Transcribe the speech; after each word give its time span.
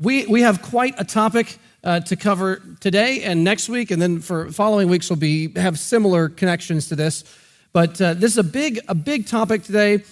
We, 0.00 0.26
we 0.26 0.42
have 0.42 0.62
quite 0.62 0.94
a 0.96 1.04
topic 1.04 1.58
uh, 1.82 1.98
to 2.00 2.14
cover 2.14 2.62
today 2.78 3.22
and 3.24 3.42
next 3.42 3.68
week, 3.68 3.90
and 3.90 4.00
then 4.00 4.20
for 4.20 4.52
following 4.52 4.88
weeks 4.88 5.10
we'll 5.10 5.16
be 5.18 5.52
have 5.56 5.76
similar 5.76 6.28
connections 6.28 6.88
to 6.90 6.96
this. 6.96 7.24
But 7.72 8.00
uh, 8.00 8.14
this 8.14 8.30
is 8.30 8.38
a 8.38 8.44
big 8.44 8.78
a 8.86 8.94
big 8.94 9.26
topic 9.26 9.64
today. 9.64 10.04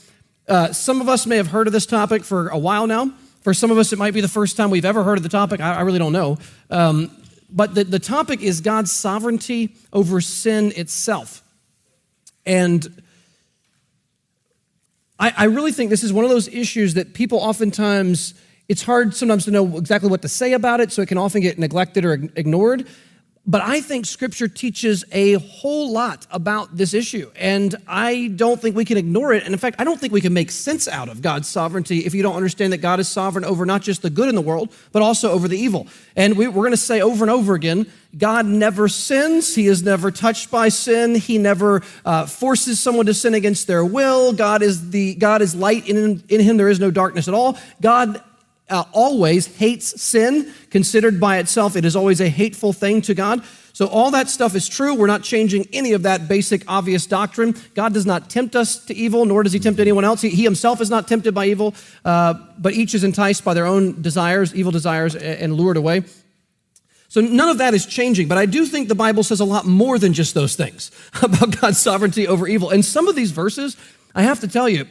Uh, 0.49 0.73
some 0.73 1.01
of 1.01 1.09
us 1.09 1.25
may 1.25 1.37
have 1.37 1.47
heard 1.47 1.69
of 1.69 1.73
this 1.73 1.87
topic 1.87 2.25
for 2.25 2.49
a 2.49 2.59
while 2.59 2.89
now. 2.89 3.13
For 3.43 3.55
some 3.55 3.71
of 3.71 3.79
us, 3.79 3.93
it 3.93 3.99
might 3.99 4.13
be 4.13 4.21
the 4.21 4.27
first 4.27 4.57
time 4.57 4.71
we've 4.71 4.85
ever 4.85 5.05
heard 5.05 5.19
of 5.19 5.23
the 5.23 5.29
topic. 5.29 5.61
I, 5.61 5.77
I 5.77 5.81
really 5.83 6.01
don't 6.01 6.13
know. 6.13 6.39
Um, 6.69 7.13
but 7.49 7.77
the, 7.77 7.85
the 7.85 8.01
topic 8.01 8.43
is 8.43 8.61
God's 8.61 8.91
sovereignty 8.91 9.77
over 9.93 10.21
sin 10.21 10.73
itself. 10.75 11.45
And 12.45 13.03
I, 15.21 15.33
I 15.37 15.45
really 15.45 15.71
think 15.71 15.91
this 15.91 16.03
is 16.03 16.13
one 16.13 16.25
of 16.25 16.31
those 16.33 16.49
issues 16.49 16.95
that 16.95 17.15
people 17.15 17.39
oftentimes 17.39 18.35
it's 18.69 18.83
hard 18.83 19.15
sometimes 19.15 19.45
to 19.45 19.51
know 19.51 19.79
exactly 19.79 20.11
what 20.11 20.23
to 20.23 20.29
say 20.29 20.53
about 20.53 20.81
it, 20.81 20.93
so 20.93 21.03
it 21.03 21.09
can 21.09 21.19
often 21.19 21.41
get 21.41 21.59
neglected 21.59 22.05
or 22.05 22.15
ignored. 22.15 22.87
But 23.49 23.63
I 23.63 23.81
think 23.81 24.07
scripture 24.07 24.49
teaches 24.49 25.05
a 25.13 25.35
whole 25.35 25.93
lot 25.93 26.27
about 26.33 26.77
this 26.77 26.93
issue, 26.95 27.31
and 27.37 27.77
I 27.87 28.33
don't 28.35 28.61
think 28.61 28.75
we 28.75 28.85
can 28.85 28.97
ignore 28.97 29.33
it. 29.35 29.45
And 29.45 29.53
in 29.53 29.59
fact, 29.61 29.77
I 29.79 29.85
don't 29.85 30.01
think 30.01 30.13
we 30.13 30.21
can 30.21 30.33
make 30.33 30.51
sense 30.51 30.89
out 30.89 31.09
of 31.09 31.23
God's 31.23 31.47
sovereignty 31.47 32.01
if 32.01 32.13
you 32.13 32.25
don't 32.25 32.35
understand 32.35 32.73
that 32.73 32.79
God 32.79 32.99
is 32.99 33.07
sovereign 33.07 33.45
over 33.45 33.65
not 33.65 33.83
just 33.83 34.03
the 34.03 34.11
good 34.11 34.29
in 34.29 34.35
the 34.35 34.41
world, 34.41 34.75
but 34.91 35.01
also 35.01 35.31
over 35.31 35.47
the 35.47 35.57
evil. 35.57 35.87
And 36.17 36.37
we, 36.37 36.47
are 36.47 36.51
going 36.51 36.73
to 36.73 36.77
say 36.77 37.01
over 37.01 37.23
and 37.23 37.31
over 37.31 37.55
again 37.55 37.87
God 38.19 38.47
never 38.47 38.89
sins. 38.89 39.55
He 39.55 39.67
is 39.67 39.83
never 39.83 40.11
touched 40.11 40.51
by 40.51 40.69
sin. 40.71 41.15
He 41.15 41.39
never 41.39 41.83
uh, 42.05 42.27
forces 42.27 42.81
someone 42.81 43.07
to 43.07 43.15
sin 43.15 43.35
against 43.35 43.67
their 43.67 43.85
will. 43.85 44.33
God 44.33 44.63
is, 44.63 44.91
the, 44.91 45.15
God 45.17 45.43
is 45.43 45.55
light. 45.55 45.87
In, 45.87 46.23
in 46.29 46.41
him, 46.41 46.57
there 46.57 46.69
is 46.69 46.81
no 46.81 46.91
darkness 46.91 47.29
at 47.29 47.35
all. 47.35 47.59
God 47.81 48.23
uh, 48.69 48.85
always 48.93 49.47
hates 49.57 50.01
sin. 50.01 50.53
Considered 50.71 51.21
by 51.21 51.39
itself, 51.39 51.77
it 51.77 51.85
is 51.85 51.97
always 51.97 52.21
a 52.21 52.29
hateful 52.29 52.73
thing 52.73 53.01
to 53.03 53.15
God. 53.15 53.43
So, 53.73 53.87
all 53.89 54.11
that 54.13 54.31
stuff 54.31 54.55
is 54.55 54.69
true. 54.69 54.95
We're 54.95 55.07
not 55.07 55.23
changing 55.23 55.69
any 55.73 55.93
of 55.93 56.05
that 56.05 56.29
basic, 56.29 56.63
obvious 56.67 57.05
doctrine. 57.07 57.55
God 57.75 57.93
does 57.93 58.07
not 58.07 58.31
tempt 58.31 58.57
us 58.57 58.83
to 58.87 58.95
evil, 58.95 59.27
nor 59.27 59.43
does 59.43 59.53
he 59.53 59.59
tempt 59.59 59.79
anyone 59.79 60.03
else. 60.03 60.23
He, 60.23 60.31
he 60.31 60.45
himself 60.45 60.81
is 60.81 60.89
not 60.89 61.07
tempted 61.07 61.35
by 61.35 61.47
evil, 61.47 61.75
uh, 62.05 62.35
but 62.59 62.73
each 62.73 62.95
is 62.95 63.05
enticed 63.05 63.45
by 63.45 63.53
their 63.53 63.67
own 63.67 64.01
desires, 64.01 64.55
evil 64.55 64.73
desires, 64.73 65.15
and 65.15 65.53
lured 65.53 65.77
away. 65.77 66.05
So, 67.09 67.21
none 67.21 67.51
of 67.51 67.59
that 67.59 67.75
is 67.75 67.85
changing, 67.85 68.29
but 68.29 68.39
I 68.39 68.47
do 68.47 68.65
think 68.65 68.89
the 68.89 68.95
Bible 68.95 69.23
says 69.23 69.41
a 69.41 69.45
lot 69.45 69.67
more 69.67 69.99
than 69.99 70.15
just 70.15 70.33
those 70.35 70.57
things 70.57 70.91
about 71.23 71.61
God's 71.61 71.79
sovereignty 71.79 72.27
over 72.27 72.49
evil. 72.49 72.71
And 72.71 72.83
some 72.83 73.09
of 73.09 73.15
these 73.15 73.31
verses, 73.31 73.77
I 74.15 74.23
have 74.23 74.41
to 74.41 74.49
tell 74.49 74.71
you, 74.71 74.87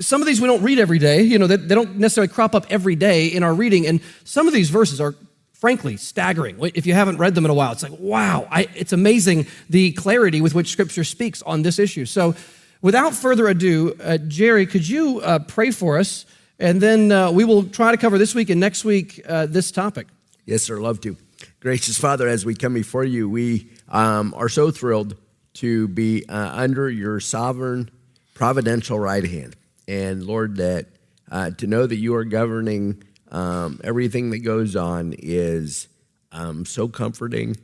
some 0.00 0.20
of 0.20 0.26
these 0.26 0.40
we 0.40 0.46
don't 0.46 0.62
read 0.62 0.78
every 0.78 0.98
day, 0.98 1.22
you 1.22 1.38
know, 1.38 1.46
they, 1.46 1.56
they 1.56 1.74
don't 1.74 1.96
necessarily 1.96 2.32
crop 2.32 2.54
up 2.54 2.66
every 2.70 2.96
day 2.96 3.26
in 3.26 3.42
our 3.42 3.54
reading. 3.54 3.86
And 3.86 4.00
some 4.24 4.48
of 4.48 4.54
these 4.54 4.70
verses 4.70 5.00
are 5.00 5.14
frankly 5.52 5.96
staggering. 5.96 6.58
If 6.74 6.86
you 6.86 6.94
haven't 6.94 7.18
read 7.18 7.34
them 7.34 7.44
in 7.44 7.50
a 7.50 7.54
while, 7.54 7.72
it's 7.72 7.82
like, 7.82 7.98
wow, 7.98 8.48
I, 8.50 8.68
it's 8.74 8.92
amazing 8.92 9.46
the 9.70 9.92
clarity 9.92 10.40
with 10.40 10.54
which 10.54 10.68
Scripture 10.68 11.04
speaks 11.04 11.42
on 11.42 11.62
this 11.62 11.78
issue. 11.78 12.06
So, 12.06 12.34
without 12.82 13.14
further 13.14 13.46
ado, 13.46 13.96
uh, 14.02 14.18
Jerry, 14.18 14.66
could 14.66 14.86
you 14.86 15.20
uh, 15.20 15.38
pray 15.38 15.70
for 15.70 15.98
us? 15.98 16.26
And 16.58 16.80
then 16.80 17.10
uh, 17.10 17.30
we 17.30 17.44
will 17.44 17.64
try 17.64 17.90
to 17.92 17.96
cover 17.96 18.18
this 18.18 18.34
week 18.34 18.50
and 18.50 18.60
next 18.60 18.84
week 18.84 19.22
uh, 19.28 19.46
this 19.46 19.70
topic. 19.70 20.08
Yes, 20.44 20.62
sir, 20.62 20.80
love 20.80 21.00
to. 21.02 21.16
Gracious 21.60 21.98
Father, 21.98 22.28
as 22.28 22.44
we 22.44 22.54
come 22.54 22.74
before 22.74 23.04
you, 23.04 23.28
we 23.28 23.70
um, 23.88 24.34
are 24.36 24.48
so 24.48 24.70
thrilled 24.70 25.16
to 25.54 25.88
be 25.88 26.24
uh, 26.28 26.50
under 26.52 26.90
your 26.90 27.20
sovereign, 27.20 27.90
providential 28.34 28.98
right 28.98 29.24
hand 29.24 29.56
and 29.86 30.24
Lord, 30.24 30.56
that 30.56 30.86
uh, 31.30 31.50
to 31.50 31.66
know 31.66 31.86
that 31.86 31.96
you 31.96 32.14
are 32.14 32.24
governing 32.24 33.02
um, 33.30 33.80
everything 33.82 34.30
that 34.30 34.40
goes 34.40 34.76
on 34.76 35.14
is 35.18 35.88
um, 36.32 36.64
so 36.64 36.88
comforting. 36.88 37.56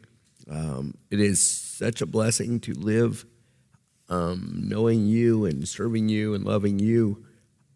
Um, 0.51 0.95
it 1.11 1.21
is 1.21 1.41
such 1.41 2.01
a 2.01 2.07
blessing 2.07 2.61
to 2.61 2.75
live 2.75 3.25
um, 4.09 4.63
knowing 4.65 5.07
you 5.07 5.45
and 5.45 5.69
serving 5.69 6.09
you 6.09 6.35
and 6.35 6.45
loving 6.45 6.79
you, 6.79 7.25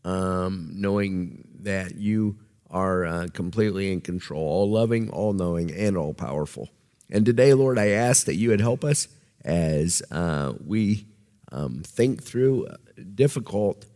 um, 0.05 0.71
knowing 0.75 1.47
that 1.61 1.94
you 1.94 2.38
are 2.71 3.05
uh, 3.05 3.26
completely 3.32 3.93
in 3.93 4.00
control, 4.00 4.43
all 4.43 4.71
loving, 4.71 5.09
all 5.11 5.32
knowing, 5.32 5.71
and 5.72 5.97
all 5.97 6.12
powerful. 6.12 6.69
And 7.09 7.25
today, 7.25 7.55
Lord, 7.55 7.78
I 7.78 7.91
ask 7.91 8.26
that 8.26 8.34
you 8.34 8.49
would 8.49 8.61
help 8.61 8.82
us 8.82 9.06
as 9.44 10.03
uh, 10.11 10.55
we 10.66 11.06
um, 11.53 11.82
think 11.87 12.22
through 12.22 12.66
difficult 13.15 13.87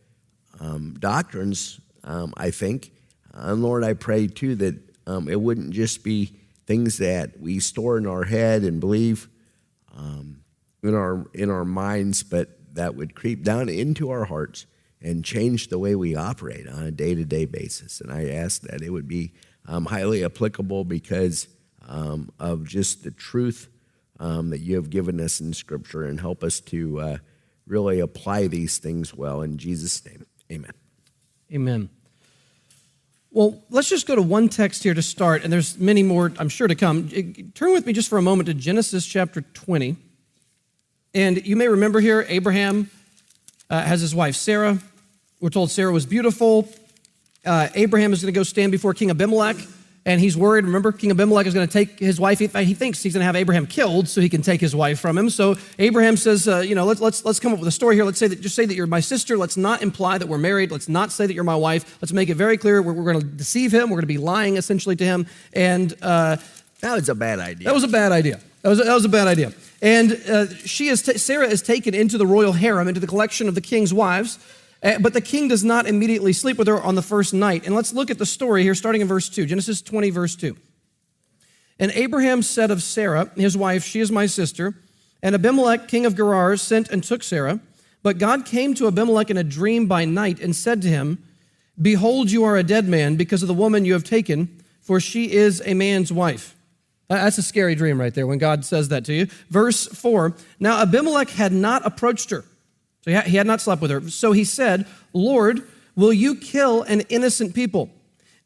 um, 0.60 0.96
doctrines, 0.98 1.80
um, 2.04 2.32
I 2.36 2.50
think. 2.50 2.92
And 3.32 3.62
Lord, 3.62 3.84
I 3.84 3.94
pray 3.94 4.26
too 4.26 4.54
that 4.56 4.76
um, 5.06 5.28
it 5.28 5.40
wouldn't 5.40 5.70
just 5.70 6.02
be 6.02 6.32
things 6.66 6.98
that 6.98 7.40
we 7.40 7.60
store 7.60 7.96
in 7.98 8.06
our 8.06 8.24
head 8.24 8.62
and 8.62 8.80
believe 8.80 9.28
um, 9.96 10.40
in, 10.82 10.94
our, 10.94 11.26
in 11.32 11.50
our 11.50 11.64
minds, 11.64 12.22
but 12.22 12.74
that 12.74 12.94
would 12.94 13.14
creep 13.14 13.42
down 13.42 13.68
into 13.68 14.10
our 14.10 14.24
hearts 14.24 14.66
and 15.00 15.24
change 15.24 15.68
the 15.68 15.78
way 15.78 15.94
we 15.94 16.14
operate 16.14 16.68
on 16.68 16.82
a 16.82 16.90
day 16.90 17.14
to 17.14 17.24
day 17.24 17.44
basis. 17.44 18.00
And 18.00 18.12
I 18.12 18.28
ask 18.30 18.62
that 18.62 18.82
it 18.82 18.90
would 18.90 19.08
be 19.08 19.32
um, 19.66 19.86
highly 19.86 20.24
applicable 20.24 20.84
because 20.84 21.48
um, 21.86 22.30
of 22.38 22.64
just 22.64 23.04
the 23.04 23.10
truth 23.10 23.68
that 24.18 24.60
you 24.60 24.74
have 24.74 24.90
given 24.90 25.20
us 25.20 25.40
in 25.40 25.52
Scripture 25.52 26.04
and 26.04 26.20
help 26.20 26.42
us 26.42 26.60
to 26.60 27.00
uh, 27.00 27.18
really 27.66 28.00
apply 28.00 28.48
these 28.48 28.78
things 28.78 29.14
well. 29.14 29.42
In 29.42 29.58
Jesus' 29.58 30.04
name. 30.04 30.26
Amen. 30.50 30.72
Amen. 31.52 31.88
Well, 33.30 33.62
let's 33.70 33.88
just 33.88 34.06
go 34.06 34.14
to 34.14 34.22
one 34.22 34.48
text 34.48 34.82
here 34.82 34.94
to 34.94 35.02
start, 35.02 35.44
and 35.44 35.52
there's 35.52 35.78
many 35.78 36.02
more, 36.02 36.32
I'm 36.38 36.48
sure, 36.48 36.66
to 36.66 36.74
come. 36.74 37.08
Turn 37.54 37.72
with 37.72 37.86
me 37.86 37.92
just 37.92 38.08
for 38.08 38.18
a 38.18 38.22
moment 38.22 38.46
to 38.46 38.54
Genesis 38.54 39.06
chapter 39.06 39.42
20. 39.42 39.96
And 41.14 41.46
you 41.46 41.56
may 41.56 41.68
remember 41.68 42.00
here, 42.00 42.24
Abraham 42.28 42.90
uh, 43.68 43.82
has 43.82 44.00
his 44.00 44.14
wife 44.14 44.34
Sarah. 44.34 44.78
We're 45.40 45.50
told 45.50 45.70
Sarah 45.70 45.92
was 45.92 46.06
beautiful. 46.06 46.68
Uh, 47.44 47.68
Abraham 47.74 48.12
is 48.12 48.22
going 48.22 48.32
to 48.32 48.38
go 48.38 48.42
stand 48.42 48.72
before 48.72 48.94
King 48.94 49.10
Abimelech 49.10 49.56
and 50.08 50.22
he's 50.22 50.38
worried. 50.38 50.64
Remember, 50.64 50.90
King 50.90 51.10
Abimelech 51.10 51.44
is 51.44 51.52
going 51.52 51.66
to 51.66 51.72
take 51.72 51.98
his 51.98 52.18
wife. 52.18 52.38
He, 52.38 52.46
thinks 52.46 53.02
he's 53.02 53.12
going 53.12 53.20
to 53.20 53.26
have 53.26 53.36
Abraham 53.36 53.66
killed 53.66 54.08
so 54.08 54.22
he 54.22 54.30
can 54.30 54.40
take 54.40 54.58
his 54.58 54.74
wife 54.74 54.98
from 54.98 55.18
him. 55.18 55.28
So 55.28 55.56
Abraham 55.78 56.16
says, 56.16 56.48
uh, 56.48 56.60
you 56.60 56.74
know, 56.74 56.86
let's, 56.86 57.02
let's, 57.02 57.26
let's 57.26 57.38
come 57.38 57.52
up 57.52 57.58
with 57.58 57.68
a 57.68 57.72
story 57.72 57.94
here. 57.94 58.06
Let's 58.06 58.18
say 58.18 58.26
that, 58.26 58.40
just 58.40 58.56
say 58.56 58.64
that 58.64 58.74
you're 58.74 58.86
my 58.86 59.00
sister. 59.00 59.36
Let's 59.36 59.58
not 59.58 59.82
imply 59.82 60.16
that 60.16 60.26
we're 60.26 60.38
married. 60.38 60.70
Let's 60.70 60.88
not 60.88 61.12
say 61.12 61.26
that 61.26 61.34
you're 61.34 61.44
my 61.44 61.56
wife. 61.56 61.98
Let's 62.00 62.14
make 62.14 62.30
it 62.30 62.36
very 62.36 62.56
clear. 62.56 62.80
We're, 62.80 62.94
we're 62.94 63.12
going 63.12 63.20
to 63.20 63.26
deceive 63.26 63.70
him. 63.70 63.90
We're 63.90 63.96
going 63.96 64.00
to 64.00 64.06
be 64.06 64.16
lying 64.16 64.56
essentially 64.56 64.96
to 64.96 65.04
him. 65.04 65.26
And 65.52 65.94
uh, 66.00 66.38
that 66.80 66.94
was 66.94 67.10
a 67.10 67.14
bad 67.14 67.38
idea. 67.38 67.66
That 67.66 67.74
was 67.74 67.84
a 67.84 67.88
bad 67.88 68.10
idea. 68.10 68.40
That 68.62 68.70
was 68.70 68.80
a, 68.80 68.84
that 68.84 68.94
was 68.94 69.04
a 69.04 69.10
bad 69.10 69.28
idea. 69.28 69.52
And 69.82 70.12
uh, 70.26 70.48
she 70.54 70.88
is 70.88 71.02
t- 71.02 71.18
Sarah 71.18 71.48
is 71.48 71.60
taken 71.60 71.94
into 71.94 72.16
the 72.16 72.26
royal 72.26 72.52
harem, 72.52 72.88
into 72.88 73.00
the 73.00 73.06
collection 73.06 73.46
of 73.46 73.54
the 73.54 73.60
king's 73.60 73.92
wives. 73.92 74.38
Uh, 74.82 74.98
but 74.98 75.12
the 75.12 75.20
king 75.20 75.48
does 75.48 75.64
not 75.64 75.86
immediately 75.86 76.32
sleep 76.32 76.56
with 76.56 76.68
her 76.68 76.80
on 76.80 76.94
the 76.94 77.02
first 77.02 77.34
night. 77.34 77.66
And 77.66 77.74
let's 77.74 77.92
look 77.92 78.10
at 78.10 78.18
the 78.18 78.26
story 78.26 78.62
here, 78.62 78.74
starting 78.74 79.00
in 79.00 79.08
verse 79.08 79.28
2, 79.28 79.46
Genesis 79.46 79.82
20, 79.82 80.10
verse 80.10 80.36
2. 80.36 80.56
And 81.78 81.92
Abraham 81.92 82.42
said 82.42 82.70
of 82.70 82.82
Sarah, 82.82 83.30
his 83.36 83.56
wife, 83.56 83.84
She 83.84 84.00
is 84.00 84.10
my 84.10 84.26
sister. 84.26 84.74
And 85.22 85.34
Abimelech, 85.34 85.88
king 85.88 86.06
of 86.06 86.16
Gerar, 86.16 86.56
sent 86.56 86.90
and 86.90 87.02
took 87.02 87.22
Sarah. 87.22 87.60
But 88.02 88.18
God 88.18 88.46
came 88.46 88.74
to 88.74 88.86
Abimelech 88.86 89.30
in 89.30 89.36
a 89.36 89.44
dream 89.44 89.86
by 89.86 90.04
night 90.04 90.40
and 90.40 90.54
said 90.54 90.82
to 90.82 90.88
him, 90.88 91.22
Behold, 91.80 92.30
you 92.30 92.44
are 92.44 92.56
a 92.56 92.62
dead 92.62 92.88
man 92.88 93.16
because 93.16 93.42
of 93.42 93.48
the 93.48 93.54
woman 93.54 93.84
you 93.84 93.92
have 93.92 94.04
taken, 94.04 94.62
for 94.80 95.00
she 95.00 95.32
is 95.32 95.62
a 95.64 95.74
man's 95.74 96.12
wife. 96.12 96.56
That's 97.08 97.38
a 97.38 97.42
scary 97.42 97.74
dream 97.74 97.98
right 98.00 98.12
there 98.12 98.26
when 98.26 98.38
God 98.38 98.64
says 98.64 98.88
that 98.88 99.04
to 99.06 99.14
you. 99.14 99.26
Verse 99.48 99.86
4 99.86 100.34
Now 100.60 100.82
Abimelech 100.82 101.30
had 101.30 101.52
not 101.52 101.86
approached 101.86 102.30
her, 102.30 102.44
so 103.02 103.10
he 103.10 103.36
had 103.36 103.46
not 103.46 103.60
slept 103.60 103.80
with 103.80 103.90
her. 103.90 104.08
So 104.10 104.32
he 104.32 104.44
said, 104.44 104.86
Lord, 105.12 105.62
will 105.96 106.12
you 106.12 106.34
kill 106.34 106.82
an 106.82 107.02
innocent 107.02 107.54
people? 107.54 107.90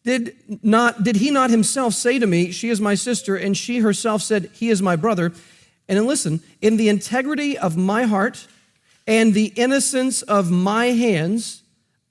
Did, 0.04 0.36
not, 0.62 1.04
did 1.04 1.16
he 1.16 1.30
not 1.30 1.50
himself 1.50 1.94
say 1.94 2.18
to 2.18 2.26
me, 2.26 2.50
She 2.50 2.68
is 2.68 2.80
my 2.80 2.94
sister, 2.94 3.36
and 3.36 3.56
she 3.56 3.78
herself 3.78 4.22
said, 4.22 4.50
He 4.52 4.68
is 4.68 4.82
my 4.82 4.96
brother? 4.96 5.32
And 5.88 5.98
then 5.98 6.06
listen, 6.06 6.40
in 6.60 6.76
the 6.76 6.88
integrity 6.88 7.56
of 7.56 7.76
my 7.76 8.04
heart 8.04 8.46
and 9.06 9.34
the 9.34 9.52
innocence 9.56 10.22
of 10.22 10.50
my 10.50 10.86
hands, 10.86 11.62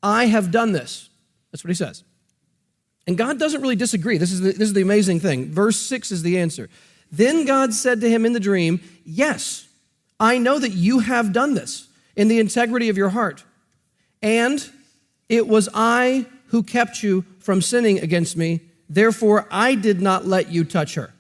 I 0.04 0.26
have 0.26 0.52
done 0.52 0.72
this. 0.72 1.10
That's 1.52 1.64
what 1.64 1.70
he 1.70 1.76
says. 1.76 2.04
And 3.08 3.18
God 3.18 3.40
doesn't 3.40 3.62
really 3.62 3.76
disagree. 3.76 4.18
This 4.18 4.32
is 4.32 4.42
the, 4.42 4.52
this 4.52 4.62
is 4.62 4.74
the 4.74 4.82
amazing 4.82 5.20
thing. 5.20 5.52
Verse 5.52 5.78
6 5.78 6.12
is 6.12 6.24
the 6.24 6.40
answer. 6.40 6.70
Then 7.12 7.46
God 7.46 7.74
said 7.74 8.02
to 8.02 8.10
him 8.10 8.26
in 8.26 8.34
the 8.34 8.40
dream, 8.40 8.80
Yes, 9.04 9.68
I 10.20 10.38
know 10.38 10.60
that 10.60 10.72
you 10.72 11.00
have 11.00 11.34
done 11.34 11.56
this 11.56 11.88
in 12.16 12.28
the 12.28 12.40
integrity 12.40 12.90
of 12.90 12.98
your 12.98 13.10
heart. 13.10 13.44
And 14.22 14.68
it 15.30 15.48
was 15.48 15.70
I 15.74 16.26
who 16.48 16.64
kept 16.64 17.02
you 17.04 17.26
from 17.40 17.62
sinning 17.62 18.00
against 18.00 18.36
me. 18.36 18.60
Therefore, 18.90 19.48
I 19.50 19.76
did 19.76 20.02
not 20.02 20.26
let 20.26 20.52
you 20.52 20.64
touch 20.64 20.96
her. 20.96 21.14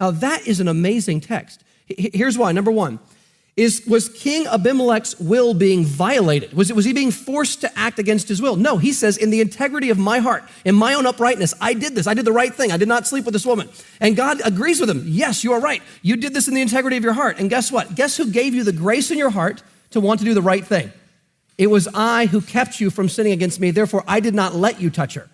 Now, 0.00 0.12
that 0.12 0.46
is 0.46 0.60
an 0.60 0.68
amazing 0.68 1.20
text. 1.20 1.62
Here's 1.86 2.38
why. 2.38 2.52
Number 2.52 2.70
one, 2.70 2.98
Is, 3.56 3.86
was 3.86 4.10
King 4.10 4.46
Abimelech's 4.46 5.18
will 5.18 5.54
being 5.54 5.82
violated? 5.82 6.52
Was, 6.52 6.70
was 6.70 6.84
he 6.84 6.92
being 6.92 7.10
forced 7.10 7.62
to 7.62 7.78
act 7.78 7.98
against 7.98 8.28
his 8.28 8.42
will? 8.42 8.56
No, 8.56 8.76
he 8.76 8.92
says, 8.92 9.16
in 9.16 9.30
the 9.30 9.40
integrity 9.40 9.88
of 9.88 9.96
my 9.96 10.18
heart, 10.18 10.44
in 10.66 10.74
my 10.74 10.92
own 10.92 11.06
uprightness, 11.06 11.54
I 11.58 11.72
did 11.72 11.94
this. 11.94 12.06
I 12.06 12.12
did 12.12 12.26
the 12.26 12.32
right 12.32 12.54
thing. 12.54 12.70
I 12.70 12.76
did 12.76 12.88
not 12.88 13.06
sleep 13.06 13.24
with 13.24 13.32
this 13.32 13.46
woman. 13.46 13.70
And 13.98 14.14
God 14.14 14.42
agrees 14.44 14.78
with 14.78 14.90
him. 14.90 15.04
Yes, 15.06 15.42
you 15.42 15.54
are 15.54 15.60
right. 15.60 15.82
You 16.02 16.16
did 16.16 16.34
this 16.34 16.48
in 16.48 16.54
the 16.54 16.60
integrity 16.60 16.98
of 16.98 17.02
your 17.02 17.14
heart. 17.14 17.38
And 17.38 17.48
guess 17.48 17.72
what? 17.72 17.94
Guess 17.94 18.18
who 18.18 18.30
gave 18.30 18.54
you 18.54 18.62
the 18.62 18.72
grace 18.72 19.10
in 19.10 19.16
your 19.16 19.30
heart 19.30 19.62
to 19.90 20.00
want 20.00 20.20
to 20.20 20.24
do 20.24 20.34
the 20.34 20.42
right 20.42 20.64
thing? 20.64 20.92
It 21.58 21.68
was 21.68 21.88
I 21.94 22.26
who 22.26 22.40
kept 22.40 22.80
you 22.80 22.90
from 22.90 23.08
sinning 23.08 23.32
against 23.32 23.60
me. 23.60 23.70
Therefore, 23.70 24.04
I 24.06 24.20
did 24.20 24.34
not 24.34 24.54
let 24.54 24.80
you 24.80 24.90
touch 24.90 25.14
her. 25.14 25.28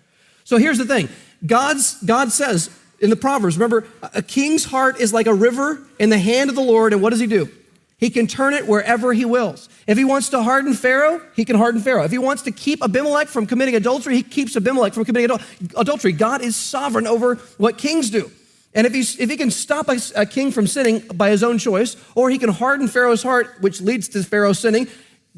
So 0.44 0.56
here's 0.56 0.78
the 0.78 0.84
thing 0.84 1.08
God's, 1.44 2.02
God 2.02 2.30
says 2.30 2.70
in 3.00 3.10
the 3.10 3.16
Proverbs, 3.16 3.56
remember, 3.56 3.86
a 4.14 4.22
king's 4.22 4.64
heart 4.64 5.00
is 5.00 5.12
like 5.12 5.26
a 5.26 5.34
river 5.34 5.82
in 5.98 6.10
the 6.10 6.18
hand 6.18 6.50
of 6.50 6.56
the 6.56 6.62
Lord. 6.62 6.92
And 6.92 7.02
what 7.02 7.10
does 7.10 7.20
he 7.20 7.26
do? 7.26 7.50
He 7.98 8.10
can 8.10 8.26
turn 8.26 8.54
it 8.54 8.66
wherever 8.66 9.12
he 9.12 9.24
wills. 9.24 9.68
If 9.86 9.96
he 9.96 10.04
wants 10.04 10.28
to 10.30 10.42
harden 10.42 10.74
Pharaoh, 10.74 11.20
he 11.36 11.44
can 11.44 11.56
harden 11.56 11.80
Pharaoh. 11.80 12.02
If 12.02 12.10
he 12.10 12.18
wants 12.18 12.42
to 12.42 12.50
keep 12.50 12.82
Abimelech 12.82 13.28
from 13.28 13.46
committing 13.46 13.76
adultery, 13.76 14.16
he 14.16 14.22
keeps 14.24 14.56
Abimelech 14.56 14.92
from 14.92 15.04
committing 15.04 15.38
adultery. 15.76 16.10
God 16.10 16.42
is 16.42 16.56
sovereign 16.56 17.06
over 17.06 17.36
what 17.58 17.78
kings 17.78 18.10
do. 18.10 18.30
And 18.74 18.86
if, 18.86 18.94
he's, 18.94 19.18
if 19.18 19.28
he 19.28 19.36
can 19.36 19.50
stop 19.50 19.88
a, 19.88 19.98
a 20.16 20.24
king 20.24 20.50
from 20.50 20.66
sinning 20.66 21.00
by 21.14 21.30
his 21.30 21.42
own 21.42 21.58
choice, 21.58 21.96
or 22.14 22.30
he 22.30 22.38
can 22.38 22.48
harden 22.48 22.88
Pharaoh's 22.88 23.22
heart, 23.22 23.60
which 23.60 23.80
leads 23.80 24.08
to 24.10 24.22
Pharaoh 24.22 24.54
sinning, 24.54 24.88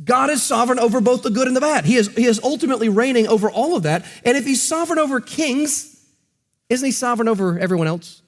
God 0.03 0.31
is 0.31 0.43
sovereign 0.43 0.79
over 0.79 1.01
both 1.01 1.23
the 1.23 1.31
good 1.31 1.47
and 1.47 1.57
the 1.57 1.61
bad. 1.61 1.85
He 1.85 1.97
is, 1.97 2.09
he 2.15 2.25
is 2.25 2.41
ultimately 2.43 2.89
reigning 2.89 3.27
over 3.27 3.51
all 3.51 3.77
of 3.77 3.85
that. 3.85 4.05
And 4.25 4.37
if 4.37 4.45
he's 4.45 4.63
sovereign 4.63 4.99
over 4.99 5.21
kings, 5.21 6.05
isn't 6.69 6.85
he 6.85 6.93
sovereign 6.93 7.29
over 7.29 7.59
everyone 7.59 7.87
else? 7.87 8.23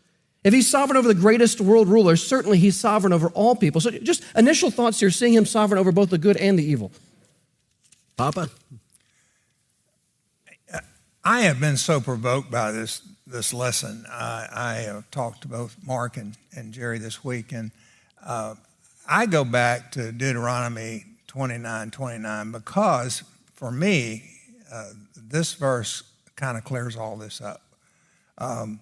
If 0.44 0.55
he's 0.55 0.69
sovereign 0.69 0.97
over 0.97 1.09
the 1.09 1.14
greatest 1.14 1.61
world 1.61 1.88
ruler, 1.88 2.14
certainly 2.14 2.59
he's 2.59 2.76
sovereign 2.76 3.12
over 3.12 3.31
all 3.31 3.56
people. 3.56 3.81
So, 3.81 3.91
just 3.91 4.23
initial 4.37 4.70
thoughts 4.70 5.00
here, 5.00 5.11
seeing 5.11 5.35
him 5.35 5.44
sovereign 5.44 5.81
over 5.81 5.91
both 5.91 6.11
the 6.11 6.19
good 6.19 6.37
and 6.37 6.56
the 6.56 6.64
evil. 6.64 6.93
Papa? 8.17 8.49
I 11.25 11.41
have 11.41 11.59
been 11.59 11.76
so 11.76 12.00
provoked 12.00 12.52
by 12.52 12.70
this, 12.70 13.02
this 13.26 13.52
lesson. 13.52 14.05
I, 14.08 14.49
I 14.52 15.02
talked 15.11 15.43
to 15.43 15.49
both 15.49 15.76
Mark 15.84 16.17
and, 16.17 16.37
and 16.55 16.73
Jerry 16.73 16.99
this 16.99 17.25
week, 17.25 17.52
and 17.52 17.73
uh, 18.25 18.55
I 19.08 19.26
go 19.26 19.44
back 19.44 19.93
to 19.93 20.12
Deuteronomy 20.12 21.05
29 21.26 21.90
29 21.90 22.52
because 22.52 23.25
for 23.55 23.70
me, 23.70 24.31
uh, 24.73 24.90
this 25.17 25.55
verse 25.55 26.02
kind 26.37 26.56
of 26.56 26.64
clears 26.64 26.96
all 26.96 27.17
this 27.17 27.40
up. 27.40 27.62
Um, 28.38 28.81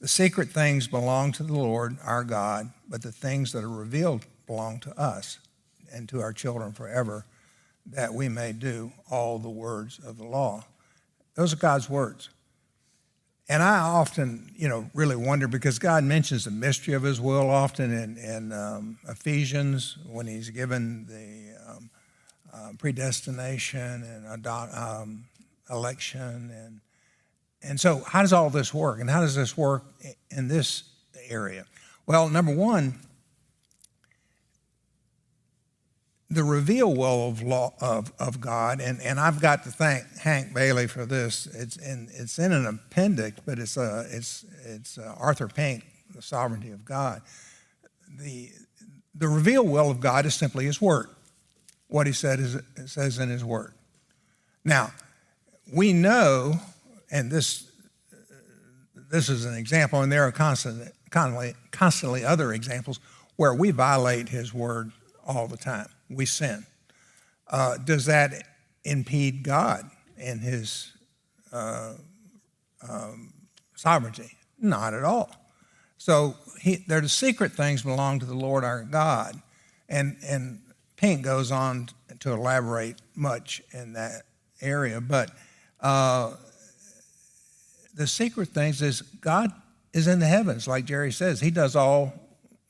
the 0.00 0.08
secret 0.08 0.50
things 0.50 0.86
belong 0.86 1.32
to 1.32 1.42
the 1.42 1.54
Lord 1.54 1.96
our 2.04 2.24
God, 2.24 2.70
but 2.88 3.02
the 3.02 3.12
things 3.12 3.52
that 3.52 3.64
are 3.64 3.68
revealed 3.68 4.26
belong 4.46 4.78
to 4.80 4.98
us 5.00 5.38
and 5.92 6.08
to 6.10 6.20
our 6.20 6.32
children 6.32 6.72
forever, 6.72 7.24
that 7.86 8.12
we 8.12 8.28
may 8.28 8.52
do 8.52 8.92
all 9.10 9.38
the 9.38 9.48
words 9.48 9.98
of 10.04 10.18
the 10.18 10.24
law. 10.24 10.64
Those 11.34 11.52
are 11.52 11.56
God's 11.56 11.88
words. 11.88 12.28
And 13.48 13.62
I 13.62 13.78
often, 13.78 14.50
you 14.56 14.68
know, 14.68 14.90
really 14.92 15.14
wonder 15.14 15.46
because 15.46 15.78
God 15.78 16.02
mentions 16.02 16.44
the 16.44 16.50
mystery 16.50 16.94
of 16.94 17.02
His 17.04 17.20
will 17.20 17.48
often 17.48 17.92
in, 17.92 18.16
in 18.16 18.52
um, 18.52 18.98
Ephesians 19.08 19.98
when 20.06 20.26
He's 20.26 20.50
given 20.50 21.06
the 21.06 21.70
um, 21.70 21.90
uh, 22.52 22.72
predestination 22.78 24.02
and 24.02 24.46
um, 24.46 25.24
election 25.70 26.50
and 26.52 26.80
and 27.62 27.80
so, 27.80 28.02
how 28.06 28.22
does 28.22 28.32
all 28.32 28.48
this 28.50 28.72
work? 28.72 29.00
And 29.00 29.10
how 29.10 29.20
does 29.20 29.34
this 29.34 29.56
work 29.56 29.84
in 30.30 30.46
this 30.46 30.84
area? 31.28 31.64
Well, 32.06 32.28
number 32.28 32.54
one, 32.54 33.00
the 36.28 36.44
reveal 36.44 36.94
will 36.94 37.28
of 37.28 37.42
law 37.42 37.74
of, 37.80 38.12
of 38.18 38.40
God, 38.40 38.80
and, 38.80 39.00
and 39.00 39.20
I've 39.20 39.40
got 39.40 39.64
to 39.64 39.70
thank 39.70 40.04
Hank 40.18 40.52
Bailey 40.52 40.86
for 40.86 41.06
this. 41.06 41.46
It's 41.46 41.76
in 41.76 42.08
it's 42.12 42.38
in 42.38 42.52
an 42.52 42.66
appendix, 42.66 43.40
but 43.44 43.58
it's 43.58 43.76
uh, 43.76 44.08
it's 44.10 44.44
it's 44.64 44.98
uh, 44.98 45.14
Arthur 45.18 45.48
Pink, 45.48 45.84
the 46.14 46.22
sovereignty 46.22 46.70
of 46.70 46.84
God. 46.84 47.22
The 48.18 48.50
the 49.14 49.28
reveal 49.28 49.64
will 49.64 49.90
of 49.90 50.00
God 50.00 50.26
is 50.26 50.34
simply 50.34 50.64
His 50.64 50.80
word. 50.80 51.08
What 51.88 52.06
He 52.06 52.12
said 52.12 52.40
is 52.40 52.56
says 52.86 53.18
in 53.18 53.28
His 53.28 53.44
word. 53.44 53.74
Now, 54.64 54.90
we 55.72 55.92
know 55.92 56.60
and 57.10 57.30
this, 57.30 57.70
this 59.10 59.28
is 59.28 59.44
an 59.44 59.54
example, 59.54 60.02
and 60.02 60.10
there 60.10 60.24
are 60.24 60.32
constantly, 60.32 61.54
constantly 61.70 62.24
other 62.24 62.52
examples 62.52 63.00
where 63.36 63.54
we 63.54 63.70
violate 63.70 64.28
his 64.28 64.52
word 64.52 64.92
all 65.26 65.46
the 65.46 65.56
time. 65.56 65.88
We 66.08 66.26
sin. 66.26 66.66
Uh, 67.48 67.78
does 67.78 68.06
that 68.06 68.34
impede 68.84 69.42
God 69.42 69.88
in 70.16 70.38
his 70.38 70.92
uh, 71.52 71.94
um, 72.88 73.32
sovereignty? 73.74 74.36
Not 74.58 74.94
at 74.94 75.04
all. 75.04 75.30
So 75.98 76.36
he, 76.60 76.84
they're 76.86 77.00
the 77.00 77.08
secret 77.08 77.52
things 77.52 77.82
belong 77.82 78.20
to 78.20 78.26
the 78.26 78.34
Lord 78.34 78.64
our 78.64 78.82
God. 78.82 79.40
And, 79.88 80.16
and 80.26 80.60
Pink 80.96 81.22
goes 81.22 81.50
on 81.50 81.88
to 82.20 82.32
elaborate 82.32 82.96
much 83.14 83.62
in 83.72 83.92
that 83.94 84.22
area. 84.60 85.00
But 85.00 85.30
uh, 85.80 86.34
the 87.94 88.06
secret 88.06 88.48
things 88.48 88.82
is 88.82 89.02
God 89.02 89.50
is 89.92 90.06
in 90.06 90.18
the 90.18 90.26
heavens, 90.26 90.68
like 90.68 90.84
Jerry 90.84 91.12
says. 91.12 91.40
He 91.40 91.50
does 91.50 91.76
all 91.76 92.12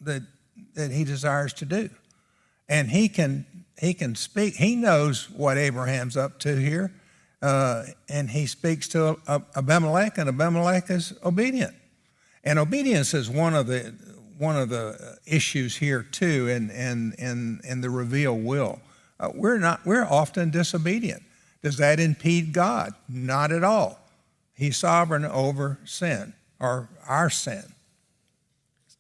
that 0.00 0.22
that 0.74 0.92
he 0.92 1.04
desires 1.04 1.52
to 1.54 1.64
do. 1.64 1.88
And 2.68 2.90
he 2.90 3.08
can 3.08 3.46
he 3.78 3.94
can 3.94 4.14
speak. 4.14 4.54
He 4.54 4.74
knows 4.74 5.30
what 5.30 5.58
Abraham's 5.58 6.16
up 6.16 6.38
to 6.40 6.56
here. 6.56 6.92
Uh, 7.42 7.84
and 8.08 8.30
he 8.30 8.46
speaks 8.46 8.88
to 8.88 9.18
Abimelech, 9.54 10.16
and 10.16 10.28
Abimelech 10.28 10.90
is 10.90 11.12
obedient. 11.22 11.74
And 12.42 12.58
obedience 12.58 13.12
is 13.12 13.28
one 13.28 13.54
of 13.54 13.66
the 13.66 13.94
one 14.38 14.56
of 14.56 14.68
the 14.68 15.18
issues 15.26 15.76
here 15.76 16.02
too, 16.02 16.48
in 16.48 16.70
in 16.70 17.12
in, 17.18 17.60
in 17.64 17.80
the 17.80 17.90
reveal 17.90 18.36
will. 18.36 18.80
Uh, 19.20 19.30
we're 19.34 19.58
not 19.58 19.84
we're 19.84 20.04
often 20.04 20.50
disobedient. 20.50 21.22
Does 21.62 21.76
that 21.78 22.00
impede 22.00 22.52
God? 22.52 22.94
Not 23.08 23.52
at 23.52 23.64
all. 23.64 23.98
He's 24.54 24.76
sovereign 24.76 25.24
over 25.24 25.78
sin 25.84 26.32
or 26.58 26.88
our 27.06 27.28
sin. 27.28 27.64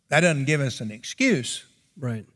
That 0.08 0.20
doesn't 0.20 0.44
give 0.44 0.60
us 0.60 0.80
an 0.80 0.90
excuse. 0.90 1.64
Right. 1.98 2.26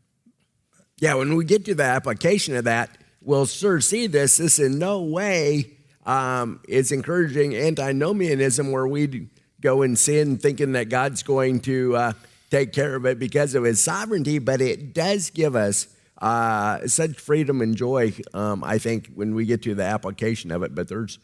Yeah, 1.00 1.14
when 1.14 1.34
we 1.34 1.46
get 1.46 1.64
to 1.64 1.74
the 1.74 1.82
application 1.82 2.54
of 2.56 2.64
that, 2.64 2.90
we'll 3.22 3.46
of 3.76 3.84
see 3.84 4.06
this. 4.06 4.36
This 4.36 4.58
in 4.58 4.78
no 4.78 5.00
way 5.00 5.72
um, 6.04 6.60
is 6.68 6.92
encouraging 6.92 7.56
antinomianism 7.56 8.70
where 8.70 8.86
we 8.86 9.28
go 9.62 9.80
and 9.80 9.98
sin 9.98 10.36
thinking 10.36 10.72
that 10.72 10.90
God's 10.90 11.22
going 11.22 11.60
to 11.60 11.96
uh, 11.96 12.12
take 12.50 12.74
care 12.74 12.94
of 12.94 13.06
it 13.06 13.18
because 13.18 13.54
of 13.54 13.64
his 13.64 13.82
sovereignty, 13.82 14.38
but 14.38 14.60
it 14.60 14.92
does 14.92 15.30
give 15.30 15.56
us 15.56 15.88
uh, 16.20 16.86
such 16.86 17.18
freedom 17.18 17.62
and 17.62 17.76
joy, 17.76 18.12
um, 18.34 18.62
I 18.62 18.76
think, 18.76 19.10
when 19.14 19.34
we 19.34 19.46
get 19.46 19.62
to 19.62 19.74
the 19.74 19.84
application 19.84 20.50
of 20.50 20.62
it. 20.62 20.74
But 20.74 20.88
there's 20.88 21.18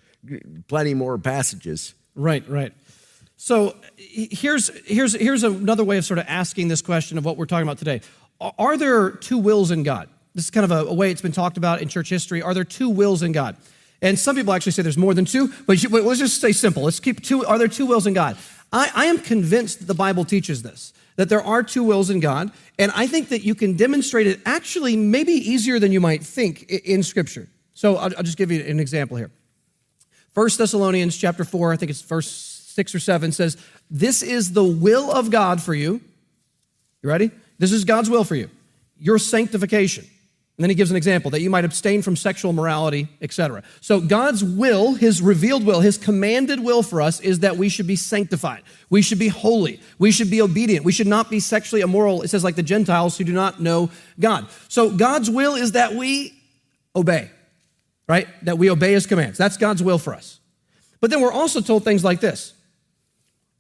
plenty 0.69 0.95
more 0.95 1.19
passages. 1.19 1.93
Right, 2.15 2.49
right. 2.49 2.73
So 3.37 3.77
here's, 3.97 4.71
here's, 4.87 5.13
here's 5.13 5.43
another 5.43 5.85
way 5.85 5.99
of 5.99 6.07
sort 6.07 6.19
of 6.19 6.25
asking 6.27 6.69
this 6.69 6.81
question 6.81 7.19
of 7.19 7.27
what 7.27 7.37
we're 7.37 7.45
talking 7.45 7.69
about 7.69 7.77
today. 7.77 8.01
Are 8.41 8.77
there 8.77 9.11
two 9.11 9.39
wills 9.39 9.71
in 9.71 9.83
God? 9.83 10.09
This 10.35 10.45
is 10.45 10.51
kind 10.51 10.65
of 10.65 10.71
a, 10.71 10.91
a 10.91 10.95
way 10.95 11.11
it's 11.11 11.23
been 11.23 11.33
talked 11.33 11.57
about 11.57 11.81
in 11.81 11.89
church 11.89 12.11
history. 12.11 12.43
Are 12.43 12.53
there 12.53 12.65
two 12.65 12.91
wills 12.91 13.23
in 13.23 13.33
God? 13.33 13.57
And 14.03 14.19
some 14.19 14.37
people 14.37 14.53
actually 14.53 14.73
say 14.73 14.83
there's 14.83 14.99
more 14.99 15.15
than 15.15 15.25
two, 15.25 15.53
but, 15.67 15.83
you, 15.83 15.89
let's 15.89 16.21
just 16.21 16.37
stay 16.37 16.53
simple. 16.53 16.83
Let's 16.83 17.01
keep 17.01 17.23
two. 17.23 17.47
Are 17.47 17.59
there 17.59 17.69
two 17.69 17.87
wills 17.87 18.07
in 18.07 18.13
God? 18.13 18.37
I, 18.73 18.91
I 18.95 19.05
am 19.07 19.19
convinced 19.19 19.79
that 19.79 19.87
the 19.87 19.95
Bible 19.95 20.25
teaches 20.25 20.63
this, 20.63 20.93
that 21.17 21.31
there 21.31 21.43
are 21.43 21.63
two 21.63 21.83
wills 21.83 22.11
in 22.11 22.21
God. 22.21 22.51
And 22.79 22.93
I 22.95 23.07
think 23.07 23.31
that 23.31 23.43
you 23.43 23.55
can 23.55 23.77
demonstrate 23.77 24.27
it 24.27 24.41
actually 24.45 24.97
maybe 24.97 25.33
easier 25.33 25.79
than 25.79 25.93
you 25.93 26.01
might 26.01 26.23
think 26.23 26.65
in 26.65 27.03
Scripture. 27.03 27.49
So 27.73 27.97
I'll, 27.97 28.15
I'll 28.17 28.23
just 28.23 28.37
give 28.37 28.51
you 28.51 28.63
an 28.63 28.81
example 28.81 29.17
here. 29.17 29.31
1 30.35 30.49
Thessalonians 30.59 31.17
chapter 31.17 31.45
4, 31.45 31.73
I 31.73 31.77
think 31.77 31.91
it's 31.91 32.03
verse 32.03 32.31
6 32.31 32.95
or 32.95 32.99
7 32.99 33.33
says, 33.33 33.57
This 33.91 34.23
is 34.23 34.53
the 34.53 34.65
will 34.65 35.11
of 35.11 35.31
God 35.31 35.63
for 35.63 35.73
you. 35.73 36.03
You 37.03 37.09
ready? 37.09 37.31
This 37.59 37.73
is 37.73 37.85
God's 37.85 38.11
will 38.11 38.25
for 38.25 38.35
you. 38.35 38.51
Your 38.99 39.19
sanctification. 39.19 40.05
And 40.05 40.63
then 40.63 40.71
he 40.71 40.75
gives 40.75 40.91
an 40.91 40.97
example 40.97 41.31
that 41.33 41.43
you 41.43 41.51
might 41.51 41.67
abstain 41.67 42.01
from 42.01 42.17
sexual 42.17 42.55
morality, 42.55 43.09
etc. 43.21 43.63
So 43.83 44.01
God's 44.01 44.43
will, 44.43 44.95
his 44.95 45.21
revealed 45.21 45.67
will, 45.67 45.81
his 45.81 45.99
commanded 45.99 46.61
will 46.61 46.83
for 46.83 47.03
us 47.03 47.21
is 47.21 47.41
that 47.41 47.59
we 47.59 47.69
should 47.69 47.87
be 47.87 47.97
sanctified. 47.97 48.63
We 48.89 49.03
should 49.03 49.19
be 49.19 49.29
holy. 49.29 49.81
We 49.99 50.11
should 50.11 50.31
be 50.31 50.41
obedient. 50.41 50.85
We 50.85 50.93
should 50.93 51.07
not 51.07 51.29
be 51.29 51.41
sexually 51.41 51.83
immoral. 51.83 52.23
It 52.23 52.29
says 52.29 52.43
like 52.43 52.57
the 52.57 52.63
Gentiles 52.63 53.19
who 53.19 53.25
do 53.25 53.33
not 53.33 53.61
know 53.61 53.91
God. 54.19 54.47
So 54.69 54.91
God's 54.91 55.31
will 55.31 55.57
is 55.57 55.73
that 55.73 55.95
we 55.95 56.33
obey 56.95 57.31
right? 58.09 58.29
That 58.45 58.59
we 58.59 58.71
obey 58.71 58.93
his 58.93 59.07
commands. 59.07 59.39
That's 59.39 59.57
God's 59.57 59.83
will 59.83 59.99
for 59.99 60.15
us. 60.15 60.41
But 61.01 61.11
then 61.11 61.21
we're 61.21 61.33
also 61.33 61.61
told 61.61 61.85
things 61.85 62.05
like 62.05 62.21
this. 62.21 62.55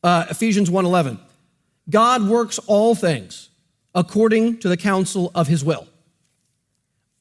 Uh, 0.02 0.26
Ephesians 0.30 0.70
1:11. 0.70 1.18
God 1.88 2.28
works 2.28 2.58
all 2.66 2.94
things 2.94 3.48
according 3.96 4.58
to 4.58 4.68
the 4.68 4.76
counsel 4.76 5.32
of 5.34 5.48
his 5.48 5.64
will. 5.64 5.88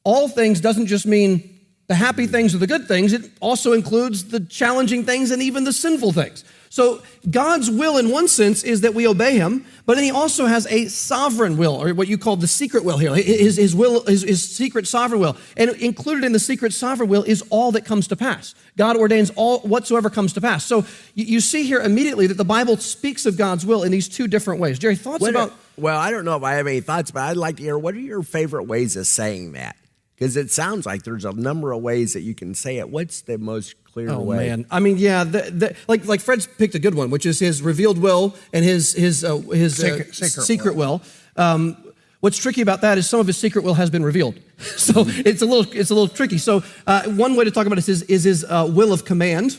all 0.03 0.27
things 0.27 0.61
doesn't 0.61 0.85
just 0.85 1.07
mean 1.07 1.49
the 1.87 1.95
happy 1.95 2.27
things 2.27 2.53
or 2.53 2.59
the 2.59 2.67
good 2.67 2.87
things, 2.87 3.11
it 3.11 3.31
also 3.39 3.73
includes 3.73 4.25
the 4.25 4.39
challenging 4.39 5.03
things 5.03 5.31
and 5.31 5.41
even 5.41 5.63
the 5.63 5.73
sinful 5.73 6.11
things. 6.11 6.43
So 6.75 7.01
God's 7.31 7.71
will, 7.71 7.95
in 7.97 8.09
one 8.09 8.27
sense, 8.27 8.61
is 8.61 8.81
that 8.81 8.93
we 8.93 9.07
obey 9.07 9.37
Him, 9.37 9.63
but 9.85 9.95
then 9.95 10.03
He 10.03 10.11
also 10.11 10.45
has 10.45 10.67
a 10.67 10.89
sovereign 10.89 11.55
will, 11.55 11.81
or 11.81 11.93
what 11.93 12.09
you 12.09 12.17
call 12.17 12.35
the 12.35 12.49
secret 12.49 12.83
will 12.83 12.97
here. 12.97 13.15
His, 13.15 13.55
his 13.55 13.73
will, 13.73 14.03
his, 14.03 14.23
his 14.23 14.43
secret 14.43 14.85
sovereign 14.85 15.21
will, 15.21 15.37
and 15.55 15.69
included 15.69 16.25
in 16.25 16.33
the 16.33 16.39
secret 16.39 16.73
sovereign 16.73 17.07
will 17.07 17.23
is 17.23 17.45
all 17.49 17.71
that 17.71 17.85
comes 17.85 18.09
to 18.09 18.17
pass. 18.17 18.55
God 18.75 18.97
ordains 18.97 19.31
all 19.37 19.59
whatsoever 19.59 20.09
comes 20.09 20.33
to 20.33 20.41
pass. 20.41 20.65
So 20.65 20.83
you, 21.13 21.23
you 21.23 21.39
see 21.39 21.63
here 21.63 21.79
immediately 21.79 22.27
that 22.27 22.35
the 22.35 22.43
Bible 22.43 22.75
speaks 22.75 23.25
of 23.25 23.37
God's 23.37 23.65
will 23.65 23.83
in 23.83 23.93
these 23.93 24.09
two 24.09 24.27
different 24.27 24.59
ways. 24.59 24.77
Jerry, 24.77 24.97
thoughts 24.97 25.21
What 25.21 25.29
about? 25.29 25.51
are- 25.51 25.55
well, 25.77 25.97
I 25.97 26.11
don't 26.11 26.25
know 26.25 26.35
if 26.35 26.43
I 26.43 26.55
have 26.55 26.67
any 26.67 26.81
thoughts, 26.81 27.09
but 27.09 27.21
I'd 27.21 27.37
like 27.37 27.55
to 27.55 27.63
hear 27.63 27.77
what 27.77 27.95
are 27.95 27.99
your 27.99 28.21
favorite 28.21 28.63
ways 28.63 28.97
of 28.97 29.07
saying 29.07 29.53
that? 29.53 29.77
Because 30.15 30.35
it 30.35 30.51
sounds 30.51 30.85
like 30.85 31.03
there's 31.03 31.23
a 31.23 31.31
number 31.31 31.71
of 31.71 31.81
ways 31.81 32.11
that 32.15 32.21
you 32.21 32.35
can 32.35 32.53
say 32.53 32.79
it. 32.79 32.89
What's 32.89 33.21
the 33.21 33.37
most 33.37 33.75
clear 33.95 34.09
Oh 34.11 34.19
way? 34.19 34.47
man, 34.49 34.65
I 34.69 34.81
mean, 34.81 34.97
yeah, 34.97 35.23
the, 35.23 35.41
the, 35.51 35.75
like 35.87 36.05
like 36.05 36.19
Fred's 36.19 36.45
picked 36.47 36.75
a 36.75 36.79
good 36.79 36.95
one, 36.95 37.09
which 37.09 37.25
is 37.25 37.39
his 37.39 37.61
revealed 37.61 37.97
will 37.97 38.35
and 38.51 38.65
his 38.65 38.91
his 38.93 39.23
uh, 39.23 39.37
his 39.37 39.81
uh, 39.81 39.87
Secret- 39.87 40.15
secret 40.15 40.43
secret 40.45 40.75
will. 40.75 41.01
Um, 41.37 41.77
what's 42.19 42.37
tricky 42.37 42.61
about 42.61 42.81
that 42.81 42.97
is 42.97 43.09
some 43.09 43.21
of 43.21 43.27
his 43.27 43.37
secret 43.37 43.63
will 43.63 43.75
has 43.75 43.89
been 43.89 44.03
revealed, 44.03 44.35
so 44.59 45.05
it's 45.07 45.41
a 45.41 45.45
little 45.45 45.71
it's 45.73 45.91
a 45.91 45.93
little 45.95 46.09
tricky. 46.13 46.37
So 46.37 46.61
uh, 46.85 47.03
one 47.03 47.37
way 47.37 47.45
to 47.45 47.51
talk 47.51 47.67
about 47.67 47.77
it 47.79 47.87
is 47.87 48.01
is 48.03 48.25
his 48.25 48.43
uh, 48.43 48.67
will 48.69 48.91
of 48.91 49.05
command, 49.05 49.57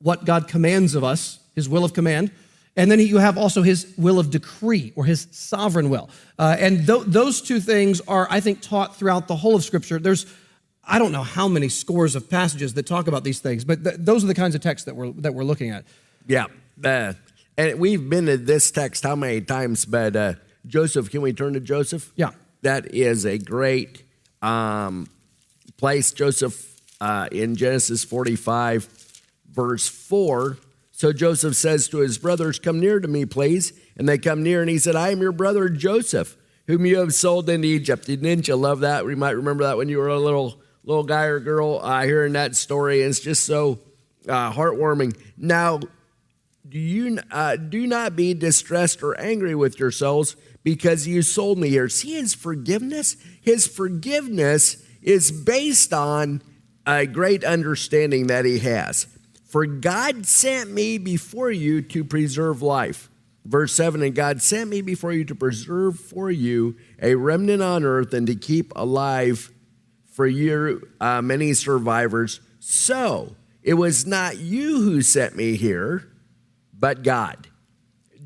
what 0.00 0.24
God 0.24 0.48
commands 0.48 0.94
of 0.94 1.04
us, 1.04 1.38
his 1.54 1.68
will 1.68 1.84
of 1.84 1.92
command. 1.92 2.30
And 2.76 2.88
then 2.90 3.00
you 3.00 3.18
have 3.18 3.36
also 3.36 3.62
his 3.62 3.92
will 3.98 4.18
of 4.20 4.30
decree 4.30 4.92
or 4.94 5.04
his 5.04 5.26
sovereign 5.32 5.90
will. 5.90 6.08
Uh, 6.38 6.56
and 6.58 6.86
th- 6.86 7.02
those 7.04 7.42
two 7.42 7.60
things 7.60 8.00
are, 8.06 8.28
I 8.30 8.40
think, 8.40 8.60
taught 8.62 8.96
throughout 8.96 9.26
the 9.26 9.34
whole 9.34 9.56
of 9.56 9.64
Scripture. 9.64 9.98
There's, 9.98 10.24
I 10.90 10.98
don't 10.98 11.12
know 11.12 11.22
how 11.22 11.46
many 11.46 11.68
scores 11.68 12.16
of 12.16 12.28
passages 12.28 12.74
that 12.74 12.84
talk 12.84 13.06
about 13.06 13.22
these 13.22 13.38
things, 13.38 13.64
but 13.64 13.84
th- 13.84 13.96
those 14.00 14.24
are 14.24 14.26
the 14.26 14.34
kinds 14.34 14.56
of 14.56 14.60
texts 14.60 14.86
that 14.86 14.96
we're, 14.96 15.12
that 15.12 15.32
we're 15.32 15.44
looking 15.44 15.70
at. 15.70 15.84
Yeah. 16.26 16.46
Uh, 16.82 17.12
and 17.56 17.78
we've 17.78 18.10
been 18.10 18.26
to 18.26 18.36
this 18.36 18.72
text 18.72 19.04
how 19.04 19.14
many 19.14 19.40
times? 19.40 19.84
But 19.84 20.16
uh, 20.16 20.34
Joseph, 20.66 21.08
can 21.08 21.22
we 21.22 21.32
turn 21.32 21.52
to 21.52 21.60
Joseph? 21.60 22.12
Yeah. 22.16 22.30
That 22.62 22.92
is 22.92 23.24
a 23.24 23.38
great 23.38 24.02
um, 24.42 25.06
place. 25.76 26.12
Joseph 26.12 26.80
uh, 27.00 27.28
in 27.30 27.54
Genesis 27.54 28.02
45, 28.02 28.88
verse 29.48 29.88
4. 29.88 30.58
So 30.90 31.12
Joseph 31.12 31.54
says 31.54 31.88
to 31.90 31.98
his 31.98 32.18
brothers, 32.18 32.58
Come 32.58 32.80
near 32.80 32.98
to 32.98 33.06
me, 33.06 33.26
please. 33.26 33.72
And 33.96 34.08
they 34.08 34.18
come 34.18 34.42
near, 34.42 34.60
and 34.60 34.68
he 34.68 34.78
said, 34.78 34.96
I 34.96 35.10
am 35.10 35.20
your 35.20 35.32
brother 35.32 35.68
Joseph, 35.68 36.36
whom 36.66 36.84
you 36.84 36.98
have 36.98 37.14
sold 37.14 37.48
into 37.48 37.68
Egypt. 37.68 38.06
Didn't 38.06 38.48
you 38.48 38.56
love 38.56 38.80
that? 38.80 39.06
We 39.06 39.14
might 39.14 39.36
remember 39.36 39.62
that 39.64 39.76
when 39.76 39.88
you 39.88 39.98
were 39.98 40.08
a 40.08 40.18
little 40.18 40.59
little 40.84 41.04
guy 41.04 41.24
or 41.24 41.40
girl 41.40 41.80
uh, 41.82 42.02
hearing 42.02 42.32
that 42.34 42.56
story. 42.56 43.02
And 43.02 43.10
it's 43.10 43.20
just 43.20 43.44
so 43.44 43.78
uh, 44.28 44.52
heartwarming. 44.52 45.18
Now, 45.36 45.80
do 46.68 46.78
you 46.78 47.18
uh, 47.30 47.56
do 47.56 47.86
not 47.86 48.16
be 48.16 48.34
distressed 48.34 49.02
or 49.02 49.18
angry 49.20 49.54
with 49.54 49.80
yourselves 49.80 50.36
because 50.62 51.06
you 51.06 51.22
sold 51.22 51.58
me 51.58 51.68
here. 51.68 51.88
See 51.88 52.14
his 52.14 52.34
forgiveness. 52.34 53.16
His 53.40 53.66
forgiveness 53.66 54.82
is 55.02 55.32
based 55.32 55.92
on 55.92 56.42
a 56.86 57.06
great 57.06 57.44
understanding 57.44 58.26
that 58.28 58.44
he 58.44 58.58
has. 58.60 59.06
For 59.44 59.66
God 59.66 60.26
sent 60.26 60.70
me 60.70 60.98
before 60.98 61.50
you 61.50 61.82
to 61.82 62.04
preserve 62.04 62.62
life. 62.62 63.08
Verse 63.44 63.72
7 63.72 64.02
And 64.02 64.14
God 64.14 64.42
sent 64.42 64.70
me 64.70 64.80
before 64.80 65.12
you 65.12 65.24
to 65.24 65.34
preserve 65.34 65.98
for 65.98 66.30
you 66.30 66.76
a 67.00 67.14
remnant 67.14 67.62
on 67.62 67.84
earth 67.84 68.12
and 68.12 68.26
to 68.26 68.34
keep 68.34 68.72
alive 68.76 69.50
for 70.20 70.26
you 70.26 70.86
uh, 71.00 71.22
many 71.22 71.54
survivors. 71.54 72.40
So 72.58 73.36
it 73.62 73.72
was 73.72 74.04
not 74.04 74.36
you 74.36 74.82
who 74.82 75.00
sent 75.00 75.34
me 75.34 75.56
here, 75.56 76.12
but 76.78 77.02
God. 77.02 77.48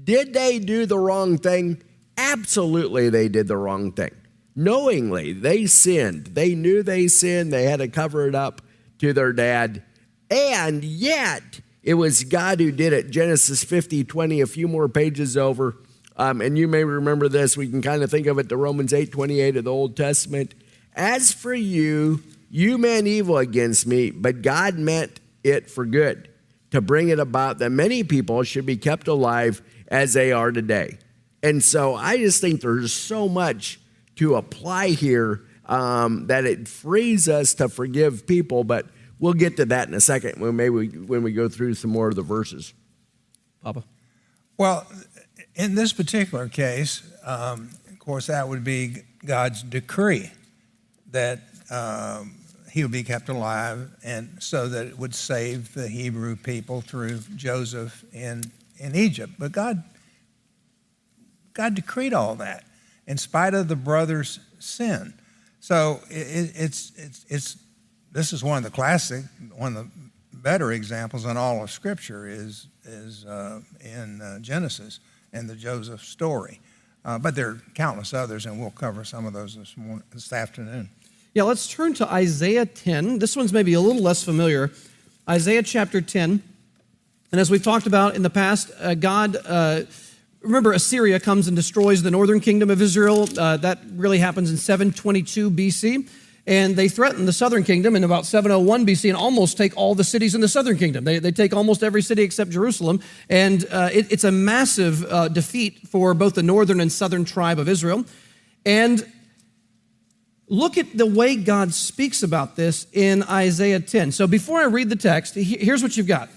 Did 0.03 0.35
they 0.35 0.59
do 0.59 0.87
the 0.87 0.99
wrong 0.99 1.39
thing? 1.39 1.81
Absolutely, 2.19 3.11
they 3.11 3.29
did 3.29 3.47
the 3.47 3.57
wrong 3.57 3.93
thing. 3.93 4.11
Knowingly, 4.57 5.33
they 5.35 5.67
sinned. 5.67 6.27
They 6.35 6.57
knew 6.57 6.83
they 6.83 7.07
sinned. 7.07 7.53
They 7.53 7.67
had 7.67 7.79
to 7.79 7.87
cover 7.87 8.27
it 8.27 8.35
up 8.35 8.61
to 8.99 9.13
their 9.13 9.33
dad. 9.33 9.85
And 10.29 10.83
yet, 10.83 11.61
it 11.85 11.95
was 11.95 12.25
God 12.25 12.59
who 12.59 12.73
did 12.73 12.93
it. 12.93 13.11
Genesis 13.11 13.63
50, 13.63 14.03
20, 14.03 14.41
a 14.41 14.47
few 14.49 14.67
more 14.67 14.89
pages 14.89 15.37
over. 15.37 15.77
Um, 16.17 16.41
and 16.41 16.59
you 16.59 16.67
may 16.67 16.83
remember 16.83 17.29
this. 17.29 17.57
We 17.57 17.69
can 17.69 17.83
kind 17.83 18.03
of 18.03 18.11
think 18.11 18.27
of 18.27 18.41
it 18.41 18.49
to 18.49 18.57
Romans 18.57 18.93
8, 18.93 19.13
28 19.13 19.59
of 19.59 19.63
the 19.65 19.71
Old 19.71 19.97
Testament. 19.97 20.55
As 20.95 21.33
for 21.33 21.55
you, 21.55 22.23
you 22.51 22.79
meant 22.79 23.07
evil 23.07 23.39
against 23.39 23.87
me, 23.87 24.11
but 24.11 24.43
God 24.43 24.79
meant 24.79 25.21
it 25.43 25.71
for 25.71 25.85
good, 25.85 26.29
to 26.71 26.81
bring 26.81 27.09
it 27.09 27.19
about 27.19 27.59
that 27.59 27.71
many 27.71 28.05
people 28.05 28.43
should 28.45 28.65
be 28.65 28.77
kept 28.77 29.09
alive 29.09 29.61
as 29.89 30.13
they 30.13 30.33
are 30.33 30.53
today. 30.53 30.99
And 31.43 31.63
so 31.63 31.95
I 31.95 32.17
just 32.17 32.41
think 32.41 32.61
there's 32.61 32.93
so 32.93 33.29
much 33.29 33.81
to 34.17 34.37
apply 34.37 34.91
here 34.91 35.43
um, 35.67 36.29
that 36.29 36.45
it 36.45 36.69
frees 36.69 37.29
us 37.29 37.55
to 37.55 37.69
forgive 37.69 38.27
people, 38.27 38.65
but 38.65 38.87
we'll 39.19 39.35
get 39.35 39.57
to 39.57 39.65
that 39.67 39.89
in 39.89 39.95
a 39.95 40.01
second 40.01 40.41
when 40.41 40.57
maybe 40.57 40.89
when 40.89 41.23
we 41.23 41.33
go 41.33 41.49
through 41.49 41.75
some 41.75 41.91
more 41.91 42.09
of 42.09 42.15
the 42.15 42.23
verses. 42.23 42.73
Papa. 43.63 43.83
Well, 44.57 44.87
in 45.55 45.75
this 45.75 45.93
particular 45.93 46.49
case, 46.49 47.03
um, 47.25 47.71
of 47.91 47.99
course, 47.99 48.29
that 48.29 48.49
would 48.49 48.63
be 48.63 49.03
God's 49.25 49.63
decree 49.63 50.31
that 51.15 51.41
um, 51.71 52.35
he 52.71 52.83
would 52.83 52.93
be 52.93 53.05
kept 53.05 53.29
alive, 53.29 53.89
and 54.05 54.37
so 54.41 54.69
that 54.69 54.87
it 54.87 54.99
would 54.99 55.15
save 55.15 55.73
the 55.75 55.89
Hebrew 55.89 56.37
people 56.37 56.81
through 56.81 57.21
Joseph 57.37 58.05
in 58.13 58.43
in 58.79 58.95
Egypt. 58.95 59.33
But 59.39 59.53
God, 59.53 59.83
God 61.55 61.75
decreed 61.75 62.13
all 62.13 62.35
that 62.37 62.65
in 63.07 63.17
spite 63.17 63.55
of 63.55 63.69
the 63.69 63.77
brothers' 63.77 64.41
sin. 64.59 65.15
So 65.61 66.01
it, 66.11 66.53
it's 66.55 66.93
it's 66.97 67.25
it's 67.29 67.57
this 68.13 68.33
is 68.33 68.45
one 68.45 68.59
of 68.59 68.65
the 68.65 68.71
classic, 68.71 69.25
one 69.57 69.77
of 69.77 69.85
the 69.85 69.91
better 70.33 70.73
examples 70.73 71.25
in 71.25 71.37
all 71.37 71.63
of 71.63 71.71
Scripture 71.71 72.27
is 72.27 72.67
is 72.85 73.25
uh, 73.25 73.61
in 73.81 74.21
uh, 74.21 74.41
Genesis 74.41 75.01
and 75.33 75.49
the 75.49 75.57
Joseph 75.57 76.03
story. 76.03 76.61
Uh, 77.05 77.19
but 77.19 77.35
there 77.35 77.51
are 77.51 77.63
countless 77.75 78.15
others, 78.15 78.47
and 78.47 78.59
we'll 78.59 78.71
cover 78.71 79.05
some 79.05 79.27
of 79.27 79.33
those 79.33 79.57
this, 79.57 79.77
morning, 79.77 80.03
this 80.13 80.33
afternoon. 80.33 80.89
Yeah, 81.35 81.43
let's 81.43 81.67
turn 81.67 81.95
to 81.95 82.07
Isaiah 82.07 82.65
10. 82.65 83.19
This 83.19 83.35
one's 83.35 83.53
maybe 83.53 83.73
a 83.75 83.81
little 83.81 84.01
less 84.01 84.23
familiar. 84.23 84.71
Isaiah 85.29 85.65
chapter 85.65 86.01
10. 86.01 86.41
And 87.33 87.41
as 87.41 87.51
we've 87.51 87.61
talked 87.61 87.89
about 87.89 88.15
in 88.15 88.23
the 88.23 88.31
past, 88.31 88.71
uh, 88.79 88.95
God, 88.95 89.37
uh, 89.45 89.83
remember, 90.43 90.71
Assyria 90.71 91.19
comes 91.19 91.49
and 91.49 91.57
destroys 91.57 92.05
the 92.05 92.11
northern 92.13 92.39
kingdom 92.39 92.71
of 92.71 92.81
Israel. 92.81 93.29
Uh, 93.37 93.57
that 93.57 93.81
really 93.97 94.19
happens 94.19 94.49
in 94.49 94.57
722 94.57 95.51
BC. 95.51 96.09
And 96.47 96.77
they 96.77 96.89
threaten 96.89 97.27
the 97.27 97.33
southern 97.33 97.65
kingdom 97.65 97.97
in 97.97 98.05
about 98.05 98.27
701 98.27 98.87
BC 98.87 99.09
and 99.09 99.17
almost 99.17 99.57
take 99.57 99.77
all 99.77 99.97
the 99.97 100.05
cities 100.05 100.37
in 100.37 100.41
the 100.41 100.47
southern 100.47 100.79
kingdom. 100.79 101.03
They, 101.03 101.19
they 101.19 101.33
take 101.33 101.53
almost 101.53 101.83
every 101.83 102.03
city 102.03 102.23
except 102.23 102.53
Jerusalem. 102.53 103.01
And 103.29 103.67
uh, 103.73 103.91
it, 103.93 104.13
it's 104.13 104.23
a 104.23 104.31
massive 104.31 105.05
uh, 105.07 105.27
defeat 105.27 105.89
for 105.89 106.15
both 106.15 106.37
the 106.37 106.45
northern 106.45 106.79
and 106.79 106.93
southern 106.93 107.25
tribe 107.25 107.59
of 107.59 107.69
Israel. 107.69 108.05
And 108.65 109.05
look 110.49 110.79
at 110.79 110.97
the 110.97 111.07
way 111.07 111.37
God 111.37 111.75
speaks 111.75 112.23
about 112.23 112.57
this 112.57 112.87
in 112.93 113.23
Isaiah 113.25 113.81
10. 113.81 114.13
So 114.13 114.27
before 114.27 114.61
I 114.61 114.65
read 114.65 114.91
the 114.91 114.97
text, 114.97 115.35
here's 115.35 115.83
what 115.83 115.97
you've 115.97 116.07
got. 116.07 116.29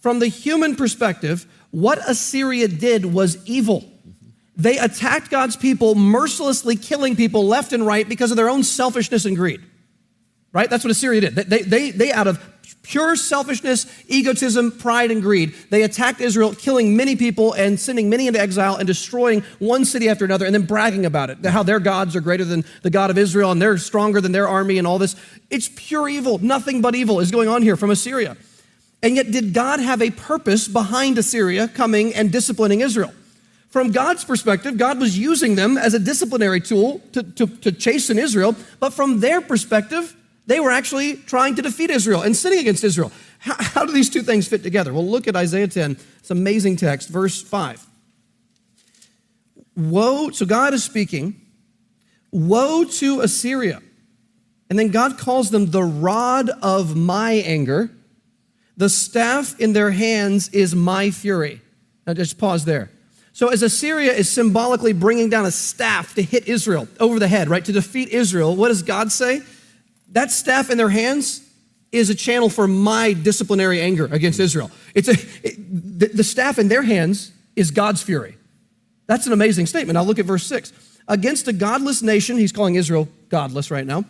From 0.00 0.18
the 0.18 0.26
human 0.26 0.74
perspective, 0.74 1.46
what 1.70 1.98
Assyria 2.08 2.68
did 2.68 3.06
was 3.06 3.38
evil. 3.46 3.84
They 4.56 4.78
attacked 4.78 5.30
God's 5.30 5.56
people, 5.56 5.94
mercilessly 5.94 6.76
killing 6.76 7.16
people 7.16 7.46
left 7.46 7.72
and 7.72 7.86
right 7.86 8.08
because 8.08 8.30
of 8.30 8.36
their 8.36 8.50
own 8.50 8.62
selfishness 8.64 9.24
and 9.24 9.36
greed. 9.36 9.62
Right? 10.52 10.68
That's 10.68 10.84
what 10.84 10.90
Assyria 10.90 11.22
did. 11.22 11.34
They, 11.34 11.62
they, 11.62 11.90
they 11.90 12.12
out 12.12 12.26
of 12.26 12.38
pure 12.82 13.16
selfishness, 13.16 13.86
egotism, 14.08 14.72
pride, 14.72 15.10
and 15.10 15.22
greed, 15.22 15.54
they 15.70 15.82
attacked 15.82 16.20
Israel, 16.20 16.54
killing 16.54 16.96
many 16.96 17.16
people 17.16 17.52
and 17.52 17.78
sending 17.78 18.10
many 18.10 18.26
into 18.26 18.40
exile 18.40 18.76
and 18.76 18.86
destroying 18.86 19.42
one 19.58 19.84
city 19.84 20.08
after 20.08 20.24
another 20.24 20.46
and 20.46 20.54
then 20.54 20.66
bragging 20.66 21.06
about 21.06 21.30
it, 21.30 21.44
how 21.46 21.62
their 21.62 21.80
gods 21.80 22.16
are 22.16 22.20
greater 22.20 22.44
than 22.44 22.64
the 22.82 22.90
God 22.90 23.10
of 23.10 23.18
Israel 23.18 23.52
and 23.52 23.62
they're 23.62 23.78
stronger 23.78 24.20
than 24.20 24.32
their 24.32 24.48
army 24.48 24.78
and 24.78 24.86
all 24.86 24.98
this. 24.98 25.16
It's 25.50 25.70
pure 25.74 26.08
evil. 26.08 26.38
Nothing 26.38 26.80
but 26.80 26.94
evil 26.94 27.20
is 27.20 27.30
going 27.30 27.48
on 27.48 27.62
here 27.62 27.76
from 27.76 27.90
Assyria. 27.90 28.36
And 29.02 29.16
yet, 29.16 29.30
did 29.32 29.52
God 29.52 29.80
have 29.80 30.00
a 30.00 30.10
purpose 30.10 30.68
behind 30.68 31.18
Assyria 31.18 31.66
coming 31.68 32.14
and 32.14 32.30
disciplining 32.30 32.80
Israel? 32.80 33.12
From 33.68 33.90
God's 33.90 34.22
perspective, 34.22 34.76
God 34.76 35.00
was 35.00 35.18
using 35.18 35.54
them 35.54 35.78
as 35.78 35.94
a 35.94 35.98
disciplinary 35.98 36.60
tool 36.60 37.00
to, 37.12 37.22
to, 37.22 37.46
to, 37.46 37.72
chasten 37.72 38.18
Israel, 38.18 38.54
but 38.80 38.92
from 38.92 39.20
their 39.20 39.40
perspective, 39.40 40.14
they 40.46 40.60
were 40.60 40.70
actually 40.70 41.16
trying 41.16 41.54
to 41.56 41.62
defeat 41.62 41.90
Israel 41.90 42.22
and 42.22 42.34
sinning 42.36 42.58
against 42.58 42.84
Israel. 42.84 43.12
How, 43.38 43.54
how 43.58 43.86
do 43.86 43.92
these 43.92 44.10
two 44.10 44.22
things 44.22 44.48
fit 44.48 44.62
together? 44.62 44.92
Well, 44.92 45.06
look 45.06 45.28
at 45.28 45.36
Isaiah 45.36 45.68
10. 45.68 45.96
It's 46.18 46.30
an 46.30 46.38
amazing 46.38 46.76
text, 46.76 47.08
verse 47.08 47.40
5. 47.40 47.86
Woe, 49.76 50.30
so 50.30 50.44
God 50.44 50.74
is 50.74 50.84
speaking, 50.84 51.40
woe 52.30 52.84
to 52.84 53.20
Assyria, 53.20 53.80
And 54.68 54.78
then 54.78 54.88
God 54.88 55.18
calls 55.18 55.50
them 55.50 55.70
the 55.70 55.82
rod 55.82 56.50
of 56.62 56.96
my 56.96 57.32
anger. 57.32 57.90
The 58.76 58.88
staff 58.88 59.58
in 59.60 59.72
their 59.72 59.90
hands 59.90 60.48
is 60.48 60.74
my 60.74 61.10
fury. 61.10 61.60
Now 62.06 62.14
just 62.14 62.38
pause 62.38 62.64
there. 62.64 62.90
So, 63.34 63.48
as 63.48 63.62
Assyria 63.62 64.12
is 64.12 64.30
symbolically 64.30 64.92
bringing 64.92 65.30
down 65.30 65.46
a 65.46 65.50
staff 65.50 66.14
to 66.16 66.22
hit 66.22 66.48
Israel 66.48 66.86
over 67.00 67.18
the 67.18 67.28
head, 67.28 67.48
right, 67.48 67.64
to 67.64 67.72
defeat 67.72 68.10
Israel, 68.10 68.54
what 68.54 68.68
does 68.68 68.82
God 68.82 69.10
say? 69.10 69.40
That 70.12 70.30
staff 70.30 70.70
in 70.70 70.78
their 70.78 70.88
hands 70.88 71.40
is 71.90 72.08
a 72.08 72.14
channel 72.14 72.48
for 72.48 72.66
my 72.66 73.12
disciplinary 73.12 73.80
anger 73.80 74.08
against 74.10 74.40
Israel. 74.40 74.70
It's 74.94 75.08
a, 75.08 75.12
it, 75.42 75.98
the, 75.98 76.06
the 76.08 76.24
staff 76.24 76.58
in 76.58 76.68
their 76.68 76.82
hands 76.82 77.32
is 77.54 77.70
God's 77.70 78.02
fury. 78.02 78.36
That's 79.06 79.26
an 79.26 79.32
amazing 79.32 79.66
statement. 79.66 79.94
Now, 79.94 80.02
look 80.02 80.18
at 80.18 80.24
verse 80.24 80.46
6. 80.46 80.72
Against 81.08 81.48
a 81.48 81.52
godless 81.52 82.02
nation, 82.02 82.38
he's 82.38 82.52
calling 82.52 82.76
Israel 82.76 83.08
godless 83.28 83.70
right 83.70 83.86
now. 83.86 84.04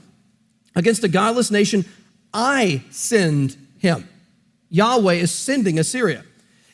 Against 0.77 1.03
a 1.05 1.09
godless 1.09 1.51
nation, 1.51 1.85
I 2.33 2.83
send 2.91 3.57
him. 3.79 4.09
Yahweh 4.71 5.15
is 5.15 5.31
sending 5.33 5.79
Assyria. 5.79 6.25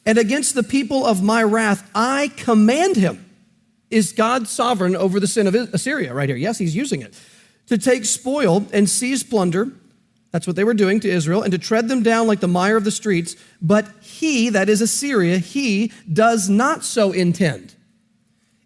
And 0.04 0.18
against 0.18 0.54
the 0.54 0.62
people 0.62 1.04
of 1.06 1.22
my 1.22 1.42
wrath, 1.42 1.88
I 1.94 2.32
command 2.36 2.96
him. 2.96 3.24
Is 3.90 4.12
God 4.12 4.46
sovereign 4.46 4.94
over 4.94 5.18
the 5.18 5.26
sin 5.26 5.46
of 5.46 5.54
Assyria 5.54 6.12
right 6.12 6.28
here? 6.28 6.36
Yes, 6.36 6.58
he's 6.58 6.76
using 6.76 7.02
it. 7.02 7.18
To 7.68 7.78
take 7.78 8.04
spoil 8.04 8.66
and 8.72 8.88
seize 8.88 9.22
plunder. 9.22 9.70
That's 10.30 10.46
what 10.46 10.56
they 10.56 10.64
were 10.64 10.74
doing 10.74 11.00
to 11.00 11.08
Israel, 11.08 11.42
and 11.42 11.52
to 11.52 11.58
tread 11.58 11.88
them 11.88 12.02
down 12.02 12.26
like 12.26 12.40
the 12.40 12.48
mire 12.48 12.76
of 12.76 12.84
the 12.84 12.90
streets. 12.90 13.34
But 13.62 13.88
he, 14.02 14.50
that 14.50 14.68
is 14.68 14.82
Assyria, 14.82 15.38
he 15.38 15.92
does 16.12 16.50
not 16.50 16.84
so 16.84 17.12
intend. 17.12 17.74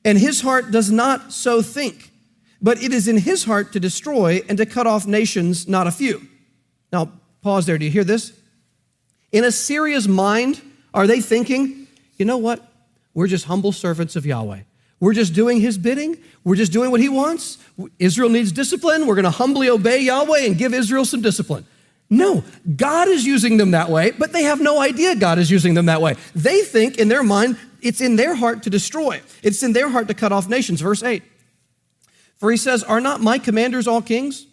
And 0.05 0.19
his 0.19 0.41
heart 0.41 0.73
does 0.73 0.91
not 0.91 1.33
so 1.33 1.63
think. 1.63 2.11
But 2.61 2.83
it 2.83 2.93
is 2.93 3.09
in 3.09 3.19
his 3.19 3.45
heart 3.45 3.73
to 3.73 3.81
destroy 3.81 4.43
and 4.49 4.59
to 4.59 4.67
cut 4.67 4.87
off 4.87 5.07
nations, 5.07 5.69
not 5.69 5.87
a 5.87 5.93
few. 5.93 6.27
Now, 6.93 7.13
pause 7.43 7.67
there. 7.67 7.79
Do 7.79 7.85
you 7.85 7.91
hear 7.91 8.05
this? 8.05 8.33
In 9.33 9.45
Assyria's 9.45 10.07
mind, 10.07 10.61
are 10.93 11.07
they 11.07 11.21
thinking, 11.21 11.87
you 12.17 12.25
know 12.25 12.39
what? 12.39 12.69
We're 13.15 13.27
just 13.27 13.47
humble 13.47 13.73
servants 13.73 14.17
of 14.17 14.27
Yahweh. 14.27 14.61
We're 15.03 15.15
just 15.15 15.35
doing 15.35 15.61
his 15.61 15.79
bidding. 15.79 16.17
We're 16.45 16.55
just 16.55 16.71
doing 16.71 16.93
what 16.93 17.01
he 17.01 17.09
wants. 17.09 17.59
Israel 17.99 18.29
needs 18.29 18.53
discipline. 18.53 19.05
We're 19.09 19.17
going 19.17 19.25
to 19.25 19.31
humbly 19.31 19.69
obey 19.69 20.01
Yahweh 20.01 20.43
and 20.47 20.57
give 20.57 20.73
Israel 20.73 21.05
some 21.05 21.21
discipline. 21.21 21.67
No, 22.09 22.45
God 22.77 23.09
is 23.09 23.27
using 23.27 23.57
them 23.57 23.73
that 23.73 23.91
way, 23.91 24.13
but 24.13 24.33
they 24.33 24.45
have 24.45 24.61
no 24.61 24.81
idea 24.81 25.17
God 25.17 25.41
is 25.41 25.51
using 25.51 25.75
them 25.75 25.87
that 25.87 26.01
way. 26.01 26.15
They 26.37 26.63
think 26.63 26.99
in 26.99 27.09
their 27.09 27.25
mind 27.25 27.59
it's 27.81 28.01
in 28.01 28.15
their 28.15 28.37
heart 28.37 28.63
to 28.63 28.71
destroy, 28.71 29.21
it's 29.43 29.65
in 29.65 29.73
their 29.73 29.89
heart 29.89 30.07
to 30.07 30.15
cut 30.15 30.31
off 30.31 30.49
nations. 30.49 30.81
Verse 30.81 31.03
8. 31.03 31.25
For 32.37 32.53
he 32.53 32.57
says, 32.57 32.85
Are 32.85 33.01
not 33.01 33.21
my 33.21 33.41
commanders 33.41 33.89
all 33.89 34.03
kings? 34.03 34.47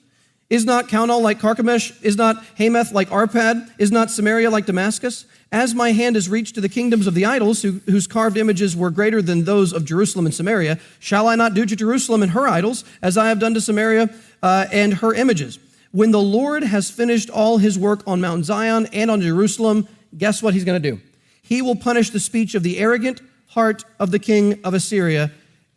Is 0.49 0.65
not 0.65 0.87
Calno 0.87 1.21
like 1.21 1.39
Carchemish? 1.39 2.01
Is 2.01 2.17
not 2.17 2.43
Hamath 2.57 2.91
like 2.91 3.09
Arpad? 3.09 3.69
Is 3.77 3.91
not 3.91 4.09
Samaria 4.09 4.49
like 4.49 4.65
Damascus? 4.65 5.25
As 5.51 5.75
my 5.75 5.91
hand 5.91 6.15
has 6.15 6.27
reached 6.27 6.55
to 6.55 6.61
the 6.61 6.69
kingdoms 6.69 7.05
of 7.05 7.13
the 7.13 7.25
idols, 7.25 7.61
who, 7.61 7.81
whose 7.85 8.07
carved 8.07 8.37
images 8.37 8.75
were 8.75 8.89
greater 8.89 9.21
than 9.21 9.43
those 9.43 9.73
of 9.73 9.85
Jerusalem 9.85 10.25
and 10.25 10.33
Samaria, 10.33 10.79
shall 10.99 11.27
I 11.27 11.35
not 11.35 11.53
do 11.53 11.65
to 11.65 11.75
Jerusalem 11.75 12.23
and 12.23 12.31
her 12.31 12.47
idols, 12.47 12.83
as 13.01 13.17
I 13.17 13.29
have 13.29 13.39
done 13.39 13.53
to 13.53 13.61
Samaria 13.61 14.09
uh, 14.41 14.65
and 14.71 14.95
her 14.95 15.13
images? 15.13 15.59
When 15.91 16.11
the 16.11 16.21
Lord 16.21 16.63
has 16.63 16.89
finished 16.89 17.29
all 17.29 17.57
his 17.57 17.77
work 17.77 18.01
on 18.07 18.21
Mount 18.21 18.45
Zion 18.45 18.87
and 18.93 19.09
on 19.09 19.21
Jerusalem, 19.21 19.87
guess 20.17 20.41
what 20.41 20.53
he's 20.53 20.65
going 20.65 20.81
to 20.81 20.91
do? 20.91 20.99
He 21.41 21.61
will 21.61 21.75
punish 21.75 22.09
the 22.09 22.19
speech 22.19 22.53
of 22.55 22.63
the 22.63 22.77
arrogant 22.79 23.21
heart 23.47 23.83
of 23.99 24.11
the 24.11 24.19
king 24.19 24.59
of 24.63 24.73
Assyria 24.73 25.31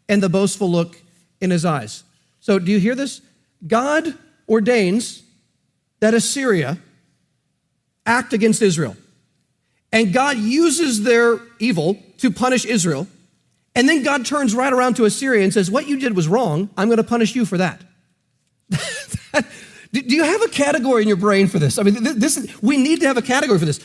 and 0.08 0.22
the 0.22 0.28
boastful 0.28 0.70
look 0.70 1.00
in 1.40 1.50
his 1.50 1.64
eyes. 1.64 2.04
So, 2.40 2.58
do 2.58 2.70
you 2.70 2.78
hear 2.78 2.94
this? 2.94 3.22
God 3.66 4.18
ordains 4.52 5.22
that 6.00 6.14
Assyria 6.14 6.78
act 8.04 8.32
against 8.32 8.60
Israel. 8.62 8.96
And 9.90 10.12
God 10.12 10.36
uses 10.36 11.02
their 11.02 11.38
evil 11.58 11.98
to 12.18 12.30
punish 12.30 12.64
Israel. 12.64 13.06
And 13.74 13.88
then 13.88 14.02
God 14.02 14.26
turns 14.26 14.54
right 14.54 14.72
around 14.72 14.96
to 14.96 15.04
Assyria 15.04 15.42
and 15.42 15.52
says, 15.52 15.70
What 15.70 15.88
you 15.88 15.98
did 15.98 16.14
was 16.14 16.28
wrong. 16.28 16.70
I'm 16.76 16.88
going 16.88 16.98
to 16.98 17.04
punish 17.04 17.34
you 17.34 17.44
for 17.44 17.58
that. 17.58 17.82
Do 19.92 20.00
you 20.00 20.24
have 20.24 20.42
a 20.42 20.48
category 20.48 21.02
in 21.02 21.08
your 21.08 21.18
brain 21.18 21.48
for 21.48 21.58
this? 21.58 21.78
I 21.78 21.82
mean, 21.82 22.18
this, 22.18 22.46
we 22.62 22.76
need 22.78 23.00
to 23.00 23.06
have 23.06 23.16
a 23.18 23.22
category 23.22 23.58
for 23.58 23.66
this. 23.66 23.80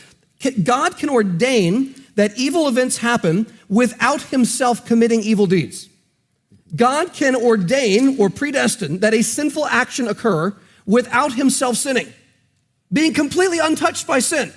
God 0.63 0.97
can 0.97 1.09
ordain 1.09 1.95
that 2.15 2.37
evil 2.37 2.67
events 2.67 2.97
happen 2.97 3.45
without 3.67 4.21
himself 4.21 4.85
committing 4.85 5.21
evil 5.21 5.45
deeds. 5.45 5.89
God 6.75 7.13
can 7.13 7.35
ordain 7.35 8.19
or 8.19 8.29
predestine 8.29 8.99
that 8.99 9.13
a 9.13 9.21
sinful 9.21 9.65
action 9.65 10.07
occur 10.07 10.55
without 10.85 11.33
himself 11.33 11.77
sinning, 11.77 12.11
being 12.91 13.13
completely 13.13 13.59
untouched 13.59 14.07
by 14.07 14.19
sin, 14.19 14.53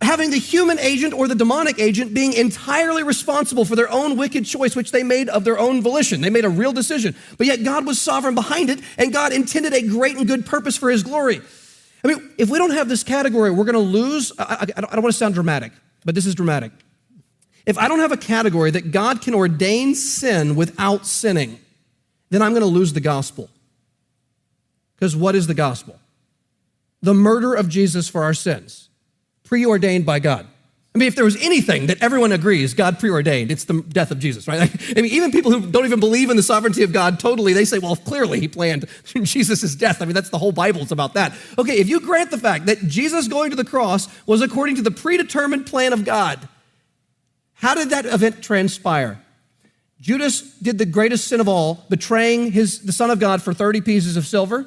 having 0.00 0.30
the 0.30 0.38
human 0.38 0.78
agent 0.78 1.14
or 1.14 1.26
the 1.26 1.34
demonic 1.34 1.78
agent 1.78 2.14
being 2.14 2.32
entirely 2.32 3.02
responsible 3.02 3.64
for 3.64 3.74
their 3.76 3.90
own 3.90 4.16
wicked 4.16 4.44
choice, 4.44 4.76
which 4.76 4.92
they 4.92 5.02
made 5.02 5.28
of 5.28 5.44
their 5.44 5.58
own 5.58 5.82
volition. 5.82 6.20
They 6.20 6.30
made 6.30 6.44
a 6.44 6.50
real 6.50 6.72
decision, 6.72 7.16
but 7.36 7.46
yet 7.46 7.64
God 7.64 7.86
was 7.86 8.00
sovereign 8.00 8.34
behind 8.34 8.70
it, 8.70 8.80
and 8.96 9.12
God 9.12 9.32
intended 9.32 9.74
a 9.74 9.82
great 9.82 10.16
and 10.16 10.26
good 10.26 10.46
purpose 10.46 10.76
for 10.76 10.90
his 10.90 11.02
glory. 11.02 11.40
I 12.04 12.08
mean, 12.08 12.30
if 12.38 12.48
we 12.48 12.58
don't 12.58 12.70
have 12.70 12.88
this 12.88 13.02
category, 13.02 13.50
we're 13.50 13.64
going 13.64 13.74
to 13.74 13.80
lose. 13.80 14.32
I, 14.38 14.44
I, 14.44 14.66
I 14.76 14.80
don't 14.80 15.02
want 15.02 15.12
to 15.12 15.18
sound 15.18 15.34
dramatic, 15.34 15.72
but 16.04 16.14
this 16.14 16.26
is 16.26 16.34
dramatic. 16.36 16.70
If 17.68 17.76
I 17.76 17.86
don't 17.86 17.98
have 17.98 18.12
a 18.12 18.16
category 18.16 18.70
that 18.70 18.92
God 18.92 19.20
can 19.20 19.34
ordain 19.34 19.94
sin 19.94 20.56
without 20.56 21.04
sinning, 21.04 21.60
then 22.30 22.40
I'm 22.40 22.52
going 22.52 22.62
to 22.62 22.66
lose 22.66 22.94
the 22.94 23.00
gospel. 23.00 23.50
Because 24.96 25.14
what 25.14 25.34
is 25.34 25.46
the 25.46 25.54
gospel? 25.54 26.00
The 27.02 27.12
murder 27.12 27.52
of 27.52 27.68
Jesus 27.68 28.08
for 28.08 28.24
our 28.24 28.32
sins, 28.32 28.88
preordained 29.44 30.06
by 30.06 30.18
God. 30.18 30.46
I 30.94 30.98
mean, 30.98 31.08
if 31.08 31.14
there 31.14 31.26
was 31.26 31.36
anything 31.42 31.88
that 31.88 32.02
everyone 32.02 32.32
agrees 32.32 32.72
God 32.72 32.98
preordained, 32.98 33.50
it's 33.50 33.64
the 33.64 33.82
death 33.82 34.10
of 34.10 34.18
Jesus, 34.18 34.48
right? 34.48 34.62
I 34.96 35.02
mean, 35.02 35.12
even 35.12 35.30
people 35.30 35.52
who 35.52 35.70
don't 35.70 35.84
even 35.84 36.00
believe 36.00 36.30
in 36.30 36.38
the 36.38 36.42
sovereignty 36.42 36.82
of 36.84 36.94
God 36.94 37.20
totally, 37.20 37.52
they 37.52 37.66
say, 37.66 37.78
well, 37.78 37.96
clearly 37.96 38.40
he 38.40 38.48
planned 38.48 38.86
Jesus' 39.04 39.74
death. 39.74 40.00
I 40.00 40.06
mean, 40.06 40.14
that's 40.14 40.30
the 40.30 40.38
whole 40.38 40.52
Bible, 40.52 40.80
it's 40.80 40.90
about 40.90 41.12
that. 41.14 41.34
Okay, 41.58 41.76
if 41.76 41.86
you 41.86 42.00
grant 42.00 42.30
the 42.30 42.38
fact 42.38 42.64
that 42.64 42.88
Jesus 42.88 43.28
going 43.28 43.50
to 43.50 43.56
the 43.56 43.64
cross 43.64 44.08
was 44.24 44.40
according 44.40 44.76
to 44.76 44.82
the 44.82 44.90
predetermined 44.90 45.66
plan 45.66 45.92
of 45.92 46.06
God, 46.06 46.48
how 47.58 47.74
did 47.74 47.90
that 47.90 48.06
event 48.06 48.42
transpire? 48.42 49.20
Judas 50.00 50.42
did 50.58 50.78
the 50.78 50.86
greatest 50.86 51.26
sin 51.26 51.40
of 51.40 51.48
all, 51.48 51.84
betraying 51.88 52.52
his, 52.52 52.82
the 52.82 52.92
Son 52.92 53.10
of 53.10 53.18
God 53.18 53.42
for 53.42 53.52
30 53.52 53.80
pieces 53.80 54.16
of 54.16 54.26
silver. 54.26 54.66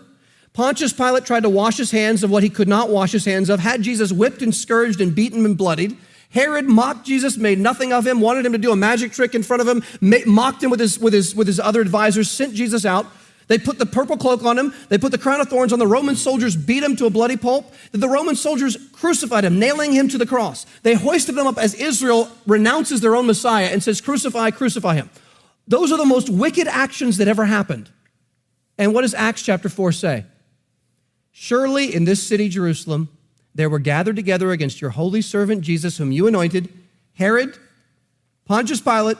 Pontius 0.53 0.91
Pilate 0.91 1.25
tried 1.25 1.43
to 1.43 1.49
wash 1.49 1.77
his 1.77 1.91
hands 1.91 2.23
of 2.23 2.29
what 2.29 2.43
he 2.43 2.49
could 2.49 2.67
not 2.67 2.89
wash 2.89 3.13
his 3.13 3.23
hands 3.23 3.49
of, 3.49 3.61
had 3.61 3.81
Jesus 3.81 4.11
whipped 4.11 4.41
and 4.41 4.53
scourged 4.53 4.99
and 4.99 5.15
beaten 5.15 5.45
and 5.45 5.57
bloodied. 5.57 5.97
Herod 6.31 6.65
mocked 6.65 7.05
Jesus, 7.05 7.37
made 7.37 7.59
nothing 7.59 7.93
of 7.93 8.05
him, 8.05 8.19
wanted 8.19 8.45
him 8.45 8.51
to 8.51 8.57
do 8.57 8.73
a 8.73 8.75
magic 8.75 9.13
trick 9.13 9.35
in 9.35 9.43
front 9.43 9.61
of 9.61 9.67
him, 9.67 9.83
mocked 10.25 10.61
him 10.61 10.69
with 10.69 10.81
his, 10.81 10.99
with 10.99 11.13
his, 11.13 11.33
with 11.33 11.47
his 11.47 11.59
other 11.61 11.79
advisors, 11.79 12.29
sent 12.29 12.53
Jesus 12.53 12.85
out. 12.85 13.05
They 13.47 13.57
put 13.57 13.79
the 13.79 13.85
purple 13.85 14.17
cloak 14.17 14.43
on 14.43 14.57
him. 14.57 14.73
They 14.89 14.97
put 14.97 15.11
the 15.11 15.17
crown 15.17 15.41
of 15.41 15.49
thorns 15.49 15.73
on 15.73 15.79
the 15.79 15.87
Roman 15.87 16.15
soldiers, 16.15 16.55
beat 16.55 16.83
him 16.83 16.95
to 16.97 17.05
a 17.05 17.09
bloody 17.09 17.37
pulp. 17.37 17.73
The 17.91 18.07
Roman 18.07 18.35
soldiers 18.35 18.77
crucified 18.93 19.43
him, 19.43 19.59
nailing 19.59 19.91
him 19.91 20.07
to 20.09 20.17
the 20.17 20.25
cross. 20.25 20.65
They 20.83 20.93
hoisted 20.93 21.37
him 21.37 21.47
up 21.47 21.57
as 21.57 21.73
Israel 21.73 22.29
renounces 22.47 23.01
their 23.01 23.15
own 23.15 23.27
Messiah 23.27 23.69
and 23.71 23.83
says, 23.83 23.99
Crucify, 23.99 24.51
crucify 24.51 24.95
him. 24.95 25.09
Those 25.67 25.91
are 25.91 25.97
the 25.97 26.05
most 26.05 26.29
wicked 26.29 26.67
actions 26.67 27.17
that 27.17 27.27
ever 27.27 27.45
happened. 27.45 27.89
And 28.77 28.93
what 28.93 29.01
does 29.01 29.13
Acts 29.13 29.41
chapter 29.41 29.69
4 29.69 29.91
say? 29.91 30.25
Surely 31.31 31.93
in 31.93 32.05
this 32.05 32.21
city, 32.21 32.49
Jerusalem, 32.49 33.09
there 33.53 33.69
were 33.69 33.79
gathered 33.79 34.15
together 34.15 34.51
against 34.51 34.81
your 34.81 34.91
holy 34.91 35.21
servant 35.21 35.61
Jesus, 35.61 35.97
whom 35.97 36.11
you 36.11 36.27
anointed, 36.27 36.69
Herod, 37.13 37.57
Pontius 38.45 38.81
Pilate, 38.81 39.17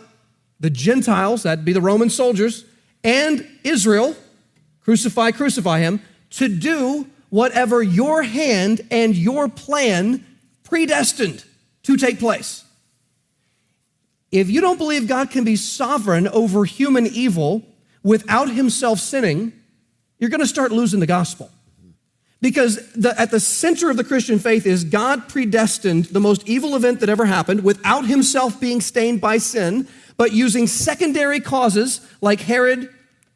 the 0.60 0.70
Gentiles, 0.70 1.44
that'd 1.44 1.66
be 1.66 1.74
the 1.74 1.82
Roman 1.82 2.10
soldiers, 2.10 2.66
and 3.04 3.48
Israel, 3.64 4.16
crucify, 4.84 5.32
crucify 5.32 5.80
him, 5.80 6.02
to 6.32 6.48
do 6.48 7.08
whatever 7.30 7.82
your 7.82 8.24
hand 8.24 8.82
and 8.92 9.16
your 9.16 9.48
plan 9.48 10.26
predestined 10.64 11.44
to 11.84 11.98
take 11.98 12.20
place. 12.20 12.64
If 14.32 14.50
you 14.50 14.62
don't 14.62 14.78
believe 14.78 15.08
God 15.08 15.30
can 15.30 15.44
be 15.44 15.56
sovereign 15.56 16.28
over 16.28 16.64
human 16.64 17.08
evil 17.08 17.64
without 18.04 18.50
himself 18.50 19.00
sinning, 19.00 19.52
you're 20.20 20.30
going 20.30 20.42
to 20.42 20.48
start 20.48 20.72
losing 20.72 21.00
the 21.00 21.08
gospel. 21.08 21.52
Because 22.40 22.92
the, 22.94 23.20
at 23.20 23.30
the 23.30 23.40
center 23.40 23.90
of 23.90 23.98
the 23.98 24.04
Christian 24.04 24.40
faith 24.40 24.66
is 24.66 24.84
God 24.84 25.30
predestined 25.30 26.06
the 26.06 26.20
most 26.20 26.48
evil 26.48 26.76
event 26.76 27.00
that 27.02 27.10
ever 27.10 27.26
happened 27.26 27.64
without 27.64 28.06
himself 28.06 28.60
being 28.60 28.82
stained 28.82 29.22
by 29.22 29.38
sin 29.38 29.88
but 30.18 30.32
using 30.32 30.68
secondary 30.68 31.40
causes 31.40 32.02
like 32.22 32.42
Herod, 32.42 32.90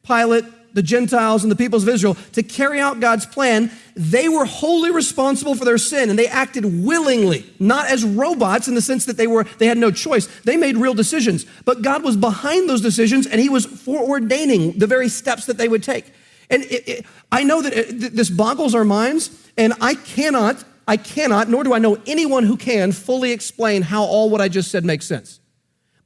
Pilate, 0.04 0.46
the 0.76 0.84
Gentiles, 0.84 1.44
and 1.44 1.52
the 1.52 1.56
peoples 1.56 1.84
of 1.84 1.90
Israel 1.90 2.16
to 2.34 2.44
carry 2.44 2.80
out 2.82 3.00
God's 3.00 3.26
plan, 3.26 3.72
they 3.96 4.28
were 4.28 4.44
wholly 4.46 4.92
responsible 4.92 5.56
for 5.56 5.64
their 5.64 5.78
sin 5.78 6.10
and 6.10 6.20
they 6.20 6.28
acted 6.28 6.66
willingly, 6.84 7.46
not 7.60 7.88
as 7.88 8.04
robots 8.04 8.68
in 8.68 8.76
the 8.76 8.82
sense 8.82 9.06
that 9.06 9.16
they 9.16 9.26
were 9.26 9.46
they 9.58 9.68
had 9.68 9.78
no 9.78 9.90
choice. 9.90 10.28
They 10.42 10.58
made 10.58 10.76
real 10.76 10.94
decisions, 10.94 11.46
but 11.64 11.82
God 11.82 12.04
was 12.04 12.18
behind 12.18 12.70
those 12.70 12.82
decisions 12.82 13.26
and 13.26 13.40
he 13.40 13.48
was 13.48 13.66
foreordaining 13.66 14.78
the 14.78 14.86
very 14.86 15.08
steps 15.08 15.46
that 15.46 15.58
they 15.58 15.70
would 15.70 15.82
take. 15.82 16.12
And 16.50 16.64
it, 16.64 16.88
it, 16.88 17.06
I 17.32 17.44
know 17.44 17.62
that 17.62 17.74
it, 17.74 18.00
th- 18.00 18.12
this 18.12 18.30
boggles 18.30 18.76
our 18.76 18.84
minds, 18.84 19.32
and 19.58 19.74
I 19.82 19.96
cannot, 19.96 20.64
I 20.88 20.98
cannot, 20.98 21.50
nor 21.50 21.64
do 21.64 21.74
I 21.74 21.80
know 21.80 21.98
anyone 22.06 22.44
who 22.44 22.58
can 22.58 22.92
fully 22.92 23.32
explain 23.32 23.82
how 23.82 24.04
all 24.04 24.30
what 24.30 24.42
I 24.42 24.50
just 24.50 24.72
said 24.72 24.86
makes 24.86 25.06
sense. 25.06 25.40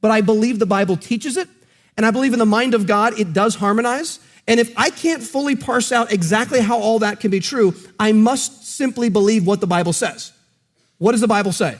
But 0.00 0.10
I 0.10 0.20
believe 0.20 0.58
the 0.58 0.66
Bible 0.66 0.96
teaches 0.96 1.36
it, 1.36 1.48
and 1.96 2.06
I 2.06 2.10
believe 2.10 2.32
in 2.32 2.38
the 2.38 2.46
mind 2.46 2.74
of 2.74 2.86
God 2.86 3.18
it 3.18 3.32
does 3.32 3.54
harmonize. 3.54 4.20
And 4.46 4.58
if 4.58 4.72
I 4.76 4.90
can't 4.90 5.22
fully 5.22 5.54
parse 5.56 5.92
out 5.92 6.12
exactly 6.12 6.60
how 6.60 6.78
all 6.78 7.00
that 7.00 7.20
can 7.20 7.30
be 7.30 7.40
true, 7.40 7.74
I 7.98 8.12
must 8.12 8.66
simply 8.66 9.08
believe 9.08 9.46
what 9.46 9.60
the 9.60 9.66
Bible 9.66 9.92
says. 9.92 10.32
What 10.98 11.12
does 11.12 11.20
the 11.20 11.28
Bible 11.28 11.52
say? 11.52 11.78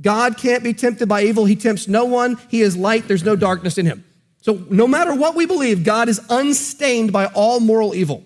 God 0.00 0.36
can't 0.36 0.62
be 0.62 0.74
tempted 0.74 1.08
by 1.08 1.22
evil. 1.22 1.44
He 1.44 1.56
tempts 1.56 1.88
no 1.88 2.04
one. 2.04 2.38
He 2.48 2.60
is 2.60 2.76
light. 2.76 3.08
There's 3.08 3.24
no 3.24 3.36
darkness 3.36 3.78
in 3.78 3.86
him. 3.86 4.04
So, 4.42 4.64
no 4.70 4.86
matter 4.86 5.14
what 5.14 5.34
we 5.34 5.46
believe, 5.46 5.82
God 5.82 6.08
is 6.08 6.20
unstained 6.30 7.12
by 7.12 7.26
all 7.26 7.58
moral 7.58 7.94
evil, 7.94 8.24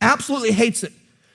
absolutely 0.00 0.52
hates 0.52 0.82
it. 0.82 0.92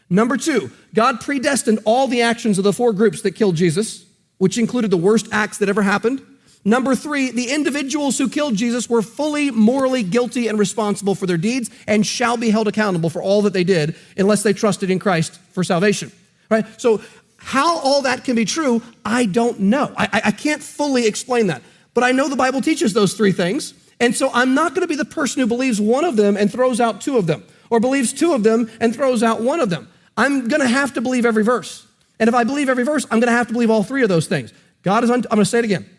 Number 0.10 0.38
two, 0.38 0.72
God 0.94 1.22
predestined 1.22 1.80
all 1.86 2.08
the 2.08 2.22
actions 2.22 2.58
of 2.58 2.64
the 2.64 2.74
four 2.74 2.94
groups 2.94 3.22
that 3.22 3.32
killed 3.32 3.56
Jesus, 3.56 4.06
which 4.38 4.58
included 4.58 4.92
the 4.92 4.98
worst 4.98 5.28
acts 5.32 5.60
that 5.60 5.70
ever 5.70 5.82
happened. 5.82 6.22
Number 6.66 6.96
three, 6.96 7.32
the 7.32 7.52
individuals 7.52 8.18
who 8.18 8.30
killed 8.30 8.56
Jesus 8.56 8.90
were 8.90 9.02
fully 9.02 9.52
morally 9.52 10.02
guilty 10.02 10.48
and 10.48 10.58
responsible 10.58 11.14
for 11.14 11.26
their 11.26 11.38
deeds 11.38 11.70
and 11.88 12.06
shall 12.06 12.38
be 12.38 12.50
held 12.50 12.68
accountable 12.68 13.10
for 13.10 13.22
all 13.22 13.42
that 13.42 13.54
they 13.54 13.66
did 13.66 13.96
unless 14.18 14.44
they 14.44 14.54
trusted 14.54 14.90
in 14.90 15.00
Christ 15.00 15.40
for 15.52 15.64
salvation. 15.64 16.12
Right? 16.50 16.66
So, 16.80 17.02
how 17.38 17.80
all 17.80 18.04
that 18.04 18.24
can 18.24 18.38
be 18.38 18.46
true, 18.46 18.82
I 19.04 19.26
don't 19.26 19.60
know. 19.60 19.94
I, 19.98 20.22
I 20.26 20.32
can't 20.32 20.64
fully 20.64 21.06
explain 21.06 21.48
that. 21.48 21.62
But 21.94 22.06
I 22.06 22.14
know 22.14 22.30
the 22.30 22.38
Bible 22.38 22.62
teaches 22.62 22.94
those 22.94 23.16
three 23.16 23.34
things. 23.34 23.74
And 24.00 24.16
so 24.16 24.32
I'm 24.34 24.54
not 24.54 24.74
going 24.74 24.82
to 24.82 24.88
be 24.88 24.96
the 24.96 25.06
person 25.06 25.42
who 25.42 25.48
believes 25.48 25.80
one 25.80 26.06
of 26.06 26.16
them 26.16 26.38
and 26.38 26.52
throws 26.52 26.80
out 26.80 27.02
two 27.02 27.18
of 27.18 27.28
them, 27.28 27.44
or 27.70 27.80
believes 27.80 28.14
two 28.14 28.34
of 28.34 28.44
them 28.44 28.72
and 28.80 28.96
throws 28.96 29.24
out 29.24 29.42
one 29.42 29.60
of 29.60 29.70
them. 29.70 29.90
I'm 30.18 30.48
going 30.48 30.62
to 30.62 30.68
have 30.68 30.94
to 30.94 31.02
believe 31.02 31.26
every 31.26 31.44
verse. 31.44 31.86
And 32.20 32.28
if 32.28 32.36
I 32.36 32.44
believe 32.44 32.70
every 32.70 32.86
verse, 32.86 33.06
I'm 33.06 33.20
going 33.20 33.32
to 33.32 33.38
have 33.38 33.48
to 33.48 33.54
believe 33.54 33.70
all 33.70 33.84
three 33.84 34.04
of 34.04 34.10
those 34.10 34.28
things. 34.28 34.54
God 34.84 35.04
is, 35.04 35.10
un- 35.10 35.24
I'm 35.30 35.36
going 35.36 35.40
to 35.40 35.46
say 35.46 35.60
it 35.60 35.66
again. 35.66 35.90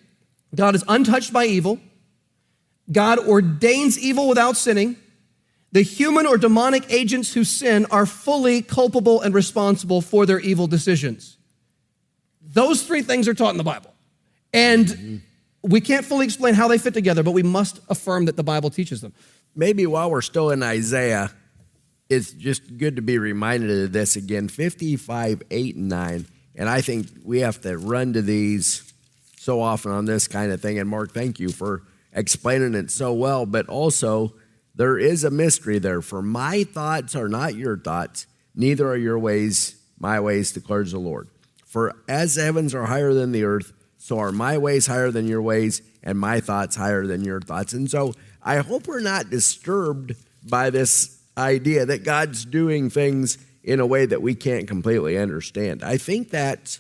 God 0.55 0.75
is 0.75 0.85
untouched 0.89 1.33
by 1.33 1.47
evil. 1.47 1.81
God 2.91 3.19
ordains 3.19 3.99
evil 3.99 4.29
without 4.29 4.57
sinning. 4.57 4.97
The 5.73 5.83
human 5.83 6.27
or 6.27 6.39
demonic 6.39 6.91
agents 6.93 7.35
who 7.35 7.43
sin 7.43 7.87
are 7.91 8.07
fully 8.07 8.63
culpable 8.63 9.21
and 9.21 9.35
responsible 9.35 10.01
for 10.01 10.25
their 10.25 10.39
evil 10.39 10.67
decisions. 10.67 11.37
Those 12.41 12.87
three 12.87 13.03
things 13.03 13.27
are 13.27 13.35
taught 13.35 13.51
in 13.51 13.57
the 13.57 13.65
Bible. 13.65 13.93
And 14.53 15.23
we 15.63 15.81
can't 15.81 16.05
fully 16.05 16.27
explain 16.27 16.55
how 16.55 16.69
they 16.69 16.79
fit 16.79 16.95
together, 16.95 17.25
but 17.25 17.33
we 17.33 17.43
must 17.43 17.81
affirm 17.89 18.27
that 18.27 18.37
the 18.37 18.45
Bible 18.45 18.71
teaches 18.71 19.01
them. 19.01 19.13
Maybe 19.57 19.87
while 19.87 20.11
we're 20.11 20.23
still 20.23 20.51
in 20.51 20.63
Isaiah, 20.63 21.33
it's 22.09 22.33
just 22.33 22.77
good 22.77 22.97
to 22.97 23.03
be 23.03 23.19
reminded 23.19 23.71
of 23.85 23.93
this 23.93 24.15
again 24.15 24.49
55, 24.49 25.43
8, 25.51 25.77
and 25.77 25.89
9. 25.89 26.27
And 26.55 26.69
I 26.69 26.83
think 26.83 27.09
we 27.25 27.41
have 27.41 27.61
to 27.63 27.77
run 27.77 28.13
to 28.13 28.23
these 28.23 28.94
so 29.45 29.61
often 29.61 29.93
on 29.93 30.07
this 30.07 30.27
kind 30.27 30.51
of 30.51 30.61
thing. 30.61 30.79
And 30.79 30.89
Mark, 30.89 31.13
thank 31.13 31.39
you 31.39 31.51
for 31.51 31.83
explaining 32.13 32.75
it 32.75 32.91
so 32.91 33.13
well. 33.13 33.45
But 33.45 33.69
also, 33.69 34.33
there 34.75 34.99
is 34.99 35.23
a 35.23 35.31
mystery 35.31 35.79
there. 35.79 36.01
For 36.01 36.23
my 36.23 36.65
thoughts 36.65 37.15
are 37.15 37.29
not 37.29 37.55
your 37.55 37.77
thoughts, 37.77 38.27
neither 38.55 38.89
are 38.89 38.97
your 38.97 39.19
ways 39.19 39.77
my 39.99 40.21
ways, 40.21 40.53
declares 40.53 40.93
the 40.93 40.99
Lord. 40.99 41.29
For 41.67 41.95
as 42.09 42.35
the 42.35 42.43
heavens 42.43 42.75
are 42.75 42.87
higher 42.87 43.15
than 43.15 43.33
the 43.33 43.45
earth, 43.45 43.73
so 43.97 44.19
are 44.19 44.33
my 44.33 44.59
ways 44.59 44.87
higher 44.87 45.11
than 45.11 45.27
your 45.27 45.41
ways, 45.41 45.83
and 46.03 46.19
my 46.19 46.41
thoughts 46.41 46.77
higher 46.77 47.07
than 47.07 47.25
your 47.25 47.41
thoughts. 47.41 47.73
And 47.73 47.91
so 47.91 48.13
I 48.43 48.59
hope 48.59 48.87
we're 48.87 49.01
not 49.01 49.31
disturbed 49.31 50.15
by 50.49 50.71
this 50.71 51.21
idea 51.39 51.87
that 51.87 52.05
God's 52.05 52.45
doing 52.45 52.91
things 52.91 53.39
in 53.63 53.81
a 53.81 53.87
way 53.87 54.05
that 54.05 54.21
we 54.21 54.35
can't 54.35 54.69
completely 54.69 55.17
understand. 55.17 55.83
I 55.83 55.97
think 55.97 56.31
that, 56.31 56.79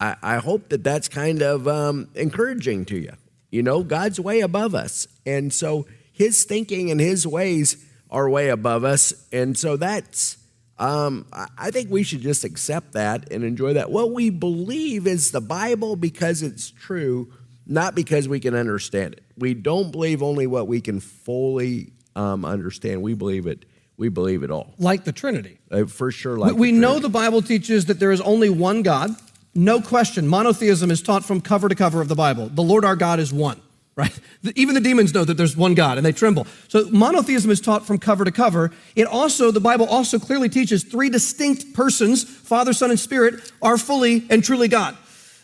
I, 0.00 0.16
I 0.22 0.36
hope 0.36 0.70
that 0.70 0.82
that's 0.82 1.08
kind 1.08 1.42
of 1.42 1.68
um, 1.68 2.08
encouraging 2.14 2.86
to 2.86 2.96
you. 2.98 3.12
You 3.50 3.62
know, 3.62 3.82
God's 3.82 4.18
way 4.18 4.40
above 4.40 4.74
us. 4.74 5.06
And 5.26 5.52
so 5.52 5.86
his 6.12 6.44
thinking 6.44 6.90
and 6.90 7.00
his 7.00 7.26
ways 7.26 7.84
are 8.10 8.28
way 8.28 8.48
above 8.48 8.84
us. 8.84 9.12
And 9.32 9.58
so 9.58 9.76
that's 9.76 10.38
um, 10.80 11.26
I 11.58 11.70
think 11.70 11.90
we 11.90 12.02
should 12.02 12.22
just 12.22 12.42
accept 12.42 12.92
that 12.92 13.30
and 13.30 13.44
enjoy 13.44 13.74
that. 13.74 13.90
What 13.90 14.12
we 14.12 14.30
believe 14.30 15.06
is 15.06 15.30
the 15.30 15.42
Bible 15.42 15.94
because 15.94 16.40
it's 16.42 16.70
true, 16.70 17.30
not 17.66 17.94
because 17.94 18.28
we 18.28 18.40
can 18.40 18.54
understand 18.54 19.12
it. 19.12 19.22
We 19.36 19.52
don't 19.52 19.92
believe 19.92 20.22
only 20.22 20.46
what 20.46 20.68
we 20.68 20.80
can 20.80 21.00
fully 21.00 21.92
um, 22.16 22.46
understand. 22.46 23.02
We 23.02 23.12
believe 23.12 23.46
it. 23.46 23.66
We 23.98 24.08
believe 24.08 24.42
it 24.42 24.50
all. 24.50 24.72
Like 24.78 25.04
the 25.04 25.12
Trinity. 25.12 25.58
Uh, 25.70 25.84
for 25.84 26.10
sure. 26.10 26.38
Like 26.38 26.54
we, 26.54 26.72
we 26.72 26.72
know 26.72 26.98
the 26.98 27.10
Bible 27.10 27.42
teaches 27.42 27.84
that 27.86 28.00
there 28.00 28.10
is 28.10 28.22
only 28.22 28.48
one 28.48 28.80
God. 28.82 29.14
No 29.54 29.80
question. 29.80 30.28
Monotheism 30.28 30.90
is 30.90 31.02
taught 31.02 31.24
from 31.24 31.40
cover 31.40 31.68
to 31.68 31.74
cover 31.74 32.00
of 32.00 32.08
the 32.08 32.14
Bible. 32.14 32.48
The 32.48 32.62
Lord 32.62 32.84
our 32.84 32.96
God 32.96 33.18
is 33.18 33.32
one 33.32 33.60
right? 33.96 34.20
Even 34.54 34.74
the 34.74 34.80
demons 34.80 35.12
know 35.12 35.24
that 35.24 35.36
there's 35.36 35.56
one 35.56 35.74
God 35.74 35.98
and 35.98 36.06
they 36.06 36.12
tremble. 36.12 36.46
So 36.68 36.88
monotheism 36.90 37.50
is 37.50 37.60
taught 37.60 37.86
from 37.86 37.98
cover 37.98 38.24
to 38.24 38.30
cover. 38.30 38.70
It 38.94 39.06
also, 39.06 39.50
the 39.50 39.60
Bible 39.60 39.86
also 39.86 40.18
clearly 40.18 40.48
teaches 40.48 40.84
three 40.84 41.10
distinct 41.10 41.74
persons, 41.74 42.24
Father, 42.24 42.72
Son, 42.72 42.90
and 42.90 43.00
Spirit, 43.00 43.52
are 43.60 43.76
fully 43.76 44.24
and 44.30 44.42
truly 44.42 44.68
God. 44.68 44.96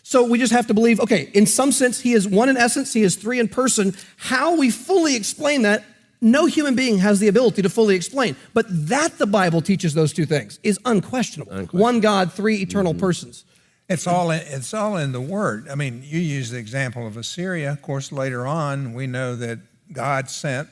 So 0.04 0.24
we 0.24 0.38
just 0.38 0.52
have 0.52 0.68
to 0.68 0.74
believe, 0.74 1.00
okay, 1.00 1.28
in 1.34 1.46
some 1.46 1.72
sense, 1.72 2.00
he 2.00 2.12
is 2.12 2.28
one 2.28 2.48
in 2.48 2.56
essence, 2.56 2.92
he 2.92 3.02
is 3.02 3.16
three 3.16 3.40
in 3.40 3.48
person. 3.48 3.94
How 4.16 4.56
we 4.56 4.70
fully 4.70 5.16
explain 5.16 5.62
that, 5.62 5.84
no 6.20 6.46
human 6.46 6.76
being 6.76 6.98
has 6.98 7.18
the 7.18 7.28
ability 7.28 7.62
to 7.62 7.68
fully 7.68 7.96
explain. 7.96 8.36
But 8.54 8.66
that 8.88 9.18
the 9.18 9.26
Bible 9.26 9.60
teaches 9.60 9.92
those 9.94 10.12
two 10.12 10.24
things 10.24 10.60
is 10.62 10.78
unquestionable. 10.84 11.50
unquestionable. 11.50 11.82
One 11.82 12.00
God, 12.00 12.32
three 12.32 12.62
eternal 12.62 12.92
mm-hmm. 12.92 13.00
persons. 13.00 13.44
It's 13.88 14.06
all 14.06 14.30
in, 14.30 14.40
it's 14.40 14.74
all 14.74 14.96
in 14.96 15.12
the 15.12 15.20
Word. 15.20 15.68
I 15.68 15.76
mean, 15.76 16.02
you 16.04 16.18
use 16.18 16.50
the 16.50 16.58
example 16.58 17.06
of 17.06 17.16
Assyria. 17.16 17.70
Of 17.70 17.82
course, 17.82 18.10
later 18.10 18.46
on, 18.46 18.94
we 18.94 19.06
know 19.06 19.36
that 19.36 19.60
God 19.92 20.28
sent 20.28 20.68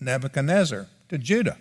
Nebuchadnezzar 0.00 0.86
to 1.08 1.18
Judah. 1.18 1.56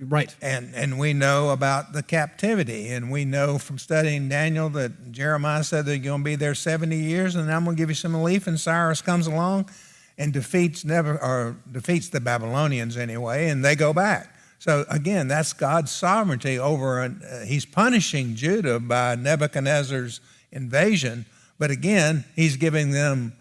Right. 0.00 0.34
And, 0.40 0.74
and 0.74 0.98
we 0.98 1.12
know 1.12 1.50
about 1.50 1.92
the 1.92 2.02
captivity. 2.02 2.88
And 2.88 3.10
we 3.10 3.24
know 3.24 3.58
from 3.58 3.78
studying 3.78 4.28
Daniel 4.28 4.68
that 4.70 5.12
Jeremiah 5.12 5.64
said 5.64 5.86
they're 5.86 5.98
going 5.98 6.20
to 6.20 6.24
be 6.24 6.36
there 6.36 6.54
70 6.54 6.96
years, 6.96 7.34
and 7.34 7.50
I'm 7.52 7.64
going 7.64 7.76
to 7.76 7.80
give 7.80 7.88
you 7.88 7.94
some 7.94 8.14
relief. 8.14 8.46
And 8.46 8.58
Cyrus 8.58 9.00
comes 9.00 9.26
along 9.26 9.70
and 10.16 10.32
defeats, 10.32 10.84
Never, 10.84 11.16
or 11.22 11.56
defeats 11.70 12.08
the 12.08 12.20
Babylonians 12.20 12.96
anyway, 12.96 13.48
and 13.48 13.64
they 13.64 13.76
go 13.76 13.92
back. 13.92 14.34
So 14.58 14.84
again, 14.90 15.28
that's 15.28 15.52
God's 15.52 15.92
sovereignty 15.92 16.58
over, 16.58 17.00
uh, 17.00 17.44
he's 17.44 17.64
punishing 17.64 18.34
Judah 18.34 18.80
by 18.80 19.14
Nebuchadnezzar's 19.14 20.20
invasion. 20.52 21.26
But 21.58 21.70
again, 21.70 22.24
he's 22.36 22.56
giving 22.56 22.90
them 22.90 23.34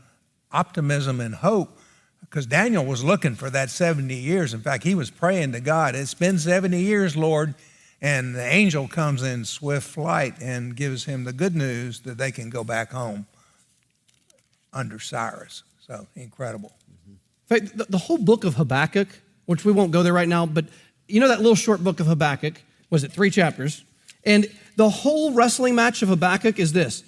optimism 0.51 1.19
and 1.19 1.35
hope 1.35 1.77
because 2.21 2.45
Daniel 2.45 2.85
was 2.85 3.03
looking 3.03 3.35
for 3.35 3.49
that 3.49 3.69
70 3.69 4.13
years. 4.13 4.53
In 4.53 4.61
fact, 4.61 4.83
he 4.83 4.95
was 4.95 5.09
praying 5.09 5.53
to 5.53 5.59
God, 5.59 5.95
It's 5.95 6.13
been 6.13 6.39
70 6.39 6.79
years, 6.79 7.15
Lord. 7.15 7.55
And 7.99 8.35
the 8.35 8.45
angel 8.45 8.87
comes 8.87 9.23
in 9.23 9.43
swift 9.43 9.87
flight 9.87 10.35
and 10.39 10.75
gives 10.75 11.05
him 11.05 11.23
the 11.23 11.33
good 11.33 11.55
news 11.55 12.01
that 12.01 12.17
they 12.19 12.31
can 12.31 12.51
go 12.51 12.63
back 12.63 12.91
home 12.91 13.25
under 14.71 14.99
Cyrus. 14.99 15.63
So 15.79 16.05
incredible. 16.15 16.73
In 17.07 17.17
fact, 17.59 17.91
the, 17.91 17.97
whole 17.97 18.17
book 18.17 18.43
of 18.43 18.55
Habakkuk, 18.55 19.07
which 19.45 19.63
we 19.65 19.71
won't 19.71 19.91
go 19.91 20.03
there 20.03 20.13
right 20.13 20.27
now, 20.27 20.45
but 20.45 20.65
you 21.07 21.19
know 21.19 21.29
that 21.29 21.39
little 21.39 21.55
short 21.55 21.83
book 21.83 21.99
of 21.99 22.05
Habakkuk? 22.05 22.61
Was 22.89 23.03
it 23.03 23.11
three 23.11 23.29
chapters? 23.29 23.83
And 24.25 24.47
the 24.77 24.89
whole 24.89 25.33
wrestling 25.33 25.75
match 25.75 26.01
of 26.01 26.07
Habakkuk 26.09 26.57
is 26.57 26.71
this 26.71 27.03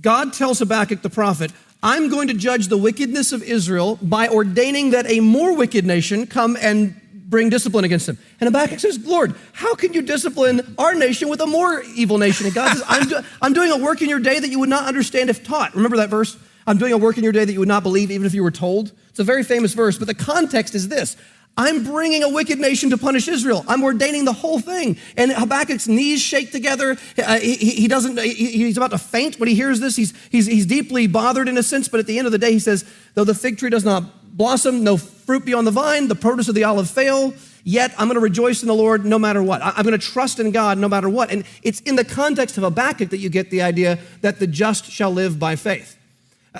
God 0.00 0.32
tells 0.32 0.58
Habakkuk 0.58 1.02
the 1.02 1.10
prophet, 1.10 1.52
I'm 1.82 2.08
going 2.08 2.28
to 2.28 2.34
judge 2.34 2.66
the 2.66 2.76
wickedness 2.76 3.32
of 3.32 3.42
Israel 3.42 3.98
by 4.02 4.28
ordaining 4.28 4.90
that 4.90 5.08
a 5.08 5.20
more 5.20 5.56
wicked 5.56 5.86
nation 5.86 6.26
come 6.26 6.56
and 6.60 6.96
bring 7.30 7.48
discipline 7.48 7.84
against 7.84 8.06
them. 8.06 8.18
And 8.40 8.48
Habakkuk 8.48 8.80
says, 8.80 8.98
Lord, 9.06 9.34
how 9.52 9.74
can 9.74 9.92
you 9.92 10.02
discipline 10.02 10.74
our 10.78 10.94
nation 10.94 11.28
with 11.28 11.40
a 11.40 11.46
more 11.46 11.82
evil 11.94 12.18
nation? 12.18 12.46
And 12.46 12.54
God 12.54 12.72
says, 12.72 12.82
I'm, 12.88 13.08
do- 13.08 13.20
I'm 13.40 13.52
doing 13.52 13.70
a 13.70 13.76
work 13.76 14.02
in 14.02 14.08
your 14.08 14.18
day 14.18 14.38
that 14.38 14.48
you 14.48 14.58
would 14.58 14.68
not 14.68 14.86
understand 14.86 15.30
if 15.30 15.44
taught. 15.44 15.74
Remember 15.74 15.98
that 15.98 16.10
verse? 16.10 16.36
I'm 16.66 16.76
doing 16.76 16.92
a 16.92 16.98
work 16.98 17.18
in 17.18 17.24
your 17.24 17.32
day 17.32 17.44
that 17.44 17.52
you 17.52 17.60
would 17.60 17.68
not 17.68 17.82
believe 17.82 18.10
even 18.10 18.26
if 18.26 18.34
you 18.34 18.42
were 18.42 18.50
told. 18.50 18.92
It's 19.10 19.18
a 19.18 19.24
very 19.24 19.44
famous 19.44 19.74
verse, 19.74 19.96
but 19.96 20.08
the 20.08 20.14
context 20.14 20.74
is 20.74 20.88
this 20.88 21.16
I'm 21.56 21.84
bringing 21.84 22.22
a 22.22 22.28
wicked 22.28 22.58
nation 22.58 22.90
to 22.90 22.96
punish 22.96 23.28
Israel. 23.28 23.64
I'm 23.68 23.82
ordaining 23.82 24.24
the 24.24 24.32
whole 24.32 24.60
thing. 24.60 24.96
And 25.16 25.30
Habakkuk's 25.30 25.88
knees 25.88 26.22
shake 26.22 26.52
together. 26.52 26.96
Uh, 27.18 27.38
he, 27.38 27.54
he, 27.54 27.88
doesn't, 27.88 28.18
he, 28.18 28.32
he's 28.32 28.76
about 28.76 28.92
to 28.92 28.98
faint 28.98 29.38
when 29.38 29.48
he 29.48 29.54
hears 29.54 29.80
this. 29.80 29.96
He's, 29.96 30.14
he's, 30.30 30.46
he's 30.46 30.64
deeply 30.64 31.06
bothered 31.06 31.48
in 31.48 31.58
a 31.58 31.62
sense, 31.62 31.88
but 31.88 32.00
at 32.00 32.06
the 32.06 32.18
end 32.18 32.26
of 32.26 32.32
the 32.32 32.38
day, 32.38 32.52
he 32.52 32.58
says, 32.58 32.84
Though 33.14 33.24
the 33.24 33.34
fig 33.34 33.58
tree 33.58 33.68
does 33.68 33.84
not 33.84 34.36
blossom, 34.36 34.84
no 34.84 34.96
fruit 34.96 35.44
be 35.44 35.52
on 35.52 35.64
the 35.64 35.70
vine, 35.70 36.08
the 36.08 36.14
produce 36.14 36.48
of 36.48 36.54
the 36.54 36.64
olive 36.64 36.88
fail, 36.88 37.34
yet 37.62 37.92
I'm 37.98 38.06
going 38.06 38.14
to 38.14 38.20
rejoice 38.20 38.62
in 38.62 38.68
the 38.68 38.74
Lord 38.74 39.04
no 39.04 39.18
matter 39.18 39.42
what. 39.42 39.60
I'm 39.62 39.84
going 39.84 39.98
to 39.98 40.06
trust 40.06 40.40
in 40.40 40.52
God 40.52 40.78
no 40.78 40.88
matter 40.88 41.10
what. 41.10 41.30
And 41.30 41.44
it's 41.62 41.80
in 41.80 41.96
the 41.96 42.04
context 42.04 42.56
of 42.56 42.64
Habakkuk 42.64 43.10
that 43.10 43.18
you 43.18 43.28
get 43.28 43.50
the 43.50 43.60
idea 43.60 43.98
that 44.22 44.38
the 44.38 44.46
just 44.46 44.86
shall 44.86 45.10
live 45.10 45.38
by 45.38 45.56
faith. 45.56 45.98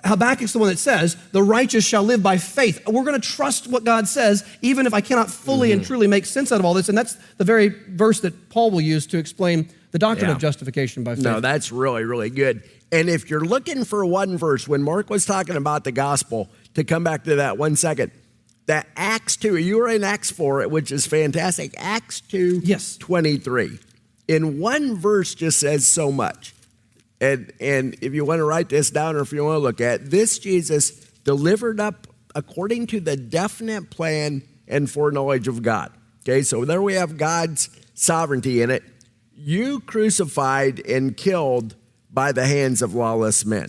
Habakkuk's 0.04 0.52
the 0.52 0.60
one 0.60 0.68
that 0.68 0.78
says, 0.78 1.16
the 1.32 1.42
righteous 1.42 1.84
shall 1.84 2.04
live 2.04 2.22
by 2.22 2.36
faith. 2.36 2.80
We're 2.86 3.04
going 3.04 3.20
to 3.20 3.28
trust 3.28 3.66
what 3.66 3.84
God 3.84 4.06
says, 4.06 4.46
even 4.62 4.86
if 4.86 4.94
I 4.94 5.00
cannot 5.00 5.30
fully 5.30 5.70
mm-hmm. 5.70 5.78
and 5.78 5.86
truly 5.86 6.06
make 6.06 6.26
sense 6.26 6.52
out 6.52 6.60
of 6.60 6.64
all 6.64 6.74
this. 6.74 6.88
And 6.88 6.96
that's 6.96 7.14
the 7.38 7.44
very 7.44 7.68
verse 7.68 8.20
that 8.20 8.50
Paul 8.50 8.70
will 8.70 8.80
use 8.80 9.06
to 9.08 9.18
explain 9.18 9.68
the 9.90 9.98
doctrine 9.98 10.28
yeah. 10.28 10.36
of 10.36 10.40
justification 10.40 11.02
by 11.02 11.16
faith. 11.16 11.24
No, 11.24 11.40
that's 11.40 11.72
really, 11.72 12.04
really 12.04 12.30
good. 12.30 12.62
And 12.92 13.08
if 13.08 13.30
you're 13.30 13.44
looking 13.44 13.84
for 13.84 14.04
one 14.04 14.38
verse, 14.38 14.68
when 14.68 14.82
Mark 14.82 15.10
was 15.10 15.26
talking 15.26 15.56
about 15.56 15.82
the 15.82 15.92
gospel, 15.92 16.48
to 16.74 16.84
come 16.84 17.02
back 17.02 17.24
to 17.24 17.36
that 17.36 17.58
one 17.58 17.74
second, 17.74 18.12
that 18.66 18.86
Acts 18.96 19.36
2, 19.36 19.56
you 19.56 19.78
were 19.78 19.88
in 19.88 20.04
Acts 20.04 20.30
4, 20.30 20.68
which 20.68 20.92
is 20.92 21.06
fantastic. 21.06 21.74
Acts 21.76 22.20
2, 22.20 22.60
yes. 22.62 22.96
23. 22.98 23.78
In 24.28 24.60
one 24.60 24.96
verse 24.96 25.34
just 25.34 25.58
says 25.58 25.86
so 25.88 26.12
much. 26.12 26.54
And, 27.20 27.52
and 27.60 27.96
if 28.00 28.14
you 28.14 28.24
want 28.24 28.38
to 28.38 28.44
write 28.44 28.68
this 28.68 28.90
down 28.90 29.16
or 29.16 29.20
if 29.20 29.32
you 29.32 29.44
want 29.44 29.56
to 29.56 29.60
look 29.60 29.80
at 29.80 30.10
this 30.10 30.38
Jesus 30.38 30.90
delivered 31.24 31.78
up 31.80 32.06
according 32.34 32.86
to 32.88 33.00
the 33.00 33.16
definite 33.16 33.90
plan 33.90 34.42
and 34.66 34.90
foreknowledge 34.90 35.48
of 35.48 35.62
God. 35.62 35.92
Okay, 36.22 36.42
so 36.42 36.64
there 36.64 36.82
we 36.82 36.94
have 36.94 37.16
God's 37.16 37.68
sovereignty 37.94 38.62
in 38.62 38.70
it. 38.70 38.82
You 39.34 39.80
crucified 39.80 40.80
and 40.86 41.16
killed 41.16 41.74
by 42.12 42.32
the 42.32 42.46
hands 42.46 42.82
of 42.82 42.94
lawless 42.94 43.44
men. 43.44 43.68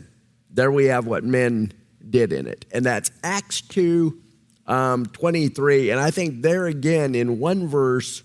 There 0.50 0.72
we 0.72 0.86
have 0.86 1.08
what 1.08 1.24
men 1.24 1.72
did 2.10 2.34
in 2.34 2.48
it. 2.48 2.66
And 2.72 2.86
that's 2.86 3.12
Acts 3.24 3.62
2 3.62 4.22
um, 4.68 5.06
23. 5.08 5.92
And 5.92 6.00
I 6.00 6.12
think 6.12 6.42
there 6.42 6.66
again, 6.66 7.16
in 7.16 7.40
one 7.40 7.68
verse, 7.68 8.24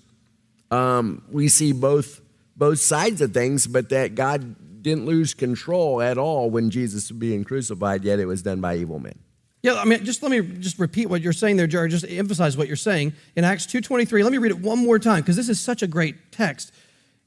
um, 0.71 1.23
we 1.31 1.49
see 1.49 1.73
both, 1.73 2.21
both 2.57 2.81
sides 2.81 3.21
of 3.21 3.33
things, 3.33 3.67
but 3.67 3.91
that 3.91 4.15
God 4.15 4.57
didn't 4.87 5.05
lose 5.05 5.35
control 5.35 6.01
at 6.01 6.17
all 6.17 6.49
when 6.49 6.71
Jesus 6.71 7.11
was 7.11 7.19
being 7.19 7.45
crucified, 7.45 8.05
yet 8.05 8.21
it 8.21 8.27
was 8.27 8.43
done 8.43 8.61
by 8.61 8.77
evil 8.77 8.99
men. 8.99 9.19
Yeah, 9.63 9.75
I 9.75 9.85
mean, 9.85 10.05
just 10.05 10.23
let 10.23 10.31
me 10.31 10.41
just 10.41 10.79
repeat 10.79 11.07
what 11.07 11.23
you're 11.23 11.33
saying 11.33 11.57
there, 11.57 11.67
Jared. 11.67 11.91
Just 11.91 12.07
emphasize 12.09 12.57
what 12.57 12.69
you're 12.69 12.77
saying 12.77 13.13
in 13.35 13.43
Acts 13.43 13.67
2:23. 13.67 14.23
Let 14.23 14.31
me 14.31 14.39
read 14.39 14.53
it 14.53 14.61
one 14.61 14.79
more 14.79 15.01
time 15.01 15.23
because 15.23 15.35
this 15.35 15.49
is 15.49 15.59
such 15.59 15.83
a 15.83 15.89
great 15.89 16.31
text. 16.31 16.71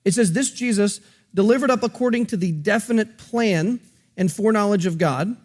It 0.06 0.14
says, 0.14 0.32
"This 0.32 0.52
Jesus 0.52 1.02
delivered 1.34 1.70
up 1.70 1.84
according 1.84 2.28
to 2.28 2.38
the 2.38 2.54
definite 2.54 3.18
plan 3.18 3.82
and 4.16 4.32
foreknowledge 4.32 4.86
of 4.86 4.98
God." 4.98 5.36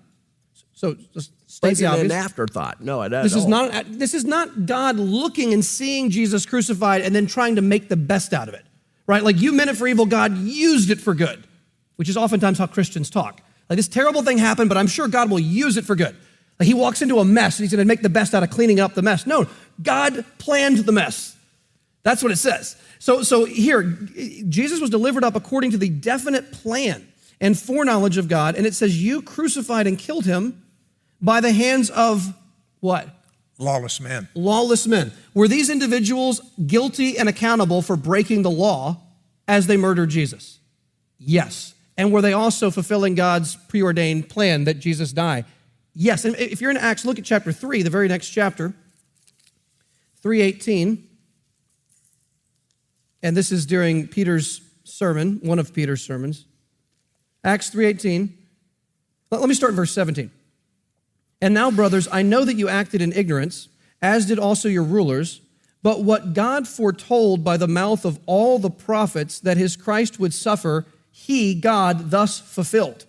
So 0.73 0.97
just 1.13 1.33
the 1.61 1.87
obvious. 1.87 2.05
an 2.05 2.13
afterthought. 2.13 2.81
No, 2.81 3.09
this 3.09 3.35
is 3.35 3.47
not. 3.47 3.99
This 3.99 4.15
is 4.15 4.25
not 4.25 4.67
God 4.67 4.97
looking 4.97 5.53
and 5.53 5.65
seeing 5.65 6.11
Jesus 6.11 6.47
crucified 6.47 7.03
and 7.03 7.13
then 7.13 7.27
trying 7.27 7.57
to 7.57 7.63
make 7.63 7.89
the 7.89 7.97
best 7.97 8.33
out 8.33 8.47
of 8.47 8.55
it, 8.55 8.65
right? 9.09 9.25
Like 9.25 9.41
you 9.41 9.53
meant 9.53 9.71
it 9.71 9.77
for 9.77 9.89
evil, 9.89 10.07
God 10.07 10.39
used 10.39 10.91
it 10.91 11.01
for 11.01 11.15
good, 11.15 11.45
which 11.97 12.09
is 12.09 12.17
oftentimes 12.17 12.59
how 12.59 12.67
Christians 12.67 13.11
talk. 13.11 13.41
Like 13.69 13.77
this 13.77 13.89
terrible 13.89 14.23
thing 14.23 14.39
happened, 14.39 14.69
but 14.69 14.79
I'm 14.79 14.87
sure 14.87 15.09
God 15.09 15.31
will 15.31 15.41
use 15.41 15.77
it 15.77 15.85
for 15.85 15.97
good. 15.97 16.15
Like 16.59 16.67
he 16.67 16.75
walks 16.75 17.03
into 17.03 17.19
a 17.19 17.25
mess 17.25 17.59
and 17.59 17.65
he's 17.65 17.73
going 17.73 17.85
to 17.85 17.89
make 17.89 18.03
the 18.03 18.09
best 18.09 18.35
out 18.35 18.43
of 18.43 18.51
cleaning 18.51 18.81
up 18.81 18.95
the 18.95 19.03
mess. 19.03 19.27
No, 19.27 19.47
God 19.83 20.25
planned 20.39 20.79
the 20.79 20.93
mess. 20.93 21.37
That's 22.03 22.23
what 22.23 22.31
it 22.31 22.37
says. 22.37 22.77
So, 22.99 23.23
so 23.23 23.45
here, 23.45 23.83
Jesus 24.49 24.81
was 24.81 24.91
delivered 24.91 25.25
up 25.25 25.35
according 25.35 25.73
to 25.73 25.79
the 25.79 25.89
definite 25.89 26.53
plan 26.53 27.07
and 27.41 27.59
foreknowledge 27.59 28.17
of 28.17 28.29
God, 28.29 28.55
and 28.55 28.67
it 28.67 28.75
says, 28.75 29.03
You 29.03 29.21
crucified 29.23 29.87
and 29.87 29.99
killed 29.99 30.25
him 30.25 30.63
by 31.21 31.41
the 31.41 31.53
hands 31.53 31.91
of 31.91 32.35
what? 32.81 33.09
Lawless 33.59 34.01
men. 34.01 34.29
Lawless 34.35 34.87
men. 34.87 35.13
Were 35.33 35.49
these 35.49 35.71
individuals 35.71 36.41
guilty 36.67 37.19
and 37.19 37.29
accountable 37.29 37.83
for 37.83 37.97
breaking 37.97 38.43
the 38.43 38.51
law 38.51 39.01
as 39.47 39.67
they 39.67 39.77
murdered 39.77 40.11
Jesus? 40.11 40.59
Yes. 41.19 41.74
And 41.97 42.13
were 42.13 42.23
they 42.23 42.33
also 42.33 42.71
fulfilling 42.71 43.15
God's 43.15 43.57
preordained 43.69 44.29
plan 44.29 44.65
that 44.65 44.81
Jesus 44.81 45.13
die? 45.13 45.45
Yes. 45.95 46.25
And 46.25 46.35
if 46.37 46.61
you're 46.61 46.71
in 46.71 46.77
Acts, 46.77 47.05
look 47.05 47.19
at 47.19 47.25
chapter 47.25 47.53
3, 47.53 47.83
the 47.83 47.91
very 47.91 48.09
next 48.09 48.31
chapter. 48.31 48.75
318. 50.23 51.07
And 53.23 53.37
this 53.37 53.53
is 53.53 53.65
during 53.65 54.09
Peter's 54.09 54.61
sermon, 54.85 55.41
one 55.43 55.59
of 55.59 55.73
Peter's 55.73 56.03
sermons. 56.03 56.47
Acts 57.43 57.71
3:18. 57.71 58.33
Let 59.31 59.49
me 59.49 59.55
start 59.55 59.71
in 59.71 59.77
verse 59.77 59.93
17. 59.93 60.31
And 61.41 61.53
now, 61.53 61.71
brothers, 61.71 62.09
I 62.11 62.23
know 62.23 62.45
that 62.45 62.55
you 62.55 62.69
acted 62.69 63.03
in 63.03 63.13
ignorance, 63.13 63.69
as 64.01 64.27
did 64.27 64.39
also 64.39 64.69
your 64.69 64.85
rulers. 64.85 65.41
But 65.83 66.03
what 66.03 66.33
God 66.33 66.67
foretold 66.67 67.45
by 67.45 67.57
the 67.57 67.69
mouth 67.69 68.05
of 68.05 68.19
all 68.25 68.59
the 68.59 68.71
prophets 68.71 69.41
that 69.41 69.59
his 69.59 69.77
Christ 69.77 70.19
would 70.19 70.33
suffer, 70.33 70.87
he, 71.17 71.55
God, 71.55 72.11
thus 72.11 72.41
fulfilled. 72.41 73.07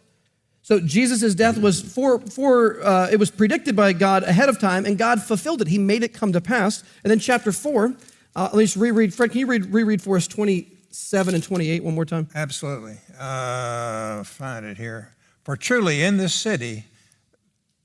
So 0.61 0.79
Jesus' 0.79 1.33
death 1.33 1.57
was 1.57 1.81
for, 1.81 2.19
for 2.19 2.85
uh, 2.85 3.09
it 3.11 3.17
was 3.17 3.31
predicted 3.31 3.75
by 3.75 3.93
God 3.93 4.21
ahead 4.21 4.47
of 4.47 4.59
time, 4.59 4.85
and 4.85 4.95
God 4.95 5.23
fulfilled 5.23 5.61
it. 5.63 5.67
He 5.67 5.79
made 5.79 6.03
it 6.03 6.13
come 6.13 6.31
to 6.31 6.39
pass. 6.39 6.83
And 7.03 7.09
then 7.09 7.17
chapter 7.17 7.51
four, 7.51 7.95
uh, 8.35 8.45
at 8.45 8.53
least 8.53 8.75
reread. 8.75 9.11
Fred, 9.11 9.31
can 9.31 9.39
you 9.39 9.47
read, 9.47 9.73
reread 9.73 10.03
for 10.03 10.17
us 10.17 10.27
27 10.27 11.33
and 11.33 11.43
28 11.43 11.83
one 11.83 11.95
more 11.95 12.05
time? 12.05 12.27
Absolutely. 12.35 12.97
Uh, 13.19 14.23
find 14.23 14.67
it 14.67 14.77
here. 14.77 15.15
For 15.43 15.57
truly 15.57 16.03
in 16.03 16.17
this 16.17 16.35
city 16.35 16.85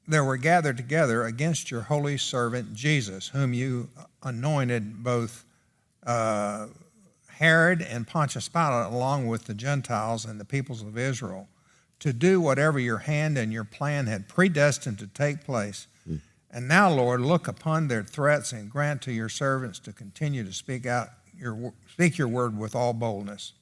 there 0.07 0.25
were 0.25 0.37
gathered 0.37 0.77
together 0.77 1.25
against 1.25 1.71
your 1.71 1.83
holy 1.83 2.19
servant 2.19 2.75
Jesus, 2.75 3.29
whom 3.29 3.55
you 3.55 3.89
anointed 4.23 5.03
both 5.03 5.45
uh, 6.07 6.67
Herod 7.41 7.81
and 7.81 8.07
Pontius 8.07 8.51
Pilate, 8.51 8.93
along 8.93 9.27
with 9.27 9.47
the 9.47 9.55
Gentiles 9.55 10.27
and 10.27 10.39
the 10.39 10.45
peoples 10.45 10.83
of 10.83 10.99
Israel, 10.99 11.49
to 11.99 12.13
do 12.13 12.39
whatever 12.39 12.79
your 12.79 12.99
hand 12.99 13.39
and 13.39 13.51
your 13.51 13.65
plan 13.65 14.07
had 14.07 14.29
predestined 14.29 14.99
to 14.99 15.07
take 15.07 15.43
place. 15.43 15.87
Mm. 16.07 16.21
And 16.51 16.69
now, 16.69 16.91
Lord, 16.91 17.23
look 17.23 17.49
upon 17.49 17.89
their 17.89 18.03
threats 18.03 18.53
and 18.53 18.71
grant 18.71 19.01
to 19.03 19.13
your 19.13 19.31
servants 19.31 19.79
to 19.81 19.93
continue 19.93 20.45
to 20.45 20.53
speak 20.53 20.85
out 20.85 21.09
your 21.35 21.73
speak 21.91 22.19
your 22.19 22.29
word 22.29 22.59
with 22.59 22.75
all 22.75 22.93
boldness. 22.93 23.55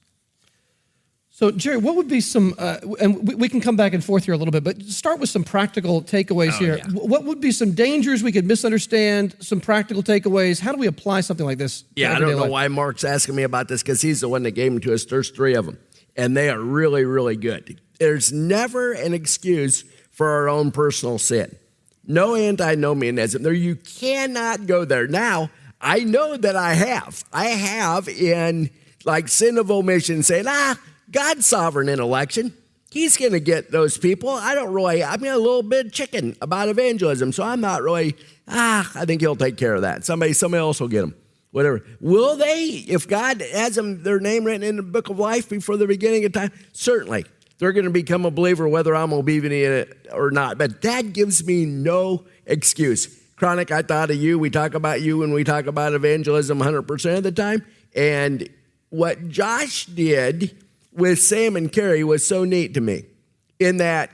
So, 1.30 1.52
Jerry, 1.52 1.76
what 1.76 1.94
would 1.94 2.08
be 2.08 2.20
some, 2.20 2.54
uh, 2.58 2.78
and 3.00 3.28
we, 3.28 3.34
we, 3.36 3.48
can 3.48 3.60
come 3.60 3.76
back 3.76 3.92
and 3.92 4.02
forth 4.04 4.24
here 4.24 4.34
a 4.34 4.36
little 4.36 4.50
bit, 4.50 4.64
but 4.64 4.82
start 4.82 5.20
with 5.20 5.30
some 5.30 5.44
practical 5.44 6.02
takeaways 6.02 6.54
oh, 6.54 6.58
here. 6.58 6.78
Yeah. 6.78 6.86
What 6.94 7.24
would 7.24 7.40
be 7.40 7.52
some 7.52 7.72
dangers 7.72 8.24
we 8.24 8.32
could 8.32 8.44
misunderstand, 8.44 9.36
some 9.38 9.60
practical 9.60 10.02
takeaways? 10.02 10.58
How 10.58 10.72
do 10.72 10.78
we 10.78 10.88
apply 10.88 11.20
something 11.20 11.46
like 11.46 11.58
this? 11.58 11.84
Yeah, 11.94 12.16
I 12.16 12.18
don't 12.18 12.32
know 12.32 12.38
life? 12.38 12.50
why 12.50 12.68
Mark's 12.68 13.04
asking 13.04 13.36
me 13.36 13.44
about 13.44 13.68
this 13.68 13.82
because 13.82 14.02
he's 14.02 14.20
the 14.20 14.28
one 14.28 14.42
that 14.42 14.52
gave 14.52 14.72
them 14.72 14.80
to 14.80 14.92
us. 14.92 15.04
There's 15.04 15.30
three 15.30 15.54
of 15.54 15.66
them, 15.66 15.78
and 16.16 16.36
they 16.36 16.50
are 16.50 16.58
really, 16.58 17.04
really 17.04 17.36
good. 17.36 17.80
There's 18.00 18.32
never 18.32 18.92
an 18.92 19.14
excuse 19.14 19.84
for 20.10 20.28
our 20.28 20.48
own 20.48 20.72
personal 20.72 21.18
sin. 21.18 21.54
No 22.04 22.34
antinomianism. 22.34 23.42
There, 23.42 23.52
you 23.52 23.76
cannot 23.76 24.66
go 24.66 24.84
there. 24.84 25.06
Now, 25.06 25.50
I 25.80 26.00
know 26.00 26.36
that 26.36 26.56
I 26.56 26.74
have. 26.74 27.22
I 27.32 27.46
have 27.46 28.08
in 28.08 28.70
like 29.04 29.28
sin 29.28 29.58
of 29.58 29.70
omission 29.70 30.22
saying, 30.22 30.46
ah, 30.48 30.80
God's 31.10 31.46
sovereign 31.46 31.88
in 31.88 32.00
election. 32.00 32.54
He's 32.90 33.16
going 33.16 33.32
to 33.32 33.40
get 33.40 33.70
those 33.70 33.98
people. 33.98 34.30
I 34.30 34.54
don't 34.54 34.72
really, 34.72 35.04
I'm 35.04 35.22
a 35.22 35.36
little 35.36 35.62
bit 35.62 35.92
chicken 35.92 36.36
about 36.40 36.68
evangelism, 36.68 37.32
so 37.32 37.42
I'm 37.42 37.60
not 37.60 37.82
really, 37.82 38.16
ah, 38.46 38.90
I 38.94 39.04
think 39.04 39.20
he'll 39.20 39.36
take 39.36 39.58
care 39.58 39.74
of 39.74 39.82
that. 39.82 40.04
Somebody, 40.04 40.32
somebody 40.32 40.60
else 40.60 40.80
will 40.80 40.88
get 40.88 41.02
them. 41.02 41.14
Whatever. 41.50 41.84
Will 42.00 42.36
they, 42.36 42.84
if 42.88 43.08
God 43.08 43.40
has 43.40 43.74
them, 43.74 44.02
their 44.02 44.20
name 44.20 44.44
written 44.44 44.62
in 44.62 44.76
the 44.76 44.82
book 44.82 45.08
of 45.08 45.18
life 45.18 45.48
before 45.48 45.76
the 45.76 45.86
beginning 45.86 46.24
of 46.24 46.32
time? 46.32 46.52
Certainly. 46.72 47.24
They're 47.58 47.72
going 47.72 47.86
to 47.86 47.90
become 47.90 48.24
a 48.24 48.30
believer 48.30 48.68
whether 48.68 48.94
I'm 48.94 49.12
obedient 49.12 49.92
or 50.12 50.30
not. 50.30 50.58
But 50.58 50.82
that 50.82 51.12
gives 51.12 51.44
me 51.44 51.64
no 51.64 52.24
excuse. 52.46 53.20
Chronic, 53.36 53.70
I 53.70 53.82
thought 53.82 54.10
of 54.10 54.16
you. 54.16 54.38
We 54.38 54.50
talk 54.50 54.74
about 54.74 55.00
you 55.00 55.18
when 55.18 55.32
we 55.32 55.44
talk 55.44 55.66
about 55.66 55.92
evangelism 55.92 56.60
100% 56.60 57.16
of 57.16 57.22
the 57.22 57.32
time. 57.32 57.64
And 57.94 58.48
what 58.90 59.28
Josh 59.28 59.86
did 59.86 60.56
with 60.98 61.20
Sam 61.20 61.56
and 61.56 61.70
Carrie 61.72 62.04
was 62.04 62.26
so 62.26 62.44
neat 62.44 62.74
to 62.74 62.80
me 62.80 63.06
in 63.58 63.78
that 63.78 64.10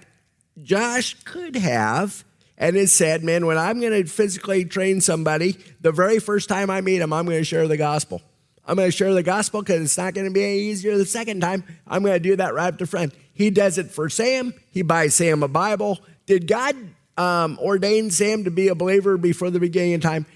Josh 0.62 1.14
could 1.24 1.56
have 1.56 2.24
and 2.58 2.76
has 2.76 2.92
said, 2.92 3.24
man, 3.24 3.46
when 3.46 3.58
I'm 3.58 3.80
going 3.80 3.92
to 3.92 4.08
physically 4.08 4.64
train 4.64 5.00
somebody, 5.00 5.56
the 5.80 5.92
very 5.92 6.18
first 6.18 6.48
time 6.48 6.70
I 6.70 6.82
meet 6.82 6.98
them, 6.98 7.12
I'm 7.12 7.24
going 7.24 7.38
to 7.38 7.44
share 7.44 7.66
the 7.66 7.76
gospel. 7.76 8.22
I'm 8.66 8.76
going 8.76 8.88
to 8.88 8.96
share 8.96 9.12
the 9.12 9.22
gospel 9.22 9.60
because 9.62 9.82
it's 9.82 9.98
not 9.98 10.14
going 10.14 10.26
to 10.26 10.32
be 10.32 10.44
any 10.44 10.58
easier 10.58 10.96
the 10.96 11.04
second 11.04 11.40
time. 11.40 11.64
I'm 11.86 12.02
going 12.02 12.14
to 12.14 12.20
do 12.20 12.36
that 12.36 12.54
right 12.54 12.68
up 12.68 12.78
to 12.78 12.86
front. 12.86 13.14
He 13.32 13.50
does 13.50 13.78
it 13.78 13.90
for 13.90 14.08
Sam. 14.08 14.54
He 14.70 14.82
buys 14.82 15.14
Sam 15.14 15.42
a 15.42 15.48
Bible. 15.48 15.98
Did 16.26 16.46
God 16.46 16.76
um, 17.18 17.58
ordain 17.60 18.10
Sam 18.10 18.44
to 18.44 18.50
be 18.50 18.68
a 18.68 18.74
believer 18.74 19.16
before 19.16 19.50
the 19.50 19.60
beginning 19.60 19.94
of 19.94 20.02
time? 20.02 20.26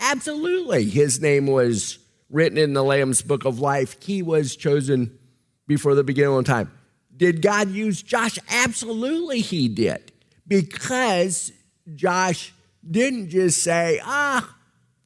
Absolutely. 0.00 0.84
His 0.84 1.20
name 1.20 1.46
was 1.46 1.98
written 2.30 2.58
in 2.58 2.72
the 2.72 2.84
Lamb's 2.84 3.22
book 3.22 3.44
of 3.44 3.60
life. 3.60 3.96
He 4.02 4.22
was 4.22 4.56
chosen 4.56 5.18
before 5.66 5.94
the 5.94 6.04
beginning 6.04 6.36
of 6.36 6.44
time. 6.44 6.70
Did 7.16 7.42
God 7.42 7.70
use 7.70 8.02
Josh? 8.02 8.38
Absolutely, 8.48 9.40
he 9.40 9.68
did. 9.68 10.12
Because 10.46 11.52
Josh 11.94 12.52
didn't 12.88 13.30
just 13.30 13.62
say, 13.62 14.00
ah, 14.02 14.56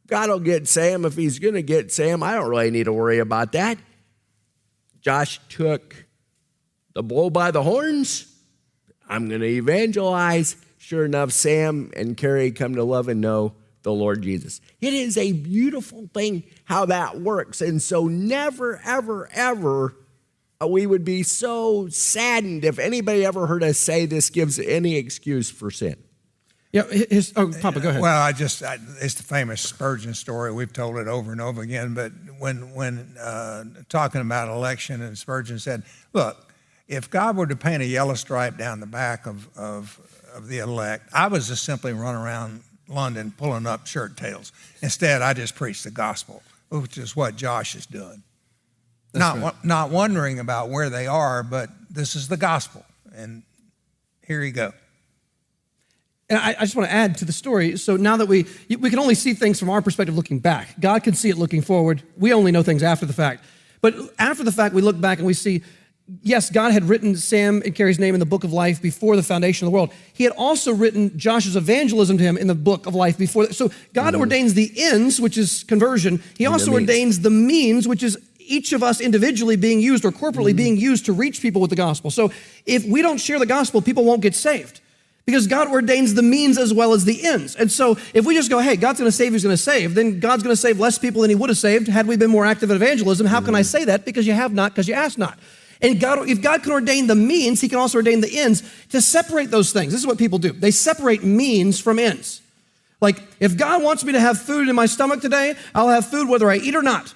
God 0.06 0.30
will 0.30 0.40
get 0.40 0.66
Sam 0.66 1.04
if 1.04 1.16
he's 1.16 1.38
going 1.38 1.54
to 1.54 1.62
get 1.62 1.92
Sam. 1.92 2.22
I 2.22 2.34
don't 2.34 2.48
really 2.48 2.70
need 2.70 2.84
to 2.84 2.92
worry 2.92 3.18
about 3.18 3.52
that. 3.52 3.78
Josh 5.00 5.40
took 5.48 6.06
the 6.94 7.02
bull 7.02 7.30
by 7.30 7.50
the 7.50 7.62
horns. 7.62 8.34
I'm 9.08 9.28
going 9.28 9.40
to 9.40 9.46
evangelize. 9.46 10.56
Sure 10.78 11.04
enough, 11.04 11.32
Sam 11.32 11.92
and 11.94 12.16
Carrie 12.16 12.50
come 12.50 12.74
to 12.74 12.84
love 12.84 13.08
and 13.08 13.20
know 13.20 13.52
the 13.82 13.92
Lord 13.92 14.22
Jesus. 14.22 14.60
It 14.80 14.94
is 14.94 15.16
a 15.16 15.32
beautiful 15.32 16.08
thing 16.12 16.44
how 16.64 16.86
that 16.86 17.20
works. 17.20 17.60
And 17.60 17.80
so, 17.80 18.06
never, 18.06 18.80
ever, 18.84 19.28
ever, 19.32 19.94
we 20.66 20.86
would 20.86 21.04
be 21.04 21.22
so 21.22 21.88
saddened 21.88 22.64
if 22.64 22.78
anybody 22.78 23.24
ever 23.24 23.46
heard 23.46 23.62
us 23.62 23.78
say 23.78 24.06
this 24.06 24.30
gives 24.30 24.58
any 24.58 24.96
excuse 24.96 25.50
for 25.50 25.70
sin. 25.70 25.96
Yeah, 26.72 26.82
his, 26.82 27.32
oh, 27.34 27.50
Papa, 27.62 27.80
go 27.80 27.88
ahead. 27.88 28.02
Well, 28.02 28.20
I 28.20 28.32
just, 28.32 28.62
I, 28.62 28.76
it's 29.00 29.14
the 29.14 29.22
famous 29.22 29.62
Spurgeon 29.62 30.12
story. 30.12 30.52
We've 30.52 30.72
told 30.72 30.98
it 30.98 31.08
over 31.08 31.32
and 31.32 31.40
over 31.40 31.62
again. 31.62 31.94
But 31.94 32.12
when, 32.38 32.74
when 32.74 33.16
uh, 33.18 33.64
talking 33.88 34.20
about 34.20 34.48
election, 34.48 35.00
and 35.00 35.16
Spurgeon 35.16 35.58
said, 35.58 35.84
look, 36.12 36.52
if 36.86 37.08
God 37.08 37.36
were 37.36 37.46
to 37.46 37.56
paint 37.56 37.82
a 37.82 37.86
yellow 37.86 38.14
stripe 38.14 38.58
down 38.58 38.80
the 38.80 38.86
back 38.86 39.26
of, 39.26 39.48
of, 39.56 39.98
of 40.34 40.48
the 40.48 40.58
elect, 40.58 41.08
I 41.12 41.28
was 41.28 41.48
just 41.48 41.64
simply 41.64 41.94
run 41.94 42.14
around 42.14 42.62
London 42.86 43.32
pulling 43.36 43.66
up 43.66 43.86
shirt 43.86 44.16
tails. 44.16 44.52
Instead, 44.82 45.22
I 45.22 45.32
just 45.32 45.54
preached 45.54 45.84
the 45.84 45.90
gospel, 45.90 46.42
which 46.68 46.98
is 46.98 47.16
what 47.16 47.36
Josh 47.36 47.76
is 47.76 47.86
doing. 47.86 48.22
Not, 49.18 49.64
not 49.64 49.90
wondering 49.90 50.38
about 50.38 50.68
where 50.68 50.90
they 50.90 51.06
are, 51.06 51.42
but 51.42 51.70
this 51.90 52.14
is 52.16 52.28
the 52.28 52.36
gospel. 52.36 52.84
And 53.14 53.42
here 54.26 54.42
you 54.42 54.52
go. 54.52 54.72
And 56.30 56.38
I, 56.38 56.50
I, 56.50 56.60
just 56.60 56.76
want 56.76 56.88
to 56.88 56.94
add 56.94 57.16
to 57.18 57.24
the 57.24 57.32
story. 57.32 57.76
So 57.78 57.96
now 57.96 58.18
that 58.18 58.26
we 58.26 58.46
we 58.68 58.90
can 58.90 58.98
only 58.98 59.14
see 59.14 59.32
things 59.32 59.58
from 59.58 59.70
our 59.70 59.80
perspective 59.80 60.14
looking 60.14 60.40
back, 60.40 60.78
God 60.78 61.02
can 61.02 61.14
see 61.14 61.30
it 61.30 61.38
looking 61.38 61.62
forward. 61.62 62.02
We 62.18 62.34
only 62.34 62.52
know 62.52 62.62
things 62.62 62.82
after 62.82 63.06
the 63.06 63.14
fact. 63.14 63.44
But 63.80 63.94
after 64.18 64.44
the 64.44 64.52
fact, 64.52 64.74
we 64.74 64.82
look 64.82 65.00
back 65.00 65.18
and 65.18 65.26
we 65.26 65.32
see, 65.32 65.62
yes, 66.22 66.50
God 66.50 66.72
had 66.72 66.84
written 66.84 67.16
Sam 67.16 67.62
and 67.64 67.74
Carrie's 67.74 67.98
name 67.98 68.14
in 68.14 68.20
the 68.20 68.26
book 68.26 68.44
of 68.44 68.52
life 68.52 68.82
before 68.82 69.16
the 69.16 69.22
foundation 69.22 69.66
of 69.66 69.72
the 69.72 69.74
world. 69.74 69.92
He 70.12 70.24
had 70.24 70.32
also 70.34 70.74
written 70.74 71.16
Josh's 71.16 71.56
evangelism 71.56 72.18
to 72.18 72.24
him 72.24 72.36
in 72.36 72.46
the 72.46 72.54
book 72.54 72.86
of 72.86 72.94
life 72.94 73.16
before. 73.16 73.52
So 73.52 73.70
God 73.94 74.12
mm-hmm. 74.12 74.20
ordains 74.20 74.54
the 74.54 74.70
ends, 74.76 75.20
which 75.20 75.38
is 75.38 75.64
conversion. 75.64 76.22
He 76.36 76.46
also 76.46 76.72
ordains 76.72 77.20
the 77.20 77.30
means, 77.30 77.86
which 77.86 78.02
is 78.02 78.18
each 78.48 78.72
of 78.72 78.82
us 78.82 79.00
individually 79.00 79.56
being 79.56 79.80
used 79.80 80.04
or 80.04 80.10
corporately 80.10 80.50
mm-hmm. 80.50 80.56
being 80.56 80.76
used 80.76 81.06
to 81.06 81.12
reach 81.12 81.40
people 81.40 81.60
with 81.60 81.70
the 81.70 81.76
gospel. 81.76 82.10
So 82.10 82.32
if 82.66 82.84
we 82.84 83.02
don't 83.02 83.18
share 83.18 83.38
the 83.38 83.46
gospel, 83.46 83.80
people 83.82 84.04
won't 84.04 84.22
get 84.22 84.34
saved 84.34 84.80
because 85.28 85.46
God 85.46 85.68
ordains 85.68 86.14
the 86.14 86.22
means 86.22 86.56
as 86.56 86.72
well 86.72 86.94
as 86.94 87.04
the 87.04 87.26
ends. 87.26 87.54
And 87.54 87.70
so 87.70 87.98
if 88.14 88.24
we 88.24 88.34
just 88.34 88.48
go, 88.48 88.60
hey, 88.60 88.76
God's 88.76 88.98
going 88.98 89.10
to 89.10 89.16
save, 89.16 89.34
he's 89.34 89.42
going 89.42 89.52
to 89.52 89.62
save, 89.62 89.94
then 89.94 90.20
God's 90.20 90.42
going 90.42 90.54
to 90.54 90.60
save 90.60 90.80
less 90.80 90.98
people 90.98 91.20
than 91.20 91.28
he 91.28 91.36
would 91.36 91.50
have 91.50 91.58
saved 91.58 91.86
had 91.86 92.06
we 92.06 92.16
been 92.16 92.30
more 92.30 92.46
active 92.46 92.70
in 92.70 92.76
evangelism. 92.76 93.26
How 93.26 93.42
can 93.42 93.54
I 93.54 93.60
say 93.60 93.84
that? 93.84 94.06
Because 94.06 94.26
you 94.26 94.32
have 94.32 94.54
not, 94.54 94.72
because 94.72 94.88
you 94.88 94.94
asked 94.94 95.18
not. 95.18 95.38
And 95.82 96.00
God, 96.00 96.28
if 96.30 96.40
God 96.40 96.62
can 96.62 96.72
ordain 96.72 97.08
the 97.08 97.14
means, 97.14 97.60
he 97.60 97.68
can 97.68 97.78
also 97.78 97.98
ordain 97.98 98.22
the 98.22 98.38
ends 98.38 98.62
to 98.88 99.02
separate 99.02 99.50
those 99.50 99.70
things. 99.70 99.92
This 99.92 100.00
is 100.00 100.06
what 100.06 100.16
people 100.16 100.38
do. 100.38 100.52
They 100.52 100.70
separate 100.70 101.22
means 101.22 101.78
from 101.78 101.98
ends. 101.98 102.40
Like, 103.00 103.22
if 103.38 103.56
God 103.56 103.82
wants 103.82 104.04
me 104.04 104.12
to 104.14 104.20
have 104.20 104.40
food 104.40 104.68
in 104.68 104.74
my 104.74 104.86
stomach 104.86 105.20
today, 105.20 105.56
I'll 105.74 105.90
have 105.90 106.06
food 106.06 106.28
whether 106.28 106.50
I 106.50 106.56
eat 106.56 106.74
or 106.74 106.82
not 106.82 107.14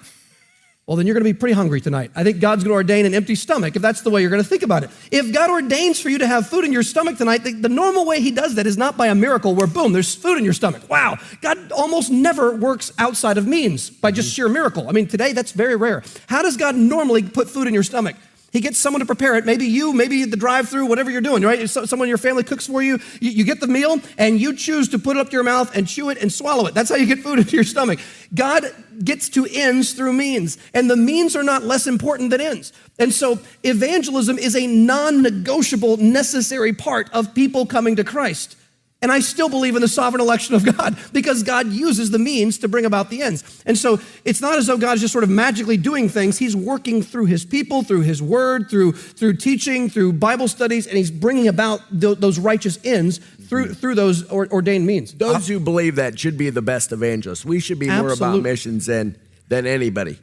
well, 0.85 0.97
then 0.97 1.07
you're 1.07 1.13
going 1.13 1.23
to 1.23 1.33
be 1.33 1.37
pretty 1.37 1.53
hungry 1.53 1.79
tonight. 1.79 2.11
I 2.13 2.25
think 2.25 2.41
God's 2.41 2.65
going 2.65 2.71
to 2.71 2.75
ordain 2.75 3.05
an 3.05 3.13
empty 3.13 3.35
stomach 3.35 3.77
if 3.77 3.81
that's 3.81 4.01
the 4.01 4.09
way 4.09 4.19
you're 4.19 4.29
going 4.29 4.43
to 4.43 4.47
think 4.47 4.63
about 4.63 4.83
it. 4.83 4.89
If 5.11 5.33
God 5.33 5.49
ordains 5.49 6.01
for 6.01 6.09
you 6.09 6.17
to 6.17 6.27
have 6.27 6.47
food 6.47 6.65
in 6.65 6.73
your 6.73 6.83
stomach 6.83 7.17
tonight, 7.17 7.45
the, 7.45 7.53
the, 7.53 7.69
normal 7.69 8.05
way 8.05 8.19
He 8.19 8.31
does 8.31 8.55
that 8.55 8.67
is 8.67 8.77
not 8.77 8.97
by 8.97 9.07
a 9.07 9.15
miracle 9.15 9.55
where, 9.55 9.65
boom, 9.65 9.93
there's 9.93 10.13
food 10.13 10.37
in 10.37 10.43
your 10.43 10.53
stomach. 10.53 10.89
Wow. 10.89 11.17
God 11.39 11.71
almost 11.71 12.11
never 12.11 12.53
works 12.53 12.91
outside 12.99 13.37
of 13.37 13.47
means 13.47 13.89
by 13.89 14.11
just 14.11 14.29
mm-hmm. 14.29 14.35
sheer 14.35 14.49
miracle. 14.49 14.89
I 14.89 14.91
mean, 14.91 15.07
today 15.07 15.31
that's 15.31 15.53
very 15.53 15.77
rare. 15.77 16.03
How 16.27 16.41
does 16.41 16.57
God 16.57 16.75
normally 16.75 17.23
put 17.23 17.49
food 17.49 17.67
in 17.67 17.73
your 17.73 17.83
stomach? 17.83 18.17
He 18.53 18.61
gets 18.61 18.77
someone 18.77 18.99
to 18.99 19.05
prepare 19.07 19.35
it. 19.35 19.47
Maybe 19.47 19.65
you, 19.65 19.93
maybe 19.93 20.25
the 20.25 20.37
drive 20.37 20.69
through, 20.69 20.85
whatever 20.85 21.09
you're 21.09 21.21
doing, 21.21 21.41
right? 21.41 21.67
Someone 21.67 22.05
in 22.05 22.09
your 22.09 22.19
family 22.19 22.43
cooks 22.43 22.67
for 22.67 22.83
you. 22.83 22.99
you. 23.19 23.43
Get 23.43 23.59
the 23.59 23.67
meal 23.67 23.99
and 24.19 24.39
you 24.39 24.55
choose 24.55 24.89
to 24.89 24.99
put 24.99 25.17
it 25.17 25.19
up 25.19 25.29
to 25.29 25.33
your 25.33 25.43
mouth 25.43 25.75
and 25.75 25.87
chew 25.87 26.11
it 26.11 26.19
and 26.19 26.31
swallow 26.31 26.67
it. 26.67 26.75
That's 26.75 26.89
how 26.89 26.95
you 26.95 27.07
get 27.07 27.19
food 27.19 27.39
into 27.39 27.55
your 27.55 27.63
stomach. 27.63 27.99
God 28.35 28.65
gets 29.03 29.27
to 29.29 29.47
ends 29.49 29.93
through 29.93 30.13
means, 30.13 30.59
and 30.75 30.87
the 30.87 30.95
means 30.95 31.35
are 31.35 31.41
not 31.41 31.63
less 31.63 31.87
important 31.87 32.29
than 32.29 32.41
ends. 32.41 32.73
And 32.99 33.11
so 33.11 33.39
evangelism 33.63 34.37
is 34.37 34.55
a 34.55 34.67
non 34.67 35.23
negotiable, 35.23 35.97
necessary 35.97 36.73
part 36.73 37.11
of 37.11 37.33
people 37.33 37.65
coming 37.65 37.95
to 37.95 38.03
Christ. 38.03 38.55
And 39.03 39.11
I 39.11 39.19
still 39.19 39.49
believe 39.49 39.75
in 39.75 39.81
the 39.81 39.87
sovereign 39.89 40.21
election 40.21 40.55
of 40.55 40.77
God 40.77 40.97
because 41.11 41.43
God 41.43 41.67
uses 41.67 42.09
the 42.09 42.17
means 42.17 42.57
to 42.59 42.69
bring 42.69 42.85
about 42.85 43.09
the 43.09 43.21
ends. 43.21 43.61
And 43.65 43.77
so 43.77 43.99
it's 44.23 44.39
not 44.39 44.57
as 44.57 44.67
though 44.67 44.77
God 44.77 44.93
is 44.93 45.01
just 45.01 45.11
sort 45.11 45.25
of 45.25 45.29
magically 45.29 45.75
doing 45.75 46.07
things. 46.07 46.37
He's 46.37 46.55
working 46.55 47.03
through 47.03 47.25
his 47.25 47.43
people, 47.43 47.83
through 47.83 48.03
his 48.03 48.21
word, 48.21 48.69
through, 48.69 48.93
through 48.93 49.35
teaching, 49.35 49.89
through 49.89 50.13
Bible 50.13 50.47
studies, 50.47 50.87
and 50.87 50.97
he's 50.97 51.11
bringing 51.11 51.49
about 51.49 51.81
th- 51.91 52.19
those 52.19 52.39
righteous 52.39 52.79
ends 52.85 53.17
through, 53.17 53.65
mm-hmm. 53.65 53.73
through 53.73 53.95
those 53.95 54.23
or, 54.29 54.47
ordained 54.47 54.87
means. 54.87 55.13
Those 55.13 55.49
who 55.49 55.59
believe 55.59 55.97
that 55.97 56.17
should 56.17 56.37
be 56.37 56.49
the 56.49 56.61
best 56.61 56.93
evangelists. 56.93 57.43
We 57.43 57.59
should 57.59 57.79
be 57.79 57.89
more 57.89 58.13
about 58.13 58.41
missions 58.41 58.85
than, 58.85 59.17
than 59.49 59.67
anybody. 59.67 60.17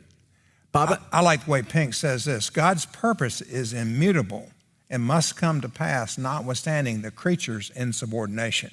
Papa? 0.73 1.03
I, 1.13 1.19
I 1.19 1.21
like 1.21 1.45
the 1.45 1.51
way 1.51 1.63
Pink 1.63 1.93
says 1.93 2.25
this 2.25 2.49
God's 2.49 2.87
purpose 2.87 3.43
is 3.43 3.75
immutable 3.75 4.49
and 4.91 5.03
must 5.03 5.37
come 5.37 5.61
to 5.61 5.69
pass, 5.69 6.19
notwithstanding 6.19 7.03
the 7.03 7.11
creature's 7.11 7.71
insubordination. 7.71 8.73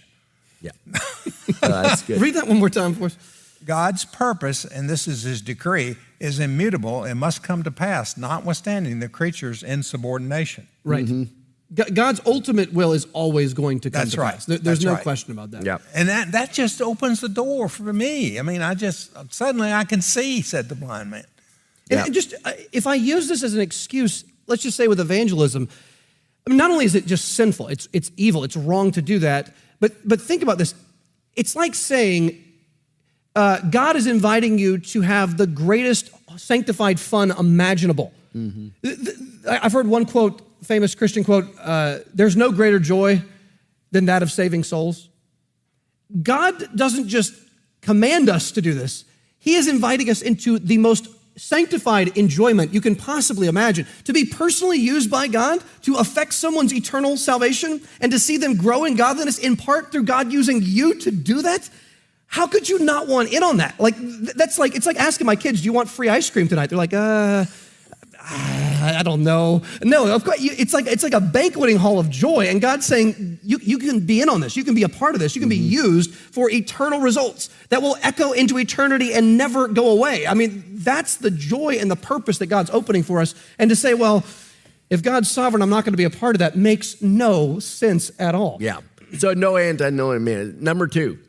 Yeah. 0.62 0.71
uh, 1.62 1.84
that's 1.84 2.01
good. 2.01 2.19
Read 2.19 2.34
that 2.34 2.47
one 2.47 2.58
more 2.58 2.69
time 2.69 2.95
for 2.95 3.06
us. 3.06 3.17
God's 3.63 4.06
purpose, 4.06 4.65
and 4.65 4.89
this 4.89 5.08
is 5.08 5.23
his 5.23 5.41
decree, 5.41 5.95
is 6.19 6.39
immutable 6.39 7.03
and 7.03 7.19
must 7.19 7.43
come 7.43 7.63
to 7.63 7.71
pass, 7.71 8.17
notwithstanding 8.17 8.99
the 8.99 9.10
creature's 9.10 9.63
insubordination. 9.63 10.67
Right. 10.84 11.06
Mm-hmm. 11.06 11.23
God's 11.93 12.21
ultimate 12.25 12.71
will 12.71 12.93
is 12.93 13.08
always 13.12 13.53
going 13.53 13.82
to 13.82 13.89
come 13.89 13.99
That's 13.99 14.13
to 14.13 14.21
right. 14.21 14.34
pass. 14.36 14.45
there's 14.45 14.62
That's 14.62 14.84
no 14.84 14.93
right. 14.93 15.03
question 15.03 15.34
about 15.34 15.51
that. 15.51 15.65
Yeah. 15.65 15.80
And 15.93 16.08
that, 16.08 16.32
that 16.32 16.53
just 16.53 16.82
opens 16.82 17.19
the 17.19 17.27
door 17.27 17.67
for 17.67 17.91
me. 17.91 18.39
I 18.39 18.41
mean, 18.41 18.62
I 18.62 18.73
just, 18.73 19.12
suddenly 19.34 19.73
I 19.73 19.84
can 19.84 20.01
see, 20.01 20.41
said 20.41 20.69
the 20.69 20.75
blind 20.75 21.12
man. 21.12 21.25
And 21.91 22.13
just, 22.13 22.34
uh, 22.45 22.53
if 22.71 22.88
I 22.88 22.95
use 22.95 23.27
this 23.27 23.43
as 23.43 23.53
an 23.53 23.60
excuse, 23.60 24.23
let's 24.47 24.63
just 24.63 24.77
say 24.77 24.88
with 24.88 24.99
evangelism, 24.99 25.67
I 26.47 26.49
mean, 26.49 26.57
not 26.57 26.71
only 26.71 26.86
is 26.86 26.95
it 26.95 27.05
just 27.05 27.33
sinful, 27.33 27.67
it's, 27.67 27.89
it's 27.91 28.10
evil, 28.15 28.45
it's 28.45 28.55
wrong 28.55 28.91
to 28.91 29.01
do 29.01 29.19
that, 29.19 29.53
but, 29.81 29.91
but 30.07 30.21
think 30.21 30.41
about 30.43 30.57
this. 30.57 30.73
It's 31.36 31.57
like 31.57 31.75
saying, 31.75 32.41
uh, 33.36 33.60
God 33.69 33.97
is 33.97 34.07
inviting 34.07 34.57
you 34.57 34.77
to 34.77 35.01
have 35.01 35.36
the 35.36 35.45
greatest 35.45 36.10
sanctified 36.38 37.01
fun 37.01 37.31
imaginable. 37.31 38.13
Mm-hmm. 38.33 39.49
I've 39.49 39.73
heard 39.73 39.88
one 39.88 40.05
quote, 40.05 40.41
famous 40.63 40.95
Christian 40.95 41.25
quote 41.25 41.53
uh, 41.62 41.99
there's 42.13 42.38
no 42.38 42.53
greater 42.53 42.79
joy 42.79 43.21
than 43.91 44.05
that 44.05 44.23
of 44.23 44.31
saving 44.31 44.63
souls. 44.63 45.10
God 46.23 46.77
doesn't 46.77 47.10
just 47.10 47.33
command 47.81 48.29
us 48.29 48.51
to 48.51 48.62
do 48.62 48.73
this, 48.73 49.03
He 49.38 49.55
is 49.55 49.67
inviting 49.67 50.10
us 50.10 50.21
into 50.21 50.60
the 50.60 50.77
most 50.77 51.10
sanctified 51.38 52.17
enjoyment 52.17 52.73
you 52.73 52.82
can 52.82 52.95
possibly 52.95 53.47
imagine. 53.47 53.86
To 54.06 54.13
be 54.13 54.26
personally 54.26 54.78
used 54.78 55.10
by 55.10 55.28
God 55.28 55.63
to 55.84 55.95
affect 55.95 56.34
someone's 56.34 56.73
eternal 56.73 57.15
salvation 57.15 57.82
and 58.02 58.12
to 58.12 58.19
see 58.19 58.38
them 58.38 58.58
grow 58.58 58.86
in 58.86 58.95
godliness 58.95 59.38
in 59.38 59.56
part 59.56 59.91
through 59.91 60.04
God 60.04 60.32
using 60.32 60.60
you 60.62 60.95
to 60.95 61.12
do 61.12 61.41
that. 61.43 61.69
How 62.26 62.45
could 62.45 62.67
you 62.67 62.80
not 62.80 63.08
want 63.08 63.32
in 63.32 63.41
on 63.41 63.58
that? 63.58 63.80
Like, 63.80 63.95
that's 63.97 64.60
like, 64.60 64.76
it's 64.76 64.86
like 64.86 64.97
asking 64.97 65.26
my 65.26 65.36
kids, 65.36 65.62
do 65.62 65.65
you 65.65 65.73
want 65.73 65.89
free 65.89 66.10
ice 66.10 66.30
cream 66.30 66.47
tonight? 66.47 66.67
They're 66.67 66.78
like, 66.78 66.93
uh, 66.93 67.45
I 68.30 69.02
don't 69.04 69.24
know. 69.24 69.62
No, 69.82 70.13
of 70.13 70.24
course, 70.24 70.38
it's 70.40 70.74
like 70.74 70.88
it's 70.88 71.04
like 71.04 71.13
a 71.13 71.22
banqueting 71.22 71.78
hall 71.78 72.00
of 72.00 72.10
joy, 72.10 72.48
and 72.48 72.62
God's 72.62 72.86
saying 72.86 73.40
you, 73.44 73.60
you 73.62 73.78
can 73.78 74.06
be 74.06 74.22
in 74.22 74.30
on 74.30 74.42
this. 74.42 74.56
You 74.56 74.63
can 74.63 74.76
be 74.76 74.84
a 74.84 74.90
part 74.90 75.16
of 75.16 75.20
this. 75.20 75.36
You 75.36 75.40
can 75.40 75.50
mm-hmm. 75.50 75.62
be 75.62 75.68
used 75.68 76.13
for 76.13 76.50
eternal 76.50 77.00
results 77.00 77.50
that 77.70 77.82
will 77.82 77.98
echo 78.02 78.34
into 78.34 78.58
eternity 78.58 79.13
and 79.13 79.38
never 79.38 79.68
go 79.68 79.90
away. 79.90 80.28
I 80.28 80.34
mean, 80.34 80.63
that's 80.70 81.18
the 81.18 81.32
joy 81.32 81.78
and 81.80 81.90
the 81.90 81.96
purpose 81.96 82.38
that 82.40 82.48
God's 82.48 82.70
opening 82.72 83.04
for 83.04 83.20
us. 83.22 83.34
And 83.60 83.70
to 83.70 83.76
say, 83.76 83.94
well, 83.94 84.24
if 84.90 85.04
God's 85.04 85.30
sovereign, 85.30 85.62
I'm 85.62 85.70
not 85.70 85.84
going 85.86 85.94
to 85.94 85.98
be 85.98 86.06
a 86.06 86.10
part 86.10 86.36
of 86.36 86.40
that 86.40 86.56
makes 86.56 87.02
no 87.02 87.60
sense 87.60 88.12
at 88.20 88.36
all. 88.36 88.58
Yeah. 88.60 88.80
So 89.18 89.34
no 89.34 89.58
anti, 89.58 89.90
no 89.90 90.18
man. 90.20 90.58
Number 90.60 90.88
two, 90.88 91.20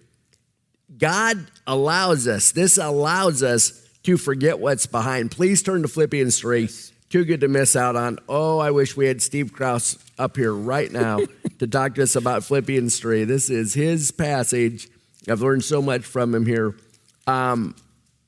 God 0.97 1.47
allows 1.67 2.27
us. 2.27 2.53
This 2.53 2.77
allows 2.77 3.43
us 3.43 3.88
to 4.09 4.17
forget 4.17 4.59
what's 4.59 4.87
behind. 4.87 5.31
Please 5.31 5.63
turn 5.63 5.83
to 5.83 5.89
Philippians 5.89 6.39
3. 6.39 6.71
Too 7.11 7.27
good 7.27 7.43
to 7.43 7.49
miss 7.49 7.77
out 7.77 7.95
on. 7.95 8.19
Oh, 8.27 8.59
I 8.59 8.71
wish 8.71 8.97
we 8.97 9.05
had 9.05 9.21
Steve 9.21 9.53
Kraus 9.53 9.99
up 10.19 10.35
here 10.35 10.55
right 10.55 10.91
now 10.91 11.21
to 11.59 11.67
talk 11.67 11.95
to 11.97 12.05
us 12.05 12.17
about 12.17 12.43
Philippians 12.43 12.99
3. 12.99 13.25
This 13.25 13.51
is 13.51 13.75
his 13.75 14.11
passage. 14.11 14.89
I've 15.29 15.43
learned 15.43 15.63
so 15.63 15.83
much 15.83 16.07
from 16.07 16.35
him 16.35 16.47
here. 16.47 16.75
Um, 17.27 17.77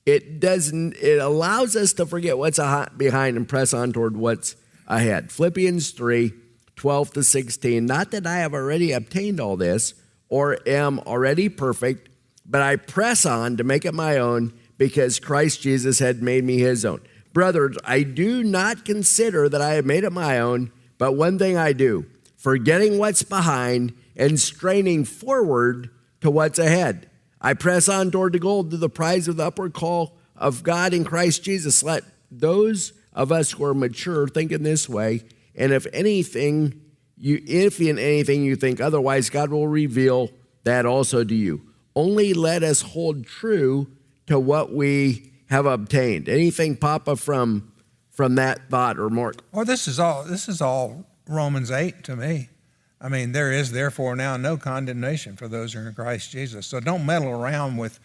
it 0.05 0.39
doesn't, 0.39 0.97
it 0.99 1.19
allows 1.19 1.77
us 1.77 1.95
to 1.95 2.05
forget 2.05 2.37
what's 2.37 2.59
behind 2.99 3.39
and 3.39 3.49
press 3.49 3.73
on 3.73 3.95
toward 3.95 4.19
what's 4.19 4.57
ahead. 4.87 5.33
Philippians 5.33 5.93
3 5.93 6.35
12 6.77 7.13
to 7.15 7.25
16. 7.25 7.87
Not 7.87 8.11
that 8.11 8.27
I 8.27 8.37
have 8.41 8.53
already 8.53 8.93
obtained 8.93 9.41
all 9.41 9.57
this 9.57 9.95
or 10.29 10.59
am 10.67 10.99
already 10.99 11.49
perfect, 11.49 12.11
but 12.45 12.61
I 12.61 12.77
press 12.77 13.25
on 13.25 13.57
to 13.57 13.65
make 13.65 13.87
it 13.87 13.95
my 13.95 14.19
own 14.19 14.53
because 14.81 15.21
Christ 15.21 15.61
Jesus 15.61 15.99
had 15.99 16.23
made 16.23 16.43
me 16.43 16.57
his 16.57 16.87
own. 16.87 17.03
Brothers, 17.35 17.77
I 17.85 18.03
do 18.03 18.43
not 18.43 18.87
consider 18.87 19.47
that 19.47 19.61
I 19.61 19.75
have 19.75 19.85
made 19.85 20.05
it 20.05 20.11
my 20.11 20.41
own, 20.41 20.73
but 20.97 21.13
one 21.13 21.39
thing 21.39 21.59
I 21.59 21.75
do, 21.75 22.07
forgetting 22.39 22.97
what's 22.97 23.23
behind 23.23 23.93
and 24.17 24.41
straining 24.41 25.05
forward 25.05 25.91
to 26.23 26.31
what's 26.31 26.59
ahead. 26.59 27.11
I 27.43 27.53
press 27.53 27.91
on 27.91 28.11
toward 28.11 28.33
the 28.33 28.39
goal 28.39 28.65
to 28.65 28.77
the 28.79 28.89
prize 28.89 29.29
of 29.29 29.37
the 29.37 29.49
upward 29.49 29.75
call 29.75 30.17
of 30.35 30.63
God 30.63 30.95
in 30.95 31.05
Christ 31.05 31.45
Jesus. 31.45 31.83
Let 31.83 32.03
those 32.31 32.95
of 33.13 33.31
us 33.31 33.51
who 33.51 33.65
are 33.65 33.75
mature 33.75 34.29
think 34.29 34.51
in 34.51 34.63
this 34.63 34.89
way, 34.89 35.25
and 35.55 35.75
if 35.75 35.87
anything, 35.93 36.81
you, 37.19 37.43
if 37.47 37.83
in 37.83 37.99
anything 37.99 38.45
you 38.45 38.57
think 38.57 38.81
otherwise, 38.81 39.29
God 39.29 39.51
will 39.51 39.69
reveal 39.69 40.31
that 40.65 40.87
also 40.87 41.23
to 41.23 41.35
you. 41.35 41.61
Only 41.95 42.33
let 42.33 42.63
us 42.63 42.81
hold 42.81 43.27
true 43.27 43.87
to 44.31 44.39
what 44.39 44.73
we 44.73 45.33
have 45.49 45.67
obtained. 45.67 46.29
Anything, 46.29 46.77
Papa, 46.77 47.17
from 47.17 47.73
from 48.11 48.37
that 48.37 48.71
thought 48.71 48.97
or 48.97 49.11
Mark? 49.11 49.43
Well, 49.51 49.65
this 49.65 49.89
is 49.89 49.99
all 49.99 50.23
this 50.23 50.49
is 50.49 50.61
all 50.61 51.05
Romans 51.27 51.73
eight 51.73 52.05
to 52.05 52.15
me. 52.15 52.49
I 53.01 53.09
mean, 53.09 53.33
there 53.33 53.51
is 53.51 53.73
therefore 53.73 54.15
now 54.15 54.37
no 54.37 54.57
condemnation 54.57 55.37
for 55.37 55.49
those 55.49 55.73
who 55.73 55.81
are 55.81 55.89
in 55.89 55.95
Christ 55.95 56.31
Jesus. 56.31 56.67
So 56.67 56.79
don't 56.79 57.05
meddle 57.05 57.29
around 57.29 57.77
with. 57.77 57.99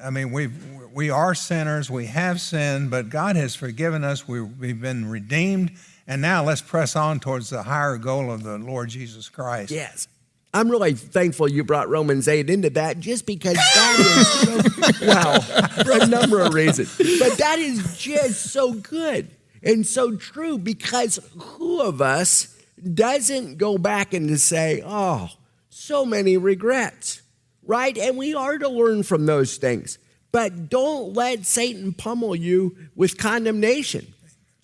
I 0.00 0.10
mean, 0.10 0.30
we 0.30 0.48
we 0.92 1.10
are 1.10 1.34
sinners. 1.34 1.90
We 1.90 2.06
have 2.06 2.40
sinned, 2.40 2.92
but 2.92 3.08
God 3.08 3.34
has 3.34 3.56
forgiven 3.56 4.04
us. 4.04 4.28
We, 4.28 4.40
we've 4.40 4.80
been 4.80 5.10
redeemed, 5.10 5.72
and 6.06 6.22
now 6.22 6.44
let's 6.44 6.62
press 6.62 6.94
on 6.94 7.18
towards 7.18 7.50
the 7.50 7.64
higher 7.64 7.96
goal 7.98 8.30
of 8.30 8.44
the 8.44 8.58
Lord 8.58 8.90
Jesus 8.90 9.28
Christ. 9.28 9.72
Yes. 9.72 10.06
I'm 10.54 10.70
really 10.70 10.94
thankful 10.94 11.50
you 11.50 11.64
brought 11.64 11.88
Romans 11.88 12.28
8 12.28 12.48
into 12.48 12.70
that 12.70 13.00
just 13.00 13.26
because 13.26 13.56
that 13.56 13.96
is 13.98 15.00
so, 15.00 15.06
wow, 15.06 15.40
for 15.40 16.00
a 16.00 16.06
number 16.06 16.40
of 16.40 16.54
reasons. 16.54 16.96
But 16.96 17.38
that 17.38 17.58
is 17.58 17.98
just 17.98 18.52
so 18.52 18.72
good 18.72 19.30
and 19.64 19.84
so 19.84 20.14
true 20.14 20.56
because 20.56 21.18
who 21.36 21.80
of 21.80 22.00
us 22.00 22.56
doesn't 22.94 23.58
go 23.58 23.78
back 23.78 24.14
and 24.14 24.28
to 24.28 24.38
say, 24.38 24.80
oh, 24.86 25.28
so 25.70 26.06
many 26.06 26.36
regrets, 26.36 27.20
right? 27.64 27.98
And 27.98 28.16
we 28.16 28.32
are 28.32 28.56
to 28.56 28.68
learn 28.68 29.02
from 29.02 29.26
those 29.26 29.56
things. 29.56 29.98
But 30.30 30.68
don't 30.68 31.14
let 31.14 31.46
Satan 31.46 31.92
pummel 31.94 32.36
you 32.36 32.76
with 32.94 33.18
condemnation. 33.18 34.14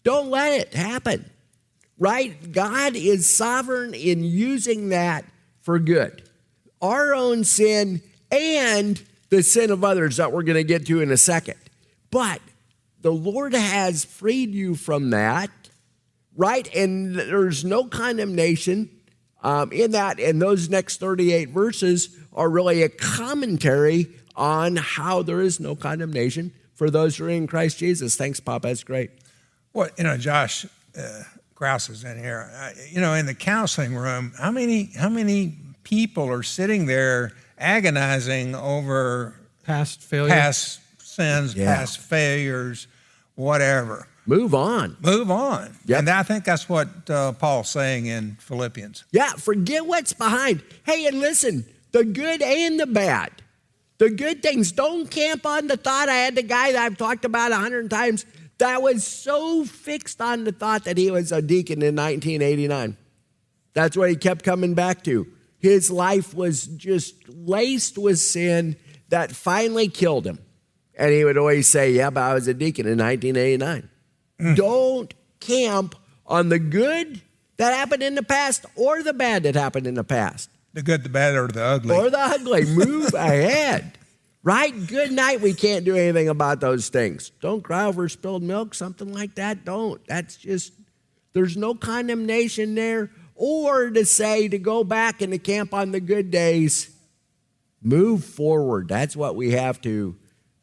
Don't 0.05 0.30
let 0.30 0.61
it 0.61 0.72
happen, 0.72 1.28
right? 1.99 2.53
God 2.53 2.95
is 2.95 3.28
sovereign 3.28 3.93
in 3.93 4.22
using 4.22 4.91
that 4.91 5.24
for 5.61 5.78
good. 5.78 6.22
Our 6.82 7.14
own 7.14 7.44
sin 7.44 8.02
and 8.30 9.00
the 9.28 9.42
sin 9.42 9.70
of 9.70 9.84
others 9.84 10.16
that 10.16 10.32
we're 10.32 10.42
going 10.42 10.56
to 10.56 10.64
get 10.64 10.86
to 10.86 11.00
in 11.00 11.11
a 11.11 11.16
second. 11.16 11.58
But 12.11 12.40
the 13.00 13.12
Lord 13.12 13.54
has 13.54 14.04
freed 14.04 14.54
you 14.54 14.74
from 14.74 15.11
that, 15.11 15.50
right? 16.36 16.68
And 16.74 17.14
there's 17.14 17.64
no 17.64 17.84
condemnation 17.84 18.90
um, 19.42 19.72
in 19.72 19.92
that. 19.92 20.20
And 20.20 20.40
those 20.40 20.68
next 20.68 21.00
38 21.00 21.50
verses 21.50 22.16
are 22.32 22.48
really 22.48 22.82
a 22.82 22.88
commentary 22.88 24.08
on 24.36 24.76
how 24.76 25.22
there 25.22 25.40
is 25.40 25.61
no 25.61 25.74
condemnation 25.74 26.52
for 26.74 26.90
those 26.90 27.16
who 27.16 27.26
are 27.26 27.30
in 27.30 27.46
Christ 27.46 27.78
Jesus. 27.78 28.16
Thanks, 28.16 28.40
Papa. 28.40 28.68
That's 28.68 28.84
great. 28.84 29.11
Well, 29.72 29.88
you 29.96 30.04
know, 30.04 30.16
Josh, 30.16 30.66
uh, 30.98 31.22
Grouse 31.61 31.90
is 31.90 32.04
in 32.04 32.18
here. 32.18 32.50
Uh, 32.56 32.70
you 32.90 33.02
know, 33.02 33.12
in 33.12 33.26
the 33.26 33.34
counseling 33.34 33.94
room, 33.94 34.32
how 34.38 34.50
many 34.50 34.84
how 34.96 35.11
many 35.11 35.58
people 35.84 36.26
are 36.30 36.42
sitting 36.42 36.86
there 36.86 37.32
agonizing 37.58 38.54
over 38.54 39.34
past 39.64 40.00
failure, 40.00 40.32
past 40.32 40.80
sins, 41.02 41.54
yeah. 41.54 41.76
past 41.76 41.98
failures, 41.98 42.86
whatever? 43.34 44.08
Move 44.24 44.54
on. 44.54 44.96
Move 45.02 45.30
on. 45.30 45.76
Yep. 45.84 45.98
And 45.98 46.08
I 46.08 46.22
think 46.22 46.44
that's 46.44 46.66
what 46.66 46.88
uh, 47.11 47.32
Paul's 47.32 47.68
saying 47.68 48.06
in 48.06 48.36
Philippians. 48.36 49.04
Yeah, 49.12 49.34
forget 49.34 49.84
what's 49.84 50.14
behind. 50.14 50.62
Hey, 50.86 51.04
and 51.08 51.20
listen, 51.20 51.66
the 51.92 52.04
good 52.04 52.40
and 52.40 52.80
the 52.80 52.86
bad. 52.86 53.32
The 53.98 54.08
good 54.08 54.42
things. 54.42 54.72
Don't 54.72 55.11
camp 55.11 55.44
on 55.44 55.66
the 55.66 55.76
thought. 55.76 56.08
I 56.08 56.14
had 56.14 56.36
the 56.36 56.42
guy 56.42 56.72
that 56.72 56.82
I've 56.82 56.96
talked 56.96 57.26
about 57.26 57.52
a 57.52 57.56
hundred 57.56 57.90
times 57.90 58.24
that 58.61 58.80
was 58.80 59.06
so 59.06 59.64
fixed 59.64 60.20
on 60.20 60.44
the 60.44 60.52
thought 60.52 60.84
that 60.84 60.96
he 60.96 61.11
was 61.11 61.32
a 61.32 61.42
deacon 61.42 61.82
in 61.82 61.96
1989. 61.96 62.96
That's 63.74 63.96
what 63.96 64.08
he 64.08 64.16
kept 64.16 64.44
coming 64.44 64.74
back 64.74 65.04
to. 65.04 65.26
His 65.58 65.90
life 65.90 66.32
was 66.34 66.66
just 66.66 67.28
laced 67.28 67.98
with 67.98 68.18
sin 68.18 68.76
that 69.11 69.32
finally 69.32 69.88
killed 69.88 70.26
him. 70.26 70.38
And 70.96 71.12
he 71.12 71.24
would 71.24 71.36
always 71.36 71.68
say, 71.68 71.92
Yeah, 71.92 72.11
but 72.11 72.22
I 72.22 72.34
was 72.34 72.48
a 72.48 72.54
deacon 72.54 72.86
in 72.86 72.98
1989. 72.98 73.88
Mm. 74.40 74.56
Don't 74.56 75.14
camp 75.40 75.94
on 76.26 76.48
the 76.48 76.58
good 76.58 77.20
that 77.56 77.74
happened 77.74 78.02
in 78.02 78.14
the 78.14 78.22
past 78.22 78.64
or 78.74 79.02
the 79.02 79.12
bad 79.12 79.42
that 79.42 79.54
happened 79.54 79.86
in 79.86 79.94
the 79.94 80.04
past. 80.04 80.50
The 80.72 80.82
good, 80.82 81.02
the 81.02 81.08
bad, 81.08 81.34
or 81.34 81.48
the 81.48 81.62
ugly. 81.62 81.96
Or 81.96 82.11
the 82.11 82.18
ugly. 82.18 82.64
Move 82.64 83.12
ahead. 83.14 83.98
Right? 84.43 84.86
Good 84.86 85.12
night. 85.12 85.43
We 85.43 85.53
can't 85.53 85.84
do 85.84 85.97
anything 85.97 86.28
about 86.28 86.61
those 86.61 86.88
things. 86.88 87.30
Don't 87.41 87.62
cry 87.62 87.84
over 87.84 88.09
spilled 88.09 88.43
milk, 88.43 88.74
something 88.74 89.12
like 89.12 89.34
that. 89.34 89.64
Don't. 89.64 90.01
That's 90.07 90.36
just, 90.36 90.72
there's 91.34 91.57
no 91.57 91.74
condemnation 91.74 92.74
there. 92.74 93.11
Or 93.34 93.91
to 93.91 94.05
say, 94.05 94.49
to 94.49 94.59
go 94.59 94.84
back 94.84 95.20
and 95.20 95.32
to 95.32 95.38
camp 95.38 95.74
on 95.74 95.93
the 95.93 96.01
good 96.01 96.30
days, 96.30 96.95
move 97.82 98.24
forward. 98.24 98.88
That's 98.88 99.14
what 99.14 99.36
we 99.36 99.53
have 99.53 99.80
to. 99.82 100.16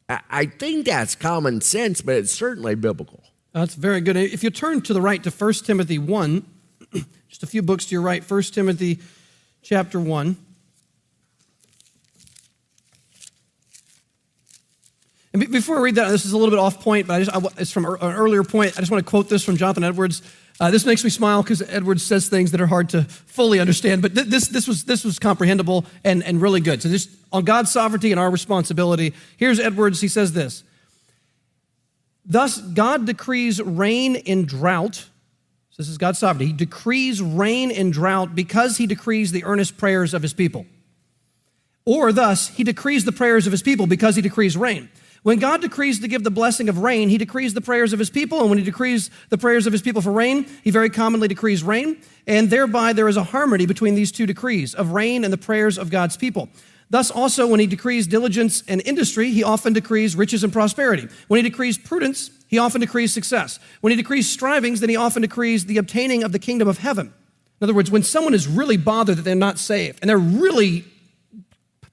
I 0.08 0.46
think 0.46 0.86
that's 0.86 1.14
common 1.14 1.60
sense, 1.60 2.00
but 2.00 2.16
it's 2.16 2.32
certainly 2.32 2.74
biblical. 2.74 3.22
That's 3.52 3.74
very 3.74 4.00
good. 4.00 4.16
If 4.16 4.42
you 4.42 4.50
turn 4.50 4.80
to 4.82 4.94
the 4.94 5.00
right 5.00 5.22
to 5.22 5.30
1 5.30 5.52
Timothy 5.54 5.98
1, 5.98 6.46
just 7.28 7.42
a 7.42 7.46
few 7.46 7.62
books 7.62 7.86
to 7.86 7.94
your 7.94 8.02
right, 8.02 8.28
1 8.28 8.42
Timothy 8.44 9.00
chapter 9.62 10.00
1. 10.00 10.36
And 15.32 15.50
before 15.50 15.76
I 15.76 15.80
read 15.80 15.96
that, 15.96 16.08
this 16.08 16.24
is 16.24 16.32
a 16.32 16.38
little 16.38 16.50
bit 16.50 16.58
off 16.58 16.80
point, 16.80 17.06
but 17.06 17.18
just, 17.18 17.36
I, 17.36 17.40
it's 17.58 17.70
from 17.70 17.84
an 17.84 17.96
earlier 18.00 18.42
point. 18.42 18.72
I 18.76 18.80
just 18.80 18.90
want 18.90 19.04
to 19.04 19.08
quote 19.08 19.28
this 19.28 19.44
from 19.44 19.56
Jonathan 19.56 19.84
Edwards. 19.84 20.22
Uh, 20.58 20.70
this 20.70 20.86
makes 20.86 21.04
me 21.04 21.10
smile 21.10 21.42
because 21.42 21.62
Edwards 21.62 22.02
says 22.02 22.28
things 22.28 22.50
that 22.52 22.60
are 22.60 22.66
hard 22.66 22.88
to 22.90 23.04
fully 23.04 23.60
understand, 23.60 24.02
but 24.02 24.14
th- 24.14 24.26
this, 24.26 24.48
this, 24.48 24.66
was, 24.66 24.84
this 24.84 25.04
was 25.04 25.18
comprehensible 25.18 25.84
and, 26.02 26.24
and 26.24 26.40
really 26.40 26.60
good. 26.60 26.82
So, 26.82 26.88
just 26.88 27.10
on 27.30 27.44
God's 27.44 27.70
sovereignty 27.70 28.10
and 28.10 28.18
our 28.18 28.30
responsibility, 28.30 29.14
here's 29.36 29.60
Edwards. 29.60 30.00
He 30.00 30.08
says 30.08 30.32
this 30.32 30.64
Thus, 32.24 32.58
God 32.60 33.06
decrees 33.06 33.60
rain 33.62 34.16
in 34.16 34.46
drought. 34.46 34.96
So 35.70 35.82
this 35.82 35.88
is 35.88 35.98
God's 35.98 36.18
sovereignty. 36.18 36.46
He 36.46 36.52
decrees 36.52 37.22
rain 37.22 37.70
in 37.70 37.90
drought 37.90 38.34
because 38.34 38.78
he 38.78 38.86
decrees 38.86 39.30
the 39.30 39.44
earnest 39.44 39.78
prayers 39.78 40.12
of 40.12 40.22
his 40.22 40.34
people. 40.34 40.66
Or, 41.84 42.12
thus, 42.12 42.48
he 42.48 42.64
decrees 42.64 43.04
the 43.04 43.12
prayers 43.12 43.46
of 43.46 43.52
his 43.52 43.62
people 43.62 43.86
because 43.86 44.16
he 44.16 44.20
decrees 44.20 44.56
rain. 44.56 44.90
When 45.22 45.38
God 45.38 45.60
decrees 45.60 46.00
to 46.00 46.08
give 46.08 46.24
the 46.24 46.30
blessing 46.30 46.68
of 46.68 46.78
rain, 46.78 47.08
he 47.08 47.18
decrees 47.18 47.54
the 47.54 47.60
prayers 47.60 47.92
of 47.92 47.98
his 47.98 48.10
people. 48.10 48.40
And 48.40 48.48
when 48.48 48.58
he 48.58 48.64
decrees 48.64 49.10
the 49.28 49.38
prayers 49.38 49.66
of 49.66 49.72
his 49.72 49.82
people 49.82 50.00
for 50.00 50.12
rain, 50.12 50.46
he 50.62 50.70
very 50.70 50.90
commonly 50.90 51.28
decrees 51.28 51.62
rain. 51.62 51.98
And 52.26 52.50
thereby 52.50 52.92
there 52.92 53.08
is 53.08 53.16
a 53.16 53.24
harmony 53.24 53.66
between 53.66 53.94
these 53.94 54.12
two 54.12 54.26
decrees 54.26 54.74
of 54.74 54.92
rain 54.92 55.24
and 55.24 55.32
the 55.32 55.38
prayers 55.38 55.76
of 55.76 55.90
God's 55.90 56.16
people. 56.16 56.48
Thus, 56.90 57.10
also, 57.10 57.46
when 57.46 57.60
he 57.60 57.66
decrees 57.66 58.06
diligence 58.06 58.62
and 58.66 58.80
industry, 58.86 59.30
he 59.30 59.42
often 59.42 59.74
decrees 59.74 60.16
riches 60.16 60.42
and 60.42 60.52
prosperity. 60.52 61.08
When 61.26 61.42
he 61.42 61.48
decrees 61.48 61.76
prudence, 61.76 62.30
he 62.46 62.58
often 62.58 62.80
decrees 62.80 63.12
success. 63.12 63.58
When 63.82 63.90
he 63.90 63.96
decrees 63.96 64.30
strivings, 64.30 64.80
then 64.80 64.88
he 64.88 64.96
often 64.96 65.22
decrees 65.22 65.66
the 65.66 65.76
obtaining 65.76 66.22
of 66.22 66.32
the 66.32 66.38
kingdom 66.38 66.66
of 66.66 66.78
heaven. 66.78 67.12
In 67.60 67.64
other 67.64 67.74
words, 67.74 67.90
when 67.90 68.02
someone 68.02 68.34
is 68.34 68.46
really 68.46 68.76
bothered 68.76 69.18
that 69.18 69.22
they're 69.22 69.34
not 69.34 69.58
saved 69.58 69.98
and 70.00 70.08
they're 70.08 70.16
really 70.16 70.84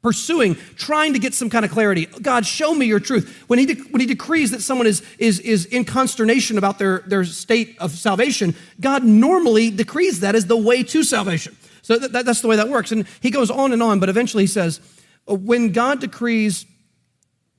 pursuing, 0.05 0.55
trying 0.75 1.13
to 1.13 1.19
get 1.19 1.33
some 1.33 1.49
kind 1.49 1.65
of 1.65 1.71
clarity. 1.71 2.05
God, 2.21 2.45
show 2.45 2.75
me 2.75 2.85
your 2.85 2.99
truth. 2.99 3.43
When 3.47 3.57
he, 3.57 3.65
de- 3.65 3.81
when 3.89 4.01
he 4.01 4.05
decrees 4.05 4.51
that 4.51 4.61
someone 4.61 4.85
is, 4.85 5.01
is, 5.17 5.39
is 5.39 5.65
in 5.65 5.83
consternation 5.83 6.59
about 6.59 6.77
their, 6.77 6.99
their 7.07 7.25
state 7.25 7.75
of 7.79 7.89
salvation, 7.89 8.53
God 8.79 9.03
normally 9.03 9.71
decrees 9.71 10.19
that 10.19 10.35
as 10.35 10.45
the 10.45 10.55
way 10.55 10.83
to 10.83 11.03
salvation. 11.03 11.57
So 11.81 11.97
that, 11.97 12.23
that's 12.23 12.41
the 12.41 12.47
way 12.47 12.55
that 12.55 12.69
works. 12.69 12.91
And 12.91 13.07
he 13.19 13.31
goes 13.31 13.49
on 13.49 13.73
and 13.73 13.81
on, 13.81 13.99
but 13.99 14.07
eventually 14.07 14.43
he 14.43 14.47
says, 14.47 14.79
when 15.25 15.71
God 15.71 16.01
decrees 16.01 16.67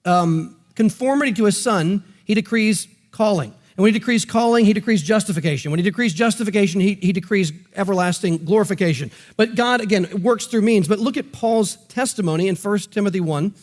um, 0.04 0.56
conformity 0.76 1.32
to 1.32 1.46
his 1.46 1.60
son, 1.60 2.04
he 2.24 2.34
decrees 2.34 2.86
calling. 3.10 3.55
And 3.76 3.82
when 3.82 3.92
he 3.92 3.98
decrees 3.98 4.24
calling, 4.24 4.64
he 4.64 4.72
decrees 4.72 5.02
justification. 5.02 5.70
When 5.70 5.78
he 5.78 5.84
decrees 5.84 6.14
justification, 6.14 6.80
he, 6.80 6.94
he 6.94 7.12
decrees 7.12 7.52
everlasting 7.74 8.38
glorification. 8.38 9.10
But 9.36 9.54
God, 9.54 9.82
again, 9.82 10.22
works 10.22 10.46
through 10.46 10.62
means. 10.62 10.88
But 10.88 10.98
look 10.98 11.18
at 11.18 11.30
Paul's 11.30 11.76
testimony 11.88 12.48
in 12.48 12.56
1 12.56 12.78
Timothy 12.90 13.20
1. 13.20 13.54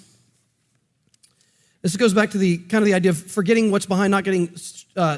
This 1.81 1.97
goes 1.97 2.13
back 2.13 2.29
to 2.31 2.37
the 2.37 2.59
kind 2.59 2.83
of 2.83 2.85
the 2.85 2.93
idea 2.93 3.09
of 3.09 3.17
forgetting 3.17 3.71
what's 3.71 3.87
behind, 3.87 4.11
not 4.11 4.23
getting 4.23 4.55
uh, 4.95 5.17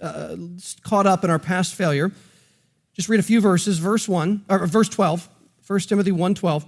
uh, 0.00 0.36
caught 0.84 1.06
up 1.06 1.22
in 1.22 1.28
our 1.28 1.38
past 1.38 1.74
failure. 1.74 2.10
Just 2.94 3.10
read 3.10 3.20
a 3.20 3.22
few 3.22 3.42
verses. 3.42 3.78
Verse 3.78 4.08
1, 4.08 4.46
or 4.48 4.66
verse 4.66 4.88
12, 4.88 5.28
1 5.66 5.80
Timothy 5.80 6.12
1 6.12 6.34
12. 6.34 6.66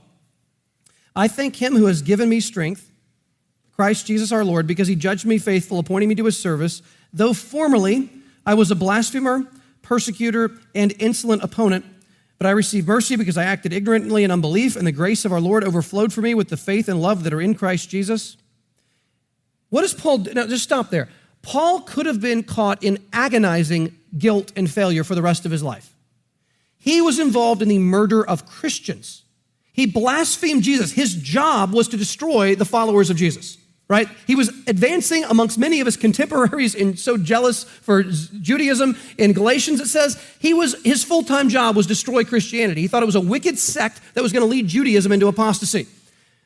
I 1.16 1.26
thank 1.26 1.56
him 1.56 1.74
who 1.74 1.86
has 1.86 2.02
given 2.02 2.28
me 2.28 2.40
strength, 2.40 2.90
Christ 3.74 4.06
Jesus 4.06 4.30
our 4.30 4.44
Lord, 4.44 4.66
because 4.66 4.88
he 4.88 4.94
judged 4.94 5.24
me 5.24 5.38
faithful, 5.38 5.78
appointing 5.78 6.10
me 6.10 6.14
to 6.16 6.24
his 6.26 6.38
service 6.38 6.82
Though 7.12 7.34
formerly 7.34 8.10
I 8.44 8.54
was 8.54 8.70
a 8.70 8.74
blasphemer, 8.74 9.46
persecutor, 9.82 10.50
and 10.74 10.94
insolent 10.98 11.42
opponent, 11.42 11.84
But 12.42 12.48
I 12.48 12.54
received 12.54 12.88
mercy 12.88 13.14
because 13.14 13.38
I 13.38 13.44
acted 13.44 13.72
ignorantly 13.72 14.24
in 14.24 14.32
unbelief, 14.32 14.74
and 14.74 14.84
the 14.84 14.90
grace 14.90 15.24
of 15.24 15.32
our 15.32 15.40
Lord 15.40 15.62
overflowed 15.62 16.12
for 16.12 16.22
me 16.22 16.34
with 16.34 16.48
the 16.48 16.56
faith 16.56 16.88
and 16.88 17.00
love 17.00 17.22
that 17.22 17.32
are 17.32 17.40
in 17.40 17.54
Christ 17.54 17.88
Jesus. 17.88 18.36
What 19.68 19.82
does 19.82 19.94
Paul 19.94 20.18
do? 20.18 20.34
Now, 20.34 20.48
just 20.48 20.64
stop 20.64 20.90
there. 20.90 21.08
Paul 21.42 21.82
could 21.82 22.06
have 22.06 22.20
been 22.20 22.42
caught 22.42 22.82
in 22.82 22.98
agonizing 23.12 23.96
guilt 24.18 24.50
and 24.56 24.68
failure 24.68 25.04
for 25.04 25.14
the 25.14 25.22
rest 25.22 25.46
of 25.46 25.52
his 25.52 25.62
life. 25.62 25.94
He 26.78 27.00
was 27.00 27.20
involved 27.20 27.62
in 27.62 27.68
the 27.68 27.78
murder 27.78 28.26
of 28.26 28.44
Christians. 28.44 29.22
He 29.72 29.86
blasphemed 29.86 30.64
Jesus. 30.64 30.90
His 30.90 31.14
job 31.14 31.72
was 31.72 31.86
to 31.90 31.96
destroy 31.96 32.56
the 32.56 32.64
followers 32.64 33.08
of 33.08 33.16
Jesus, 33.16 33.56
right? 33.92 34.08
He 34.26 34.34
was 34.34 34.48
advancing 34.66 35.22
amongst 35.24 35.58
many 35.58 35.80
of 35.80 35.86
his 35.86 35.98
contemporaries 35.98 36.74
and 36.74 36.98
so 36.98 37.18
jealous 37.18 37.64
for 37.64 38.02
Judaism. 38.02 38.96
In 39.18 39.34
Galatians, 39.34 39.80
it 39.80 39.88
says 39.88 40.18
he 40.38 40.54
was 40.54 40.82
his 40.82 41.04
full-time 41.04 41.50
job 41.50 41.76
was 41.76 41.86
destroy 41.86 42.24
Christianity. 42.24 42.80
He 42.80 42.88
thought 42.88 43.02
it 43.02 43.06
was 43.06 43.16
a 43.16 43.20
wicked 43.20 43.58
sect 43.58 44.00
that 44.14 44.22
was 44.22 44.32
going 44.32 44.40
to 44.40 44.48
lead 44.48 44.66
Judaism 44.66 45.12
into 45.12 45.26
apostasy. 45.26 45.86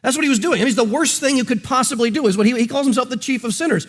That's 0.02 0.16
what 0.16 0.24
he 0.24 0.28
was 0.28 0.40
doing. 0.40 0.60
I 0.60 0.64
mean, 0.64 0.74
the 0.74 0.82
worst 0.82 1.20
thing 1.20 1.36
you 1.36 1.44
could 1.44 1.62
possibly 1.62 2.10
do 2.10 2.26
is 2.26 2.36
what 2.36 2.46
he, 2.46 2.58
he 2.58 2.66
calls 2.66 2.84
himself 2.84 3.10
the 3.10 3.16
chief 3.16 3.44
of 3.44 3.54
sinners. 3.54 3.86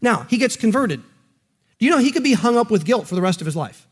Now, 0.00 0.24
he 0.30 0.38
gets 0.38 0.54
converted. 0.54 1.02
Do 1.80 1.86
you 1.86 1.90
know 1.90 1.98
he 1.98 2.12
could 2.12 2.22
be 2.22 2.34
hung 2.34 2.56
up 2.56 2.70
with 2.70 2.84
guilt 2.84 3.08
for 3.08 3.16
the 3.16 3.20
rest 3.20 3.40
of 3.40 3.44
his 3.44 3.56
life? 3.56 3.88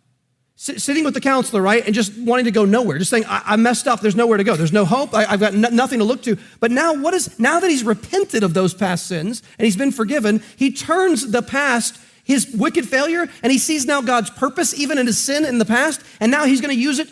Sitting 0.60 1.04
with 1.04 1.14
the 1.14 1.20
counselor, 1.20 1.62
right, 1.62 1.86
and 1.86 1.94
just 1.94 2.18
wanting 2.18 2.46
to 2.46 2.50
go 2.50 2.64
nowhere, 2.64 2.98
just 2.98 3.12
saying, 3.12 3.24
I, 3.28 3.42
I 3.46 3.56
messed 3.56 3.86
up, 3.86 4.00
there's 4.00 4.16
nowhere 4.16 4.38
to 4.38 4.42
go, 4.42 4.56
there's 4.56 4.72
no 4.72 4.84
hope, 4.84 5.14
I, 5.14 5.22
have 5.22 5.38
got 5.38 5.54
nothing 5.54 6.00
to 6.00 6.04
look 6.04 6.20
to. 6.24 6.36
But 6.58 6.72
now, 6.72 6.94
what 6.94 7.14
is, 7.14 7.38
now 7.38 7.60
that 7.60 7.70
he's 7.70 7.84
repented 7.84 8.42
of 8.42 8.54
those 8.54 8.74
past 8.74 9.06
sins 9.06 9.40
and 9.56 9.66
he's 9.66 9.76
been 9.76 9.92
forgiven, 9.92 10.42
he 10.56 10.72
turns 10.72 11.30
the 11.30 11.42
past, 11.42 11.96
his 12.24 12.52
wicked 12.52 12.88
failure, 12.88 13.28
and 13.44 13.52
he 13.52 13.58
sees 13.58 13.86
now 13.86 14.02
God's 14.02 14.30
purpose, 14.30 14.76
even 14.76 14.98
in 14.98 15.06
his 15.06 15.16
sin 15.16 15.44
in 15.44 15.58
the 15.58 15.64
past, 15.64 16.02
and 16.18 16.28
now 16.28 16.44
he's 16.44 16.60
going 16.60 16.74
to 16.74 16.80
use 16.80 16.98
it 16.98 17.08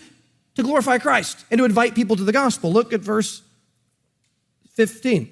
to 0.57 0.65
glorify 0.65 0.99
Christ 0.99 1.45
and 1.49 1.59
to 1.59 1.65
invite 1.65 1.95
people 1.95 2.17
to 2.17 2.25
the 2.25 2.33
gospel. 2.33 2.73
Look 2.73 2.93
at 2.93 3.01
verse 3.01 3.43
15. 4.73 5.31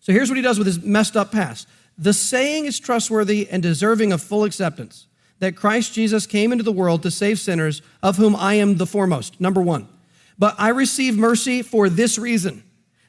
So 0.00 0.12
here's 0.12 0.28
what 0.28 0.36
he 0.36 0.42
does 0.42 0.58
with 0.58 0.66
his 0.66 0.82
messed 0.82 1.16
up 1.16 1.30
past. 1.30 1.68
The 1.96 2.12
saying 2.12 2.64
is 2.64 2.80
trustworthy 2.80 3.48
and 3.48 3.62
deserving 3.62 4.12
of 4.12 4.20
full 4.20 4.42
acceptance 4.42 5.06
that 5.38 5.56
Christ 5.56 5.92
Jesus 5.92 6.26
came 6.26 6.52
into 6.52 6.64
the 6.64 6.72
world 6.72 7.02
to 7.02 7.10
save 7.10 7.38
sinners, 7.38 7.82
of 8.02 8.16
whom 8.16 8.34
I 8.34 8.54
am 8.54 8.76
the 8.76 8.86
foremost. 8.86 9.40
Number 9.40 9.60
one. 9.60 9.88
But 10.38 10.54
I 10.58 10.68
receive 10.68 11.16
mercy 11.16 11.62
for 11.62 11.88
this 11.88 12.18
reason 12.18 12.62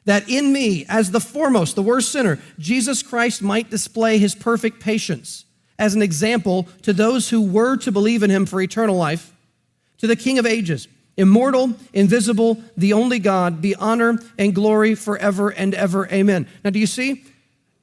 that 0.04 0.28
in 0.28 0.52
me, 0.52 0.86
as 0.88 1.10
the 1.10 1.20
foremost, 1.20 1.76
the 1.76 1.82
worst 1.82 2.10
sinner, 2.10 2.38
Jesus 2.58 3.02
Christ 3.02 3.42
might 3.42 3.68
display 3.68 4.16
his 4.16 4.34
perfect 4.34 4.80
patience 4.80 5.44
as 5.78 5.94
an 5.94 6.00
example 6.00 6.66
to 6.82 6.92
those 6.92 7.28
who 7.28 7.42
were 7.42 7.76
to 7.76 7.92
believe 7.92 8.22
in 8.22 8.30
him 8.30 8.46
for 8.46 8.60
eternal 8.60 8.96
life, 8.96 9.34
to 9.98 10.06
the 10.06 10.16
King 10.16 10.38
of 10.38 10.46
ages 10.46 10.88
immortal, 11.18 11.74
invisible, 11.92 12.62
the 12.76 12.92
only 12.92 13.18
God, 13.18 13.60
be 13.60 13.74
honor 13.74 14.18
and 14.38 14.54
glory 14.54 14.94
forever 14.94 15.50
and 15.50 15.74
ever. 15.74 16.08
Amen. 16.12 16.46
Now, 16.64 16.70
do 16.70 16.78
you 16.78 16.86
see? 16.86 17.24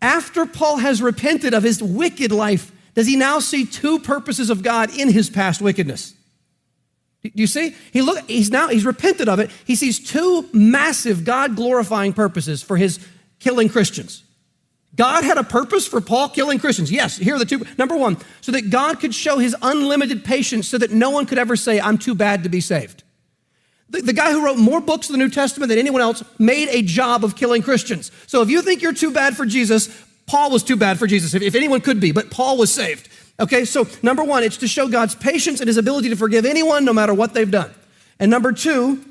After 0.01 0.45
Paul 0.45 0.77
has 0.77 1.01
repented 1.01 1.53
of 1.53 1.61
his 1.61 1.83
wicked 1.83 2.31
life, 2.31 2.71
does 2.95 3.07
he 3.07 3.15
now 3.15 3.39
see 3.39 3.65
two 3.65 3.99
purposes 3.99 4.49
of 4.49 4.63
God 4.63 4.97
in 4.97 5.11
his 5.11 5.29
past 5.29 5.61
wickedness? 5.61 6.13
Do 7.23 7.31
you 7.33 7.47
see? 7.47 7.75
He 7.91 8.01
look, 8.01 8.29
he's 8.29 8.51
now 8.51 8.69
he's 8.69 8.85
repented 8.85 9.27
of 9.27 9.39
it. 9.39 9.51
He 9.65 9.75
sees 9.75 9.99
two 9.99 10.47
massive 10.53 11.25
God 11.25 11.55
glorifying 11.55 12.13
purposes 12.13 12.61
for 12.61 12.77
his 12.77 12.99
killing 13.39 13.69
Christians. 13.69 14.23
God 14.95 15.23
had 15.23 15.37
a 15.37 15.43
purpose 15.43 15.87
for 15.87 15.99
Paul 15.99 16.29
killing 16.29 16.59
Christians. 16.59 16.91
Yes, 16.91 17.17
here 17.17 17.35
are 17.35 17.39
the 17.39 17.45
two. 17.45 17.65
Number 17.77 17.97
one, 17.97 18.17
so 18.41 18.51
that 18.53 18.69
God 18.69 18.99
could 18.99 19.13
show 19.13 19.39
his 19.39 19.55
unlimited 19.61 20.23
patience 20.23 20.67
so 20.67 20.77
that 20.77 20.91
no 20.91 21.09
one 21.09 21.25
could 21.25 21.37
ever 21.37 21.55
say, 21.55 21.81
I'm 21.81 21.97
too 21.97 22.15
bad 22.15 22.43
to 22.43 22.49
be 22.49 22.61
saved. 22.61 23.03
The, 23.89 24.01
the, 24.01 24.13
guy 24.13 24.31
who 24.31 24.43
wrote 24.43 24.57
more 24.57 24.81
books 24.81 25.09
of 25.09 25.13
the 25.13 25.19
New 25.19 25.29
Testament 25.29 25.69
than 25.69 25.77
anyone 25.77 26.01
else 26.01 26.23
made 26.39 26.69
a 26.69 26.81
job 26.81 27.23
of 27.23 27.35
killing 27.35 27.61
Christians. 27.61 28.11
So 28.25 28.41
if 28.41 28.49
you 28.49 28.61
think 28.61 28.81
you're 28.81 28.93
too 28.93 29.11
bad 29.11 29.37
for 29.37 29.45
Jesus, 29.45 29.87
Paul 30.27 30.51
was 30.51 30.63
too 30.63 30.75
bad 30.75 30.97
for 30.97 31.07
Jesus, 31.07 31.33
if, 31.33 31.55
anyone 31.55 31.81
could 31.81 31.99
be, 31.99 32.11
but 32.11 32.31
Paul 32.31 32.57
was 32.57 32.73
saved. 32.73 33.09
Okay, 33.39 33.65
so 33.65 33.87
number 34.01 34.23
one, 34.23 34.43
it's 34.43 34.57
to 34.57 34.67
show 34.67 34.87
God's 34.87 35.13
patience 35.13 35.59
and 35.59 35.67
his 35.67 35.77
ability 35.77 36.09
to 36.09 36.15
forgive 36.15 36.45
anyone 36.45 36.85
no 36.85 36.93
matter 36.93 37.13
what 37.13 37.33
they've 37.33 37.49
done. 37.49 37.73
And 38.19 38.31
number 38.31 38.51
two, 38.51 39.03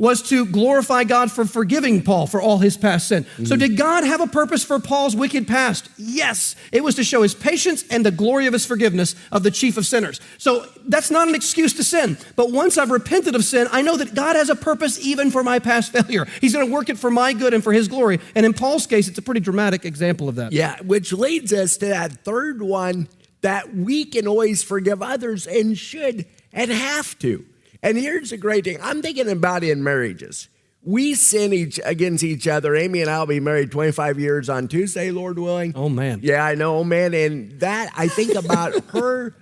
was 0.00 0.22
to 0.22 0.46
glorify 0.46 1.04
God 1.04 1.30
for 1.30 1.44
forgiving 1.44 2.02
Paul 2.02 2.26
for 2.26 2.40
all 2.40 2.56
his 2.56 2.78
past 2.78 3.08
sin. 3.08 3.24
Mm-hmm. 3.24 3.44
So, 3.44 3.54
did 3.54 3.76
God 3.76 4.02
have 4.02 4.22
a 4.22 4.26
purpose 4.26 4.64
for 4.64 4.80
Paul's 4.80 5.14
wicked 5.14 5.46
past? 5.46 5.90
Yes. 5.98 6.56
It 6.72 6.82
was 6.82 6.94
to 6.94 7.04
show 7.04 7.20
his 7.20 7.34
patience 7.34 7.84
and 7.90 8.04
the 8.04 8.10
glory 8.10 8.46
of 8.46 8.54
his 8.54 8.64
forgiveness 8.64 9.14
of 9.30 9.42
the 9.42 9.50
chief 9.50 9.76
of 9.76 9.84
sinners. 9.84 10.18
So, 10.38 10.66
that's 10.86 11.10
not 11.10 11.28
an 11.28 11.34
excuse 11.34 11.74
to 11.74 11.84
sin. 11.84 12.16
But 12.34 12.50
once 12.50 12.78
I've 12.78 12.90
repented 12.90 13.34
of 13.34 13.44
sin, 13.44 13.68
I 13.70 13.82
know 13.82 13.98
that 13.98 14.14
God 14.14 14.36
has 14.36 14.48
a 14.48 14.56
purpose 14.56 14.98
even 15.04 15.30
for 15.30 15.44
my 15.44 15.58
past 15.58 15.92
failure. 15.92 16.26
He's 16.40 16.54
going 16.54 16.66
to 16.66 16.72
work 16.72 16.88
it 16.88 16.98
for 16.98 17.10
my 17.10 17.34
good 17.34 17.52
and 17.52 17.62
for 17.62 17.74
his 17.74 17.86
glory. 17.86 18.20
And 18.34 18.46
in 18.46 18.54
Paul's 18.54 18.86
case, 18.86 19.06
it's 19.06 19.18
a 19.18 19.22
pretty 19.22 19.42
dramatic 19.42 19.84
example 19.84 20.30
of 20.30 20.36
that. 20.36 20.52
Yeah, 20.52 20.80
which 20.80 21.12
leads 21.12 21.52
us 21.52 21.76
to 21.76 21.86
that 21.86 22.24
third 22.24 22.62
one 22.62 23.08
that 23.42 23.74
we 23.74 24.06
can 24.06 24.26
always 24.26 24.62
forgive 24.62 25.02
others 25.02 25.46
and 25.46 25.76
should 25.76 26.24
and 26.54 26.70
have 26.70 27.18
to. 27.18 27.44
And 27.82 27.96
here's 27.96 28.30
the 28.30 28.36
great 28.36 28.64
thing 28.64 28.78
I'm 28.82 29.02
thinking 29.02 29.28
about 29.28 29.64
in 29.64 29.82
marriages. 29.82 30.48
We 30.82 31.14
sin 31.14 31.52
each 31.52 31.78
against 31.84 32.24
each 32.24 32.48
other. 32.48 32.74
Amy 32.74 33.02
and 33.02 33.10
I 33.10 33.18
will 33.18 33.26
be 33.26 33.40
married 33.40 33.70
25 33.70 34.18
years 34.18 34.48
on 34.48 34.66
Tuesday, 34.66 35.10
Lord 35.10 35.38
willing. 35.38 35.72
Oh 35.74 35.88
man. 35.90 36.20
Yeah, 36.22 36.44
I 36.44 36.54
know, 36.54 36.82
man. 36.84 37.12
And 37.12 37.60
that 37.60 37.90
I 37.96 38.08
think 38.08 38.34
about 38.34 38.82
her 38.92 39.34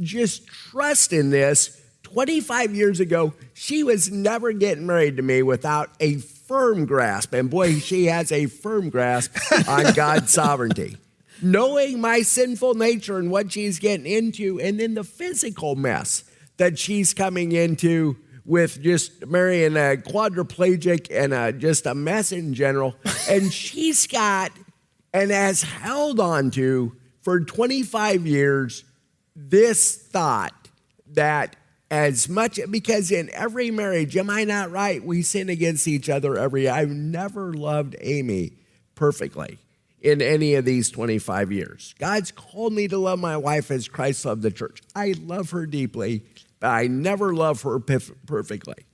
just 0.00 0.46
trusting 0.46 1.30
this. 1.30 1.78
25 2.02 2.74
years 2.74 3.00
ago, 3.00 3.32
she 3.54 3.82
was 3.82 4.10
never 4.10 4.52
getting 4.52 4.86
married 4.86 5.16
to 5.16 5.22
me 5.22 5.42
without 5.42 5.90
a 5.98 6.16
firm 6.18 6.84
grasp. 6.84 7.32
And 7.32 7.48
boy, 7.48 7.78
she 7.78 8.06
has 8.06 8.30
a 8.30 8.46
firm 8.46 8.90
grasp 8.90 9.34
on 9.66 9.92
God's 9.94 10.30
sovereignty. 10.30 10.98
Knowing 11.40 12.00
my 12.00 12.20
sinful 12.20 12.74
nature 12.74 13.16
and 13.16 13.30
what 13.30 13.50
she's 13.50 13.78
getting 13.78 14.06
into, 14.06 14.60
and 14.60 14.78
then 14.78 14.92
the 14.92 15.02
physical 15.02 15.74
mess 15.74 16.24
that 16.62 16.78
she's 16.78 17.12
coming 17.12 17.50
into 17.50 18.16
with 18.44 18.80
just 18.80 19.26
marrying 19.26 19.72
a 19.72 19.96
quadriplegic 19.96 21.08
and 21.10 21.34
a, 21.34 21.52
just 21.52 21.86
a 21.86 21.94
mess 21.94 22.30
in 22.30 22.54
general. 22.54 22.94
and 23.28 23.52
she's 23.52 24.06
got 24.06 24.52
and 25.12 25.32
has 25.32 25.64
held 25.64 26.20
on 26.20 26.52
to 26.52 26.94
for 27.20 27.40
25 27.40 28.28
years 28.28 28.84
this 29.34 29.96
thought 29.96 30.68
that 31.14 31.56
as 31.90 32.28
much 32.28 32.60
because 32.70 33.10
in 33.10 33.28
every 33.32 33.72
marriage, 33.72 34.16
am 34.16 34.30
I 34.30 34.44
not 34.44 34.70
right? 34.70 35.02
We 35.04 35.22
sin 35.22 35.48
against 35.48 35.88
each 35.88 36.08
other 36.08 36.38
every. 36.38 36.68
I've 36.68 36.90
never 36.90 37.52
loved 37.54 37.96
Amy 38.00 38.52
perfectly 38.94 39.58
in 40.00 40.22
any 40.22 40.54
of 40.54 40.64
these 40.64 40.90
25 40.90 41.50
years. 41.50 41.92
God's 41.98 42.30
called 42.30 42.72
me 42.72 42.86
to 42.86 42.98
love 42.98 43.18
my 43.18 43.36
wife 43.36 43.72
as 43.72 43.88
Christ 43.88 44.24
loved 44.24 44.42
the 44.42 44.52
church. 44.52 44.80
I 44.94 45.16
love 45.24 45.50
her 45.50 45.66
deeply. 45.66 46.22
I 46.62 46.86
never 46.86 47.34
love 47.34 47.62
her 47.62 47.78
perfectly. 47.80 48.86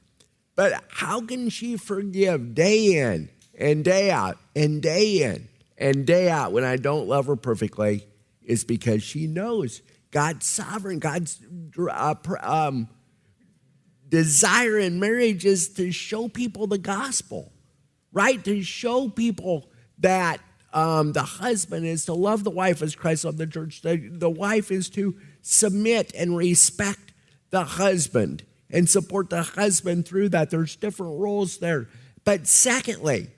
But 0.57 0.83
how 0.89 1.21
can 1.21 1.51
she 1.51 1.77
forgive 1.77 2.55
day 2.55 2.99
in 2.99 3.29
and 3.57 3.85
day 3.85 4.11
out 4.11 4.39
and 4.57 4.83
day 4.83 5.23
in 5.23 5.49
and 5.77 6.07
day 6.07 6.29
out 6.29 6.53
when 6.53 6.65
I 6.65 6.77
don't 6.77 7.07
love 7.07 7.27
her 7.27 7.37
perfectly? 7.37 8.05
Is 8.43 8.65
because 8.65 9.03
she 9.03 9.27
knows 9.27 9.83
God's 10.11 10.47
sovereign, 10.47 10.99
God's 10.99 11.41
uh, 11.79 12.15
um, 12.41 12.89
desire 14.09 14.79
in 14.79 14.99
marriage 14.99 15.45
is 15.45 15.69
to 15.75 15.93
show 15.93 16.29
people 16.29 16.67
the 16.67 16.79
gospel, 16.79 17.53
right? 18.13 18.43
To 18.45 18.63
show 18.63 19.09
people 19.09 19.71
that 19.99 20.41
um, 20.73 21.13
the 21.13 21.23
husband 21.23 21.87
is 21.87 22.07
to 22.07 22.15
love 22.15 22.45
the 22.45 22.51
wife 22.51 22.83
as 22.83 22.95
Christ 22.95 23.25
loved 23.25 23.39
the 23.39 23.47
church. 23.47 23.83
The, 23.83 23.97
the 23.97 24.31
wife 24.31 24.71
is 24.71 24.89
to 24.91 25.17
submit 25.43 26.13
and 26.15 26.37
respect 26.37 27.08
the 27.51 27.65
husband 27.65 28.45
and 28.71 28.89
support 28.89 29.31
the 29.31 29.43
husband 29.43 30.07
through 30.07 30.31
that. 30.31 30.51
There's 30.51 30.77
different 30.77 31.21
roles 31.21 31.59
there. 31.59 31.89
But 32.25 32.47
secondly, 32.47 33.29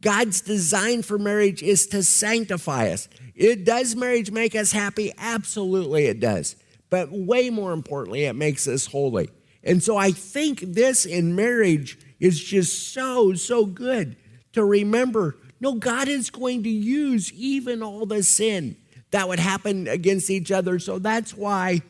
God's 0.00 0.40
design 0.40 1.02
for 1.02 1.18
marriage 1.18 1.62
is 1.62 1.86
to 1.88 2.02
sanctify 2.02 2.90
us. 2.90 3.08
It 3.34 3.64
does 3.64 3.96
marriage 3.96 4.30
make 4.30 4.54
us 4.54 4.72
happy? 4.72 5.12
Absolutely, 5.16 6.06
it 6.06 6.20
does. 6.20 6.56
But 6.90 7.10
way 7.10 7.50
more 7.50 7.72
importantly, 7.72 8.24
it 8.24 8.34
makes 8.34 8.68
us 8.68 8.86
holy. 8.86 9.30
And 9.62 9.82
so 9.82 9.96
I 9.96 10.12
think 10.12 10.60
this 10.60 11.06
in 11.06 11.34
marriage 11.34 11.98
is 12.20 12.42
just 12.42 12.92
so, 12.92 13.32
so 13.32 13.64
good 13.64 14.16
to 14.52 14.64
remember 14.64 15.36
no, 15.64 15.76
God 15.76 16.08
is 16.08 16.28
going 16.28 16.64
to 16.64 16.68
use 16.68 17.32
even 17.32 17.82
all 17.82 18.04
the 18.04 18.22
sin 18.22 18.76
that 19.12 19.26
would 19.28 19.38
happen 19.38 19.88
against 19.88 20.28
each 20.28 20.50
other. 20.50 20.78
So 20.78 20.98
that's 20.98 21.32
why 21.32 21.80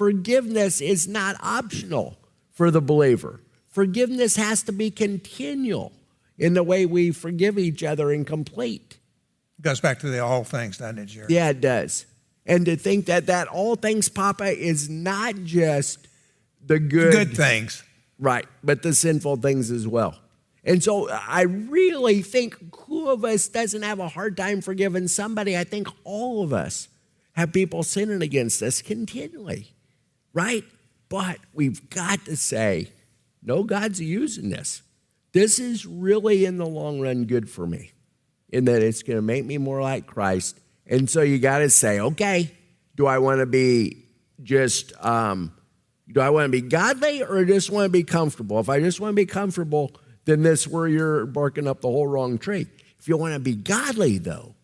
forgiveness 0.00 0.80
is 0.80 1.06
not 1.06 1.36
optional 1.42 2.16
for 2.52 2.70
the 2.70 2.80
believer. 2.80 3.38
Forgiveness 3.68 4.36
has 4.36 4.62
to 4.62 4.72
be 4.72 4.90
continual 4.90 5.92
in 6.38 6.54
the 6.54 6.62
way 6.62 6.86
we 6.86 7.10
forgive 7.10 7.58
each 7.58 7.84
other 7.84 8.10
and 8.10 8.26
complete. 8.26 8.96
It 9.58 9.62
goes 9.62 9.78
back 9.78 9.98
to 9.98 10.08
the 10.08 10.24
all 10.24 10.42
things, 10.42 10.78
doesn't 10.78 11.00
it, 11.00 11.04
Jerry? 11.04 11.26
Yeah, 11.28 11.50
it 11.50 11.60
does. 11.60 12.06
And 12.46 12.64
to 12.64 12.76
think 12.76 13.04
that 13.06 13.26
that 13.26 13.46
all 13.48 13.76
things, 13.76 14.08
Papa, 14.08 14.46
is 14.46 14.88
not 14.88 15.34
just 15.44 16.08
the 16.64 16.78
good 16.78 17.12
good 17.12 17.36
things. 17.36 17.84
right, 18.18 18.46
but 18.64 18.80
the 18.80 18.94
sinful 18.94 19.36
things 19.36 19.70
as 19.70 19.86
well. 19.86 20.18
And 20.64 20.82
so 20.82 21.10
I 21.10 21.42
really 21.42 22.22
think 22.22 22.56
who 22.86 23.10
of 23.10 23.22
us 23.22 23.48
doesn't 23.48 23.82
have 23.82 23.98
a 23.98 24.08
hard 24.08 24.38
time 24.38 24.62
forgiving 24.62 25.08
somebody? 25.08 25.58
I 25.58 25.64
think 25.64 25.88
all 26.04 26.42
of 26.42 26.54
us 26.54 26.88
have 27.32 27.52
people 27.52 27.82
sinning 27.82 28.22
against 28.22 28.62
us 28.62 28.80
continually, 28.80 29.74
right? 30.32 30.64
But 31.08 31.38
we've 31.52 31.90
got 31.90 32.24
to 32.26 32.36
say, 32.36 32.92
no, 33.42 33.62
God's 33.62 34.00
using 34.00 34.50
this. 34.50 34.82
This 35.32 35.58
is 35.58 35.86
really 35.86 36.44
in 36.44 36.56
the 36.56 36.66
long 36.66 37.00
run 37.00 37.24
good 37.24 37.48
for 37.48 37.66
me, 37.66 37.92
in 38.48 38.64
that 38.66 38.82
it's 38.82 39.02
going 39.02 39.18
to 39.18 39.22
make 39.22 39.44
me 39.44 39.58
more 39.58 39.80
like 39.80 40.06
Christ. 40.06 40.58
And 40.86 41.08
so 41.08 41.22
you 41.22 41.38
got 41.38 41.58
to 41.58 41.70
say, 41.70 42.00
okay, 42.00 42.50
do 42.96 43.06
I 43.06 43.18
want 43.18 43.40
to 43.40 43.46
be 43.46 44.04
just, 44.42 44.92
um, 45.04 45.52
do 46.12 46.20
I 46.20 46.30
want 46.30 46.46
to 46.46 46.50
be 46.50 46.60
godly 46.60 47.22
or 47.22 47.44
just 47.44 47.70
want 47.70 47.86
to 47.86 47.90
be 47.90 48.02
comfortable? 48.02 48.58
If 48.58 48.68
I 48.68 48.80
just 48.80 49.00
want 49.00 49.12
to 49.12 49.16
be 49.16 49.26
comfortable, 49.26 49.92
then 50.24 50.42
this 50.42 50.66
where 50.66 50.88
you're 50.88 51.26
barking 51.26 51.68
up 51.68 51.80
the 51.80 51.88
whole 51.88 52.06
wrong 52.06 52.38
tree. 52.38 52.66
If 52.98 53.08
you 53.08 53.16
want 53.16 53.34
to 53.34 53.40
be 53.40 53.54
godly, 53.54 54.18
though, 54.18 54.54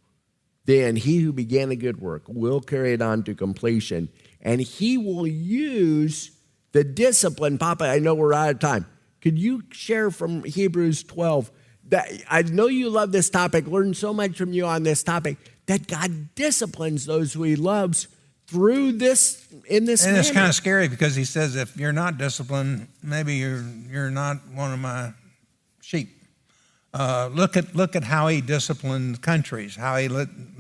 then 0.65 0.97
he 0.97 1.19
who 1.21 1.33
began 1.33 1.71
a 1.71 1.77
good 1.77 2.01
work 2.01 2.25
will 2.27 2.61
carry 2.61 2.93
it 2.93 3.01
on 3.01 3.23
to 3.23 3.35
completion, 3.35 4.09
and 4.47 4.61
he 4.61 4.97
will 4.97 5.27
use 5.27 6.31
the 6.71 6.85
discipline. 6.85 7.59
Papa, 7.59 7.85
I 7.85 7.99
know 7.99 8.15
we're 8.15 8.33
out 8.33 8.51
of 8.51 8.61
time. 8.61 8.87
Could 9.21 9.39
you 9.39 9.65
share 9.73 10.13
from 10.13 10.45
Hebrews 10.45 11.03
12 11.03 11.51
that 11.89 12.09
I 12.31 12.43
know 12.43 12.69
you 12.69 12.89
love 12.89 13.11
this 13.11 13.29
topic, 13.29 13.67
learned 13.67 13.97
so 13.97 14.15
much 14.15 14.39
from 14.39 14.53
you 14.53 14.65
on 14.65 14.85
this 14.85 15.03
topic, 15.03 15.37
that 15.67 15.89
God 15.89 16.35
disciplines 16.37 17.07
those 17.07 17.33
who 17.33 17.43
he 17.43 17.57
loves 17.57 18.07
through 18.47 18.93
this 18.93 19.49
in 19.69 19.85
this 19.85 20.05
and 20.05 20.13
manner. 20.13 20.21
it's 20.21 20.31
kind 20.31 20.47
of 20.47 20.55
scary 20.55 20.87
because 20.87 21.17
he 21.17 21.25
says 21.25 21.57
if 21.57 21.77
you're 21.77 21.93
not 21.93 22.17
disciplined 22.17 22.87
maybe 23.03 23.35
you're 23.35 23.65
you're 23.91 24.11
not 24.11 24.37
one 24.55 24.73
of 24.73 24.79
my 24.79 25.13
sheep 25.81 26.09
uh, 26.95 27.29
look 27.33 27.57
at 27.57 27.75
look 27.75 27.97
at 27.97 28.05
how 28.05 28.29
he 28.29 28.41
disciplined 28.41 29.21
countries 29.21 29.75
how 29.75 29.97
he 29.97 30.09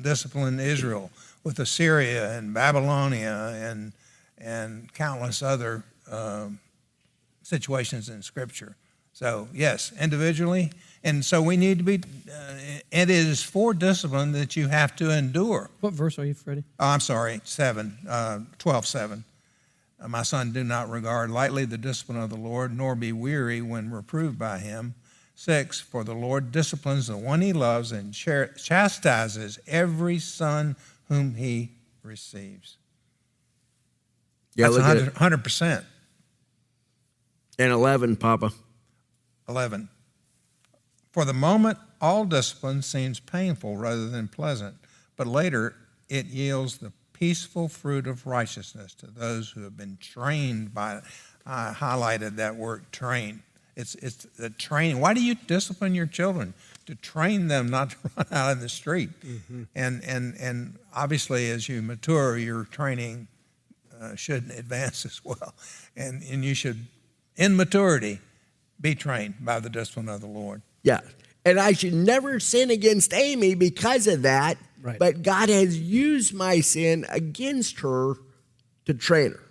disciplined 0.02 0.60
israel 0.60 1.12
with 1.46 1.60
assyria 1.60 2.36
and 2.36 2.52
babylonia 2.52 3.54
and 3.54 3.92
and 4.36 4.92
countless 4.94 5.42
other 5.42 5.84
um, 6.10 6.58
situations 7.42 8.08
in 8.08 8.20
scripture 8.20 8.74
so 9.12 9.46
yes 9.54 9.92
individually 10.00 10.72
and 11.04 11.24
so 11.24 11.40
we 11.40 11.56
need 11.56 11.78
to 11.78 11.84
be 11.84 12.00
uh, 12.28 12.80
it 12.90 13.08
is 13.08 13.44
for 13.44 13.72
discipline 13.72 14.32
that 14.32 14.56
you 14.56 14.66
have 14.66 14.96
to 14.96 15.10
endure 15.10 15.70
What 15.78 15.92
verse 15.92 16.18
are 16.18 16.24
you, 16.24 16.34
Freddie? 16.34 16.64
Oh, 16.80 16.88
I'm 16.88 16.98
sorry, 16.98 17.40
7, 17.44 17.96
uh, 18.08 18.40
12, 18.58 18.86
7. 18.86 19.24
Uh, 20.00 20.08
My 20.08 20.22
son, 20.24 20.50
do 20.50 20.64
not 20.64 20.90
regard 20.90 21.30
lightly 21.30 21.64
the 21.64 21.78
discipline 21.78 22.18
of 22.18 22.28
the 22.30 22.36
Lord, 22.36 22.76
nor 22.76 22.96
be 22.96 23.12
weary 23.12 23.62
when 23.62 23.92
reproved 23.92 24.36
by 24.36 24.58
him. 24.58 24.94
6, 25.36 25.80
for 25.80 26.02
the 26.02 26.14
Lord 26.14 26.50
disciplines 26.50 27.06
the 27.06 27.16
one 27.16 27.40
he 27.40 27.52
loves 27.52 27.92
and 27.92 28.12
chastises 28.12 29.60
every 29.68 30.18
son 30.18 30.74
whom 31.08 31.34
he 31.34 31.72
receives. 32.02 32.76
yeah, 34.54 34.68
That's 34.68 34.76
look 34.76 35.14
100, 35.14 35.42
100%. 35.42 35.84
And 37.58 37.72
11, 37.72 38.16
Papa. 38.16 38.52
11. 39.48 39.88
For 41.12 41.24
the 41.24 41.32
moment, 41.32 41.78
all 42.00 42.24
discipline 42.24 42.82
seems 42.82 43.20
painful 43.20 43.76
rather 43.76 44.08
than 44.08 44.28
pleasant, 44.28 44.76
but 45.16 45.26
later 45.26 45.74
it 46.08 46.26
yields 46.26 46.78
the 46.78 46.92
peaceful 47.12 47.68
fruit 47.68 48.06
of 48.06 48.26
righteousness 48.26 48.94
to 48.94 49.06
those 49.06 49.50
who 49.50 49.62
have 49.62 49.76
been 49.76 49.96
trained 49.98 50.74
by 50.74 50.96
it. 50.96 51.04
I 51.46 51.72
highlighted 51.74 52.36
that 52.36 52.56
word 52.56 52.92
train. 52.92 53.42
It's, 53.76 53.94
it's 53.96 54.24
the 54.38 54.48
training. 54.50 55.00
Why 55.00 55.12
do 55.12 55.22
you 55.22 55.34
discipline 55.34 55.94
your 55.94 56.06
children? 56.06 56.54
To 56.86 56.94
train 56.94 57.48
them 57.48 57.68
not 57.68 57.90
to 57.90 57.96
run 58.16 58.26
out 58.32 58.52
in 58.52 58.60
the 58.60 58.68
street. 58.68 59.10
And, 59.74 60.02
and, 60.04 60.34
and 60.40 60.78
obviously, 60.94 61.50
as 61.50 61.68
you 61.68 61.82
mature, 61.82 62.38
your 62.38 62.64
training 62.64 63.28
uh, 64.00 64.16
should 64.16 64.50
advance 64.56 65.04
as 65.04 65.22
well. 65.24 65.54
And, 65.96 66.22
and 66.22 66.44
you 66.44 66.54
should, 66.54 66.86
in 67.36 67.56
maturity, 67.56 68.20
be 68.80 68.94
trained 68.94 69.34
by 69.40 69.60
the 69.60 69.70
discipline 69.70 70.08
of 70.08 70.20
the 70.20 70.26
Lord. 70.26 70.62
Yeah. 70.82 71.00
And 71.44 71.60
I 71.60 71.72
should 71.72 71.94
never 71.94 72.40
sin 72.40 72.70
against 72.70 73.12
Amy 73.12 73.54
because 73.54 74.06
of 74.06 74.22
that. 74.22 74.56
Right. 74.82 74.98
But 74.98 75.22
God 75.22 75.48
has 75.48 75.78
used 75.78 76.32
my 76.32 76.60
sin 76.60 77.04
against 77.08 77.80
her 77.80 78.14
to 78.86 78.94
train 78.94 79.32
her 79.32 79.42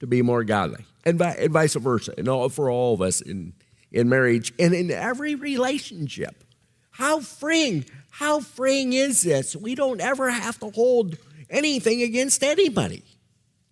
to 0.00 0.06
be 0.06 0.20
more 0.20 0.42
godly, 0.42 0.84
and 1.04 1.16
vice 1.16 1.74
versa, 1.74 2.12
and 2.18 2.26
all 2.26 2.48
for 2.48 2.68
all 2.68 2.94
of 2.94 3.00
us 3.00 3.20
in 3.20 3.52
in 3.92 4.08
marriage 4.08 4.52
and 4.58 4.74
in 4.74 4.90
every 4.90 5.34
relationship. 5.34 6.44
How 6.90 7.20
freeing! 7.20 7.84
How 8.10 8.40
freeing 8.40 8.92
is 8.92 9.22
this? 9.22 9.56
We 9.56 9.74
don't 9.74 10.00
ever 10.00 10.30
have 10.30 10.58
to 10.60 10.70
hold 10.70 11.16
anything 11.48 12.02
against 12.02 12.42
anybody 12.42 13.02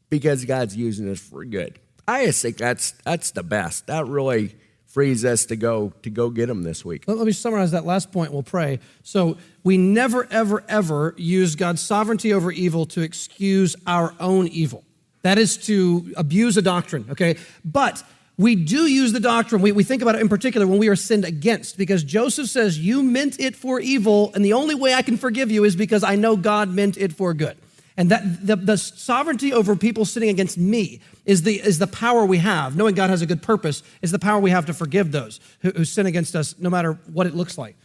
because 0.09 0.45
God's 0.45 0.77
using 0.77 1.11
us 1.11 1.21
for 1.21 1.45
good. 1.45 1.79
I 2.09 2.27
just 2.27 2.43
think 2.43 2.57
that's 2.57 2.93
that's 3.05 3.33
the 3.33 3.43
best. 3.43 3.87
That 3.87 4.07
really 4.07 4.57
frees 4.91 5.25
us 5.25 5.45
to 5.47 5.57
go 5.57 5.93
to 6.03 6.11
go 6.11 6.31
get 6.31 6.47
them 6.47 6.65
this 6.65 6.85
week. 6.85 7.05
Let, 7.07 7.19
me 7.19 7.33
summarize 7.33 7.71
that 7.71 7.85
last 7.85 8.11
point. 8.11 8.33
We'll 8.33 8.43
pray. 8.43 8.81
So 9.05 9.37
we 9.63 9.79
never, 9.79 10.27
ever, 10.33 10.65
ever 10.69 11.15
use 11.17 11.55
God's 11.55 11.81
sovereignty 11.81 12.33
over 12.33 12.51
evil 12.51 12.87
to 12.87 13.01
excuse 13.01 13.77
our 13.87 14.15
own 14.19 14.49
evil. 14.49 14.85
That 15.23 15.39
is 15.39 15.57
to 15.67 16.13
abuse 16.17 16.57
a 16.57 16.63
doctrine, 16.63 17.07
okay? 17.11 17.37
But 17.65 18.03
we 18.41 18.55
do 18.57 18.87
use 18.87 19.13
the 19.13 19.21
doctrine. 19.21 19.61
We, 19.61 19.71
we 19.73 19.85
think 19.85 20.01
about 20.01 20.15
it 20.15 20.23
in 20.23 20.29
particular 20.31 20.67
when 20.67 20.79
we 20.79 20.89
are 20.89 20.97
sinned 20.97 21.27
against, 21.27 21.77
because 21.77 22.03
Joseph 22.03 22.49
says, 22.49 22.79
You 22.79 23.03
meant 23.03 23.39
it 23.39 23.55
for 23.55 23.81
evil, 23.81 24.33
and 24.35 24.43
the 24.43 24.55
only 24.55 24.75
way 24.75 24.95
I 24.95 25.03
can 25.03 25.19
forgive 25.19 25.51
you 25.51 25.65
is 25.65 25.77
because 25.77 26.03
I 26.03 26.17
know 26.17 26.37
God 26.37 26.71
meant 26.71 26.97
it 26.97 27.13
for 27.13 27.35
good. 27.35 27.59
And 27.99 28.11
that 28.11 28.47
the, 28.47 28.57
the 28.57 28.79
sovereignty 28.79 29.53
over 29.53 29.77
people 29.77 30.07
sinning 30.07 30.31
against 30.31 30.57
me 30.57 31.03
is 31.27 31.43
the, 31.43 31.61
is 31.61 31.79
the 31.79 31.87
power 31.87 32.25
we 32.25 32.39
have. 32.39 32.77
Knowing 32.77 32.95
God 32.95 33.11
has 33.11 33.21
a 33.21 33.27
good 33.27 33.43
purpose 33.43 33.83
is 34.01 34.11
the 34.11 34.19
power 34.19 34.41
we 34.41 34.53
have 34.53 34.65
to 34.67 34.73
forgive 34.73 35.13
those 35.13 35.39
who, 35.61 35.71
who 35.73 35.85
sin 35.85 36.07
against 36.07 36.35
us, 36.35 36.59
no 36.59 36.71
matter 36.71 36.95
what 37.13 37.27
it 37.27 37.35
looks 37.35 37.59
like. 37.59 37.77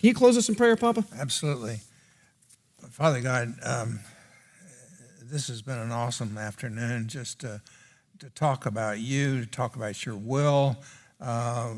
Can 0.00 0.08
you 0.08 0.14
close 0.14 0.36
us 0.36 0.48
in 0.48 0.56
prayer, 0.56 0.74
Papa? 0.74 1.04
Absolutely. 1.16 1.78
Father 2.90 3.20
God, 3.20 3.54
um, 3.62 4.00
this 5.22 5.46
has 5.46 5.62
been 5.62 5.78
an 5.78 5.92
awesome 5.92 6.36
afternoon 6.36 7.06
just 7.06 7.38
to, 7.42 7.62
to 8.22 8.30
talk 8.30 8.66
about 8.66 9.00
you, 9.00 9.40
to 9.40 9.46
talk 9.46 9.74
about 9.74 10.06
your 10.06 10.14
will. 10.14 10.76
Uh, 11.20 11.74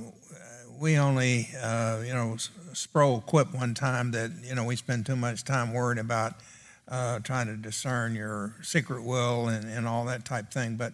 we 0.78 0.98
only, 0.98 1.48
uh, 1.62 2.02
you 2.04 2.12
know, 2.12 2.36
Sproul 2.74 3.22
quip 3.22 3.54
one 3.54 3.72
time 3.72 4.10
that, 4.10 4.30
you 4.42 4.54
know, 4.54 4.64
we 4.64 4.76
spend 4.76 5.06
too 5.06 5.16
much 5.16 5.44
time 5.44 5.72
worrying 5.72 5.98
about 5.98 6.34
uh, 6.86 7.20
trying 7.20 7.46
to 7.46 7.56
discern 7.56 8.14
your 8.14 8.54
secret 8.62 9.02
will 9.04 9.48
and, 9.48 9.64
and 9.70 9.88
all 9.88 10.04
that 10.04 10.26
type 10.26 10.50
thing. 10.50 10.76
But 10.76 10.92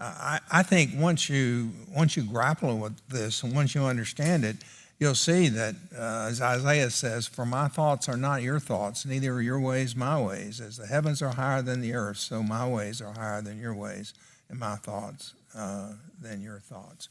I, 0.00 0.40
I 0.50 0.62
think 0.64 0.92
once 0.96 1.28
you 1.28 1.70
once 1.94 2.16
you 2.16 2.24
grapple 2.24 2.78
with 2.78 2.96
this 3.08 3.44
and 3.44 3.54
once 3.54 3.76
you 3.76 3.84
understand 3.84 4.44
it, 4.44 4.56
you'll 4.98 5.14
see 5.14 5.48
that, 5.48 5.76
uh, 5.96 6.26
as 6.28 6.40
Isaiah 6.40 6.90
says, 6.90 7.28
For 7.28 7.46
my 7.46 7.68
thoughts 7.68 8.08
are 8.08 8.16
not 8.16 8.42
your 8.42 8.58
thoughts, 8.58 9.06
neither 9.06 9.34
are 9.34 9.42
your 9.42 9.60
ways 9.60 9.94
my 9.94 10.20
ways. 10.20 10.60
As 10.60 10.76
the 10.76 10.86
heavens 10.86 11.22
are 11.22 11.34
higher 11.34 11.62
than 11.62 11.82
the 11.82 11.94
earth, 11.94 12.16
so 12.16 12.42
my 12.42 12.66
ways 12.66 13.00
are 13.00 13.12
higher 13.12 13.42
than 13.42 13.60
your 13.60 13.74
ways, 13.74 14.12
and 14.48 14.58
my 14.58 14.76
thoughts 14.76 15.34
uh, 15.54 15.92
than 16.20 16.40
your 16.40 16.60
thoughts. 16.60 17.08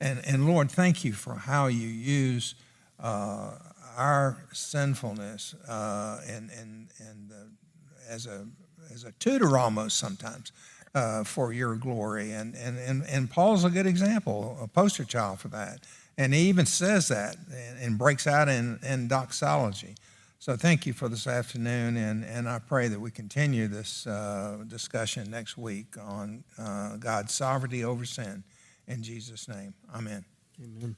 And, 0.00 0.20
and 0.26 0.46
Lord, 0.46 0.70
thank 0.70 1.04
you 1.04 1.12
for 1.12 1.34
how 1.34 1.66
you 1.66 1.88
use 1.88 2.54
uh, 3.00 3.52
our 3.96 4.38
sinfulness 4.52 5.54
uh, 5.68 6.20
and, 6.28 6.50
and, 6.58 6.88
and 6.98 7.32
uh, 7.32 8.12
as, 8.12 8.26
a, 8.26 8.46
as 8.92 9.04
a 9.04 9.12
tutor 9.12 9.58
almost 9.58 9.98
sometimes. 9.98 10.52
Uh, 10.94 11.22
for 11.22 11.52
your 11.52 11.76
glory. 11.76 12.32
And, 12.32 12.56
and, 12.56 12.78
and, 12.78 13.04
and 13.06 13.30
Paul's 13.30 13.62
a 13.62 13.68
good 13.68 13.86
example, 13.86 14.58
a 14.60 14.66
poster 14.66 15.04
child 15.04 15.38
for 15.38 15.48
that. 15.48 15.80
And 16.16 16.32
he 16.32 16.48
even 16.48 16.64
says 16.64 17.08
that 17.08 17.36
and, 17.54 17.78
and 17.78 17.98
breaks 17.98 18.26
out 18.26 18.48
in, 18.48 18.80
in 18.82 19.06
doxology. 19.06 19.94
So 20.40 20.56
thank 20.56 20.86
you 20.86 20.92
for 20.92 21.08
this 21.08 21.26
afternoon, 21.26 21.96
and, 21.96 22.24
and 22.24 22.48
I 22.48 22.60
pray 22.60 22.86
that 22.86 23.00
we 23.00 23.10
continue 23.10 23.66
this 23.66 24.06
uh, 24.06 24.58
discussion 24.68 25.28
next 25.32 25.58
week 25.58 25.96
on 26.00 26.44
uh, 26.56 26.96
God's 26.96 27.34
sovereignty 27.34 27.82
over 27.82 28.04
sin. 28.04 28.44
In 28.86 29.02
Jesus' 29.02 29.48
name, 29.48 29.74
amen. 29.92 30.24
Amen. 30.62 30.94